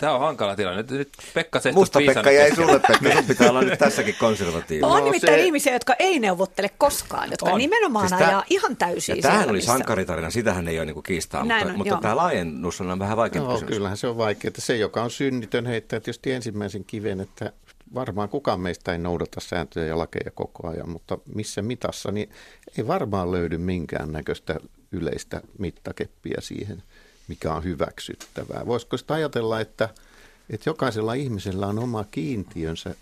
Tämä 0.00 0.14
on 0.14 0.20
hankala 0.20 0.56
tilanne. 0.56 0.82
Nyt, 0.82 0.90
nyt 0.90 1.12
Pekka 1.34 1.60
Sehto 1.60 1.80
Musta 1.80 1.98
Pekka 2.06 2.30
jäi 2.30 2.54
sulle, 2.54 2.80
Pekka. 2.88 3.12
Sun 3.14 3.24
pitää 3.24 3.50
olla 3.50 3.62
nyt 3.62 3.78
tässäkin 3.78 4.14
konservatiivinen. 4.18 4.90
On 4.90 4.98
no, 4.98 5.04
nimittäin 5.04 5.38
se... 5.38 5.44
ihmisiä, 5.44 5.72
jotka 5.72 5.94
ei 5.98 6.18
neuvottele 6.18 6.68
koskaan, 6.78 7.30
jotka 7.30 7.50
on. 7.50 7.58
nimenomaan 7.58 8.08
siis 8.08 8.20
ajaa 8.20 8.44
ihan 8.50 8.76
täysin. 8.76 9.16
Ja 9.16 9.22
tämähän 9.22 9.50
oli 9.50 9.62
sankaritarina, 9.62 10.30
sitähän 10.30 10.68
ei 10.68 10.78
ole 10.78 10.86
niinku 10.86 11.02
kiistaa, 11.02 11.44
Näin 11.44 11.66
mutta, 11.66 11.72
on, 11.72 11.78
mutta 11.78 12.02
tämä 12.02 12.16
laajennus 12.16 12.80
on 12.80 12.98
vähän 12.98 13.16
vaikeampi 13.16 13.48
no, 13.48 13.54
kysymys. 13.54 13.74
Kyllähän 13.74 13.96
se 13.96 14.06
on 14.06 14.16
vaikea. 14.16 14.50
Se, 14.58 14.76
joka 14.76 15.02
on 15.02 15.10
synnitön, 15.10 15.66
heittää 15.66 16.00
tietysti 16.00 16.32
ensimmäisen 16.32 16.84
kiven, 16.84 17.20
että 17.20 17.52
varmaan 17.94 18.28
kukaan 18.28 18.60
meistä 18.60 18.92
ei 18.92 18.98
noudata 18.98 19.40
sääntöjä 19.40 19.86
ja 19.86 19.98
lakeja 19.98 20.30
koko 20.34 20.68
ajan, 20.68 20.88
mutta 20.88 21.18
missä 21.34 21.62
mitassa, 21.62 22.12
niin 22.12 22.30
ei 22.78 22.86
varmaan 22.86 23.32
löydy 23.32 23.58
minkään 23.58 24.12
näköistä 24.12 24.56
yleistä 24.92 25.40
mittakeppiä 25.58 26.36
siihen– 26.40 26.82
mikä 27.30 27.54
on 27.54 27.64
hyväksyttävää. 27.64 28.66
Voisiko 28.66 28.96
sitä 28.96 29.14
ajatella, 29.14 29.60
että, 29.60 29.88
että 30.50 30.70
jokaisella 30.70 31.14
ihmisellä 31.14 31.66
on 31.66 31.78
oma 31.78 32.04
kiintiönsä, 32.04 32.94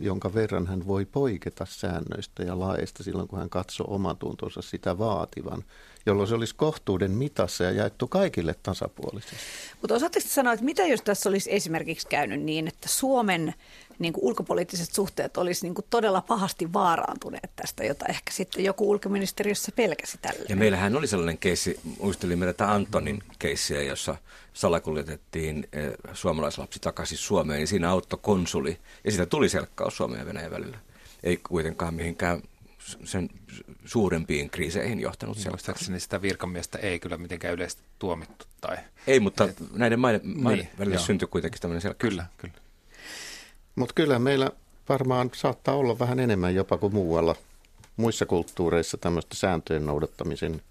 jonka 0.00 0.34
verran 0.34 0.66
hän 0.66 0.86
voi 0.86 1.04
poiketa 1.04 1.66
säännöistä 1.68 2.42
ja 2.42 2.58
laeista 2.58 3.02
silloin, 3.02 3.28
kun 3.28 3.38
hän 3.38 3.50
katsoo 3.50 3.94
omatuntonsa 3.94 4.62
sitä 4.62 4.98
vaativan, 4.98 5.64
jolloin 6.06 6.28
se 6.28 6.34
olisi 6.34 6.54
kohtuuden 6.54 7.10
mitassa 7.10 7.64
ja 7.64 7.70
jaettu 7.70 8.08
kaikille 8.08 8.54
tasapuolisesti. 8.62 9.36
Mutta 9.80 9.94
osaatteko 9.94 10.26
sanoa, 10.28 10.52
että 10.52 10.64
mitä 10.64 10.86
jos 10.86 11.02
tässä 11.02 11.28
olisi 11.28 11.54
esimerkiksi 11.54 12.06
käynyt 12.06 12.40
niin, 12.40 12.68
että 12.68 12.88
Suomen 12.88 13.54
niin 13.98 14.12
kuin 14.12 14.24
ulkopoliittiset 14.24 14.92
suhteet 14.92 15.36
olisi 15.36 15.66
niin 15.66 15.74
kuin 15.74 15.86
todella 15.90 16.20
pahasti 16.20 16.72
vaaraantuneet 16.72 17.50
tästä, 17.56 17.84
jota 17.84 18.04
ehkä 18.08 18.32
sitten 18.32 18.64
joku 18.64 18.90
ulkoministeriössä 18.90 19.72
pelkäsi 19.76 20.18
tällä. 20.22 20.44
Ja 20.48 20.56
meillähän 20.56 20.96
oli 20.96 21.06
sellainen 21.06 21.38
keissi, 21.38 21.80
muistelimme 22.00 22.46
tätä 22.46 22.72
Antonin 22.72 23.22
keissiä, 23.38 23.82
jossa 23.82 24.16
salakuljetettiin 24.52 25.68
eh, 25.72 25.90
suomalaislapsi 26.12 26.80
takaisin 26.80 27.18
Suomeen, 27.18 27.58
niin 27.58 27.68
siinä 27.68 27.90
auttoi 27.90 28.18
konsuli, 28.22 28.78
ja 29.04 29.10
siitä 29.10 29.26
tuli 29.26 29.48
selkkaus 29.48 29.96
Suomen 29.96 30.18
ja 30.18 30.26
Venäjän 30.26 30.50
välillä. 30.50 30.78
Ei 31.22 31.36
kuitenkaan 31.36 31.94
mihinkään 31.94 32.42
sen 33.04 33.30
suurempiin 33.84 34.50
kriiseihin 34.50 35.00
johtanut. 35.00 35.38
Niin 35.88 36.00
sitä 36.00 36.22
virkamiestä 36.22 36.78
ei 36.78 37.00
kyllä 37.00 37.16
mitenkään 37.16 37.54
yleisesti 37.54 37.82
tuomittu. 37.98 38.44
Tai... 38.60 38.76
Ei, 39.06 39.20
mutta 39.20 39.44
Et... 39.44 39.56
näiden 39.72 40.00
maiden, 40.00 40.20
maiden 40.24 40.64
niin, 40.64 40.78
välillä 40.78 40.96
joo. 40.96 41.04
syntyi 41.04 41.28
kuitenkin 41.28 41.60
tämmöinen 41.60 41.80
selkkaus. 41.80 42.10
Kyllä, 42.10 42.26
kyllä. 42.38 42.54
Mutta 43.78 43.94
kyllä 43.94 44.18
meillä 44.18 44.50
varmaan 44.88 45.30
saattaa 45.34 45.74
olla 45.74 45.98
vähän 45.98 46.20
enemmän 46.20 46.54
jopa 46.54 46.78
kuin 46.78 46.94
muualla 46.94 47.36
muissa 47.96 48.26
kulttuureissa 48.26 48.96
tämmöistä 48.96 49.36
sääntöjen 49.36 49.86
noudattamisen 49.86 50.62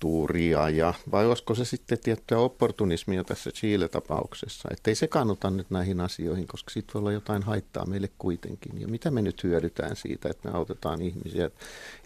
kulttuuria, 0.00 0.68
ja, 0.68 0.94
vai 1.10 1.26
olisiko 1.26 1.54
se 1.54 1.64
sitten 1.64 1.98
tiettyä 1.98 2.38
opportunismia 2.38 3.24
tässä 3.24 3.50
Chile-tapauksessa, 3.50 4.68
että 4.72 4.90
ei 4.90 4.94
sekaannuta 4.94 5.50
nyt 5.50 5.70
näihin 5.70 6.00
asioihin, 6.00 6.46
koska 6.46 6.70
siitä 6.70 6.94
voi 6.94 7.00
olla 7.00 7.12
jotain 7.12 7.42
haittaa 7.42 7.86
meille 7.86 8.10
kuitenkin, 8.18 8.80
ja 8.80 8.88
mitä 8.88 9.10
me 9.10 9.22
nyt 9.22 9.44
hyödytään 9.44 9.96
siitä, 9.96 10.28
että 10.28 10.48
me 10.48 10.56
autetaan 10.56 11.02
ihmisiä. 11.02 11.50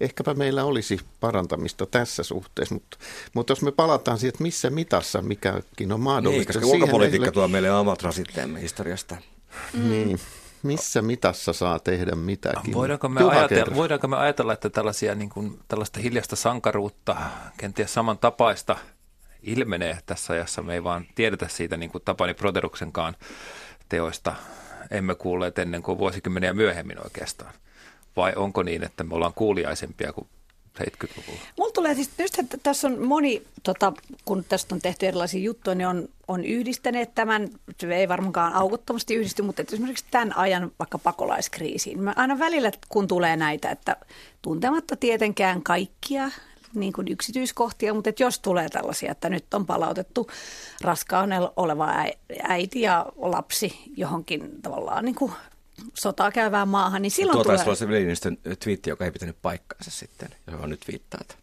Ehkäpä 0.01 0.35
meillä 0.35 0.65
olisi 0.65 1.01
parantamista 1.21 1.87
tässä 1.87 2.23
suhteessa, 2.23 2.75
mutta, 2.75 2.97
mutta 3.35 3.51
jos 3.51 3.63
me 3.63 3.73
palataan 3.73 4.19
siihen, 4.19 4.29
että 4.29 4.43
missä 4.43 4.71
mitassa 4.71 5.23
mikäkin 5.23 5.93
on 5.93 6.01
mahdollista. 6.01 6.53
Niin, 6.53 6.61
koska 6.61 6.77
ulkopolitiikka 6.77 7.33
tuo 7.33 7.49
meille 7.49 7.73
omat 7.73 8.03
rasitteemme 8.03 8.61
historiasta. 8.61 9.17
Mm. 9.75 9.91
Niin 9.91 10.21
missä 10.63 11.03
mitassa 11.03 11.53
saa 11.53 11.79
tehdä 11.79 12.15
mitäkin. 12.15 12.75
Voidaanko 12.75 13.09
me, 13.09 13.21
ajatella, 13.25 13.77
voidaanko 13.77 14.09
me 14.09 14.17
ajatella, 14.17 14.53
että 14.53 14.71
tällaisia, 14.71 15.15
niin 15.15 15.31
kuin, 15.31 15.59
tällaista 15.69 16.01
hiljasta 16.01 16.37
sankaruutta, 16.37 17.17
kenties 17.57 17.95
samantapaista 17.95 18.77
ilmenee 19.43 19.99
tässä 20.07 20.33
ajassa? 20.33 20.63
Me 20.63 20.75
ei 20.75 20.85
vaan 20.85 21.07
tiedetä 21.15 21.49
siitä 21.49 21.77
niin 21.77 21.91
kuin 21.91 22.03
Tapani 22.05 22.35
Proteruksenkaan 22.35 23.17
teoista. 23.89 24.35
Emme 24.91 25.15
kuulleet 25.15 25.59
ennen 25.59 25.83
kuin 25.83 25.99
vuosikymmeniä 25.99 26.53
myöhemmin 26.53 27.05
oikeastaan. 27.05 27.53
Vai 28.17 28.33
onko 28.37 28.63
niin, 28.63 28.85
että 28.85 29.05
me 29.05 29.15
ollaan 29.15 29.35
kuuliaisempia 29.35 30.13
kuin 30.13 30.29
70-luvulla? 30.81 31.41
Mulla 31.59 31.73
tulee 31.73 31.95
siis, 31.95 32.11
nyt 32.19 32.61
tässä 32.63 32.89
on 32.89 33.07
moni, 33.07 33.43
tota, 33.63 33.93
kun 34.25 34.45
tästä 34.49 34.75
on 34.75 34.81
tehty 34.81 35.07
erilaisia 35.07 35.41
juttuja, 35.41 35.75
niin 35.75 35.87
on, 35.87 36.09
on 36.29 36.45
yhdistäneet 36.45 37.15
tämän, 37.15 37.49
ei 37.91 38.09
varmaankaan 38.09 38.55
aukottomasti 38.55 39.15
yhdisty, 39.15 39.43
mutta 39.43 39.63
esimerkiksi 39.73 40.05
tämän 40.11 40.37
ajan 40.37 40.73
vaikka 40.79 40.99
pakolaiskriisiin. 40.99 42.03
Mä 42.03 42.13
aina 42.17 42.39
välillä, 42.39 42.71
kun 42.89 43.09
tulee 43.09 43.37
näitä, 43.37 43.71
että 43.71 43.97
tuntematta 44.43 44.97
tietenkään 44.97 45.63
kaikkia 45.63 46.31
niin 46.75 46.93
kuin 46.93 47.09
yksityiskohtia, 47.09 47.95
mutta 47.95 48.11
että 48.11 48.23
jos 48.23 48.39
tulee 48.39 48.69
tällaisia, 48.69 49.13
että 49.13 49.29
nyt 49.29 49.55
on 49.55 49.67
palautettu 49.67 50.31
raskaan 50.81 51.31
oleva 51.57 51.89
äiti 52.43 52.81
ja 52.81 53.07
lapsi 53.17 53.81
johonkin 53.97 54.63
tavallaan 54.63 55.05
niin 55.05 55.15
kuin 55.15 55.33
sotaa 55.95 56.31
käyvään 56.31 56.69
maahan, 56.69 57.03
niin 57.03 57.11
silloin 57.11 57.37
Tuo 57.37 57.45
tulee... 57.45 58.15
Se 58.15 58.57
twiitti, 58.57 58.91
joka 58.91 59.05
ei 59.05 59.11
pitänyt 59.11 59.37
paikkaansa 59.43 59.91
sitten, 59.91 60.29
johon 60.51 60.71
nyt 60.71 60.89
viittaat. 60.89 61.39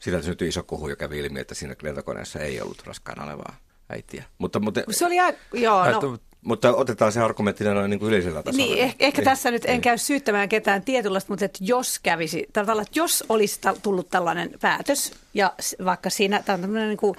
Sitä 0.00 0.22
syntyi 0.22 0.48
iso 0.48 0.62
kuhu, 0.62 0.88
joka 0.88 1.00
kävi 1.00 1.18
ilmi, 1.18 1.40
että 1.40 1.54
siinä 1.54 1.76
lentokoneessa 1.82 2.38
ei 2.38 2.60
ollut 2.60 2.82
raskaana 2.86 3.24
olevaa 3.24 3.56
äitiä. 3.88 4.24
Mutta, 4.38 4.60
mutta, 4.60 4.80
se 4.90 5.06
oli 5.06 5.20
aika, 5.20 5.38
joo, 5.52 5.90
no. 5.90 6.18
Mutta 6.46 6.74
otetaan 6.74 7.12
se 7.12 7.20
argumentti 7.20 7.64
noin 7.64 7.90
niin 7.90 8.00
kuin 8.00 8.08
yleisellä 8.08 8.42
tasolla. 8.42 8.66
Niin, 8.66 8.78
ehkä, 8.78 9.06
ehkä 9.06 9.20
niin. 9.20 9.24
tässä 9.24 9.50
nyt 9.50 9.64
en 9.64 9.70
niin. 9.70 9.80
käy 9.80 9.98
syyttämään 9.98 10.48
ketään 10.48 10.82
tietynlaista, 10.82 11.32
mutta 11.32 11.44
että 11.44 11.58
jos 11.62 11.98
kävisi, 11.98 12.42
että 12.42 12.64
jos 12.94 13.24
olisi 13.28 13.60
tullut 13.82 14.08
tällainen 14.08 14.50
päätös, 14.60 15.12
ja 15.34 15.52
vaikka 15.84 16.10
siinä, 16.10 16.42
tämä 16.42 16.54
on 16.54 16.60
tämmöinen 16.60 16.88
niin 16.88 16.96
kuin 16.96 17.16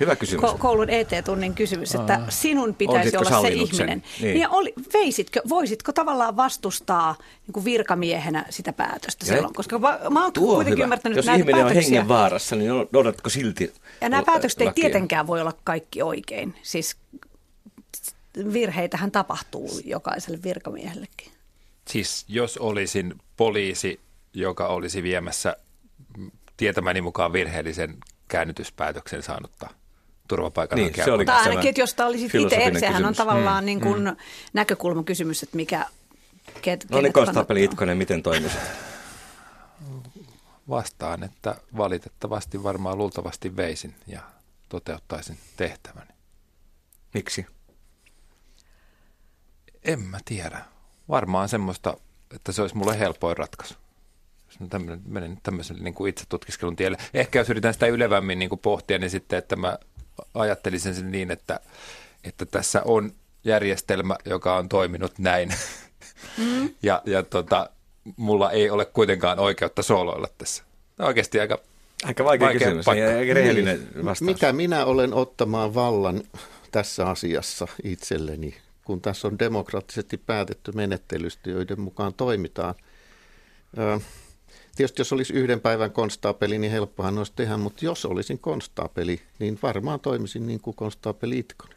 koulun 0.60 0.90
ET-tunnin 0.90 1.54
kysymys, 1.54 1.96
että 1.96 2.14
Aa. 2.14 2.30
sinun 2.30 2.76
pitäisi 2.76 3.18
Olisitko 3.18 3.38
olla 3.38 3.50
se 3.50 3.54
ihminen. 3.54 4.04
Niin. 4.22 4.34
niin 4.34 4.50
oli, 4.50 4.74
veisitkö, 4.94 5.42
voisitko 5.50 5.94
tavallaan 5.94 6.38
vastustaa 6.38 7.16
niin 7.20 7.54
kuin 7.54 7.66
virkamiehenä 7.66 8.46
sitä 8.50 8.74
päätöstä 8.74 9.26
ja 9.26 9.34
silloin? 9.34 9.54
Koska 9.54 9.80
mä, 9.80 10.00
mä 10.10 10.24
oon 10.24 10.34
kuitenkin 10.34 10.74
hyvä. 10.74 10.84
ymmärtänyt 10.84 11.16
Jos 11.16 11.26
näitä 11.26 11.40
ihminen 11.40 11.62
päätöksiä. 11.62 11.80
on 11.80 11.84
hengen 11.84 12.08
vaarassa, 12.08 12.56
niin 12.56 12.72
noudatko 12.92 13.30
silti 13.30 13.74
Ja 14.02 14.10
nämä 14.10 14.24
päätökset 14.24 14.62
ei 14.62 14.72
tietenkään 14.76 15.28
voi 15.28 15.42
olla 15.42 15.54
kaikki 15.64 16.02
oikein. 16.02 16.56
Siis 16.62 16.96
virheitähän 18.54 19.12
tapahtuu 19.12 19.70
jokaiselle 19.86 20.40
virkamiehellekin. 20.44 21.32
Siis 21.88 22.26
jos 22.28 22.58
olisin 22.58 23.16
poliisi, 23.38 24.00
joka 24.34 24.68
olisi 24.68 25.04
viemässä 25.04 25.58
tietämäni 26.58 27.02
mukaan 27.02 27.34
virheellisen 27.34 27.98
käännytyspäätöksen 28.28 29.24
saanutta 29.24 29.70
turvapaikanhakijaa. 30.28 30.96
Niin, 30.96 31.06
se 31.06 31.12
oli 31.12 31.26
tai 31.26 31.44
ainakin, 31.44 31.70
että 31.70 31.82
jos 31.82 31.94
tämä 31.94 32.10
olisi 32.10 32.26
itse, 32.26 32.80
sehän 32.80 33.06
on 33.06 33.16
tavallaan 33.16 33.64
mm, 33.64 33.66
niin 33.66 33.82
kuin 33.82 34.04
mm. 34.04 34.16
näkökulmakysymys, 34.54 35.44
että 35.44 35.56
mikä... 35.56 35.86
Ket, 36.62 36.86
no 36.90 37.02
niin, 37.02 37.14
konstaapeli 37.14 37.64
Itkonen, 37.64 37.98
miten 37.98 38.24
toimisit? 38.24 38.60
Vastaan, 40.70 41.24
että 41.24 41.56
valitettavasti 41.78 42.64
varmaan 42.64 42.98
luultavasti 42.98 43.56
veisin 43.56 43.96
ja 44.08 44.22
toteuttaisin 44.70 45.38
tehtäväni. 45.58 46.12
Miksi? 47.14 47.46
En 49.88 50.00
mä 50.00 50.20
tiedä. 50.26 50.60
Varmaan 51.10 51.50
semmoista, 51.50 51.98
että 52.36 52.52
se 52.52 52.62
olisi 52.62 52.78
mulle 52.78 53.00
helpoin 53.00 53.38
ratkaisu. 53.38 53.74
Tämmöinen, 54.70 55.02
menen 55.06 55.40
tämmöisen 55.44 55.78
niin 55.78 55.94
kuin 55.94 56.10
itse 56.10 56.26
tutkiskelun 56.30 56.76
tielle. 56.76 56.98
Ehkä 57.14 57.40
jos 57.40 57.50
yritän 57.50 57.74
sitä 57.74 57.88
ylevämmin 57.88 58.40
niin 58.40 58.50
kuin 58.50 58.60
pohtia, 58.60 58.98
niin 58.98 59.10
sitten, 59.10 59.40
että 59.40 59.56
mä 59.56 59.78
ajattelisin 60.34 60.96
sen 60.96 61.12
niin, 61.12 61.32
että, 61.32 61.60
että 62.24 62.46
tässä 62.46 62.82
on 62.86 63.12
järjestelmä, 63.44 64.16
joka 64.26 64.58
on 64.58 64.70
toiminut 64.70 65.20
näin. 65.20 65.54
Mm. 66.38 66.70
ja 66.84 67.02
ja 67.06 67.24
tota, 67.24 67.70
mulla 68.18 68.52
ei 68.52 68.70
ole 68.70 68.86
kuitenkaan 68.86 69.40
oikeutta 69.40 69.84
sooloilla 69.84 70.28
tässä. 70.38 70.64
On 71.00 71.06
oikeasti 71.06 71.40
aika 71.40 71.60
Aika 72.04 72.24
vaikea, 72.26 72.48
vaikea 72.48 72.68
kysymys, 72.68 72.86
paikka. 72.86 73.18
aika 73.18 73.34
rehellinen 73.34 73.80
niin. 73.80 74.06
vastaus. 74.06 74.22
Mikä 74.22 74.54
minä 74.54 74.86
olen 74.86 75.14
ottamaan 75.14 75.76
vallan 75.76 76.24
tässä 76.72 77.10
asiassa 77.10 77.68
itselleni 77.84 78.56
kun 78.88 79.02
tässä 79.02 79.28
on 79.28 79.40
demokraattisesti 79.40 80.18
päätetty 80.18 80.72
menettelystä, 80.72 81.50
joiden 81.50 81.82
mukaan 81.82 82.14
toimitaan. 82.14 82.76
Tietysti 84.76 85.02
jos 85.02 85.14
olisi 85.14 85.34
yhden 85.34 85.60
päivän 85.62 85.92
konstaapeli, 85.92 86.58
niin 86.58 86.72
helppohan 86.72 87.18
olisi 87.18 87.34
tehdä, 87.36 87.58
mutta 87.58 87.86
jos 87.86 88.06
olisin 88.06 88.40
konstaapeli, 88.40 89.22
niin 89.40 89.60
varmaan 89.64 90.00
toimisin 90.00 90.48
niin 90.48 90.62
kuin 90.62 90.76
konstaapeli 90.76 91.40
Itkonen. 91.40 91.77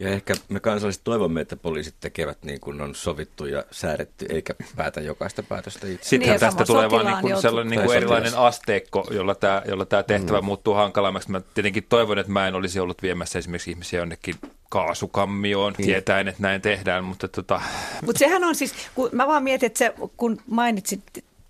Ja 0.00 0.08
ehkä 0.08 0.34
me 0.48 0.60
kansalliset 0.60 1.04
toivomme, 1.04 1.40
että 1.40 1.56
poliisit 1.56 1.94
tekevät 2.00 2.38
niin 2.44 2.60
kuin 2.60 2.80
on 2.80 2.94
sovittu 2.94 3.46
ja 3.46 3.64
säädetty, 3.70 4.26
eikä 4.28 4.54
päätä 4.76 5.00
jokaista 5.00 5.42
päätöstä 5.42 5.86
itse. 5.86 6.08
Sittenhän 6.08 6.34
niin, 6.34 6.40
tästä 6.40 6.64
tulee 6.64 6.90
vain 6.90 7.06
niin 7.06 7.20
kuin 7.20 7.36
sellainen 7.36 7.70
niin 7.70 7.82
kuin 7.82 7.96
erilainen 7.96 8.36
asteikko, 8.36 9.06
jolla 9.10 9.34
tämä, 9.34 9.62
jolla 9.68 9.84
tämä 9.84 10.02
tehtävä 10.02 10.40
mm. 10.40 10.44
muuttuu 10.44 10.74
hankalammaksi. 10.74 11.30
Mä 11.30 11.40
tietenkin 11.54 11.86
toivon, 11.88 12.18
että 12.18 12.32
mä 12.32 12.48
en 12.48 12.54
olisi 12.54 12.80
ollut 12.80 13.02
viemässä 13.02 13.38
esimerkiksi 13.38 13.70
ihmisiä 13.70 14.00
jonnekin 14.00 14.34
kaasukammioon, 14.68 15.74
niin. 15.78 15.86
tietäen, 15.86 16.28
että 16.28 16.42
näin 16.42 16.60
tehdään, 16.60 17.04
mutta 17.04 17.28
tota... 17.28 17.60
Mutta 18.06 18.18
sehän 18.18 18.44
on 18.44 18.54
siis, 18.54 18.74
kun 18.94 19.08
mä 19.12 19.26
vaan 19.26 19.42
mietin, 19.42 19.66
että 19.66 19.78
se, 19.78 19.94
kun 20.16 20.38
mainitsit 20.46 21.02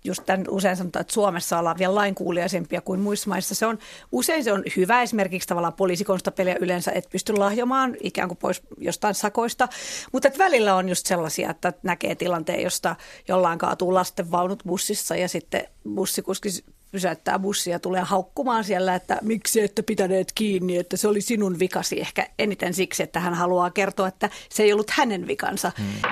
just 0.03 0.23
tämän 0.25 0.45
usein 0.49 0.77
sanotaan, 0.77 1.01
että 1.01 1.13
Suomessa 1.13 1.59
ollaan 1.59 1.77
vielä 1.77 1.95
lainkuuliaisempia 1.95 2.81
kuin 2.81 2.99
muissa 2.99 3.29
maissa. 3.29 3.55
Se 3.55 3.65
on, 3.65 3.77
usein 4.11 4.43
se 4.43 4.51
on 4.51 4.63
hyvä 4.77 5.01
esimerkiksi 5.01 5.47
tavallaan 5.47 5.73
poliisikonstapelia 5.73 6.55
yleensä, 6.61 6.91
että 6.95 7.09
pysty 7.09 7.33
lahjomaan 7.33 7.97
ikään 8.03 8.27
kuin 8.27 8.37
pois 8.37 8.61
jostain 8.77 9.15
sakoista. 9.15 9.67
Mutta 10.11 10.27
että 10.27 10.43
välillä 10.43 10.75
on 10.75 10.89
just 10.89 11.05
sellaisia, 11.05 11.49
että 11.49 11.73
näkee 11.83 12.15
tilanteen, 12.15 12.63
josta 12.63 12.95
jollain 13.27 13.59
kaatuu 13.59 13.93
lastenvaunut 13.93 14.63
bussissa 14.67 15.15
ja 15.15 15.27
sitten 15.27 15.67
bussikuski 15.95 16.49
pysäyttää 16.91 17.39
bussia 17.39 17.73
ja 17.73 17.79
tulee 17.79 18.01
haukkumaan 18.01 18.63
siellä, 18.63 18.95
että 18.95 19.17
miksi 19.21 19.61
ette 19.61 19.81
pitäneet 19.81 20.31
kiinni, 20.35 20.77
että 20.77 20.97
se 20.97 21.07
oli 21.07 21.21
sinun 21.21 21.59
vikasi. 21.59 21.99
Ehkä 21.99 22.27
eniten 22.39 22.73
siksi, 22.73 23.03
että 23.03 23.19
hän 23.19 23.33
haluaa 23.33 23.69
kertoa, 23.69 24.07
että 24.07 24.29
se 24.49 24.63
ei 24.63 24.73
ollut 24.73 24.89
hänen 24.89 25.27
vikansa. 25.27 25.71
Hmm. 25.77 26.11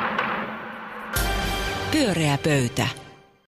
Pyöreä 1.91 2.37
pöytä. 2.43 3.08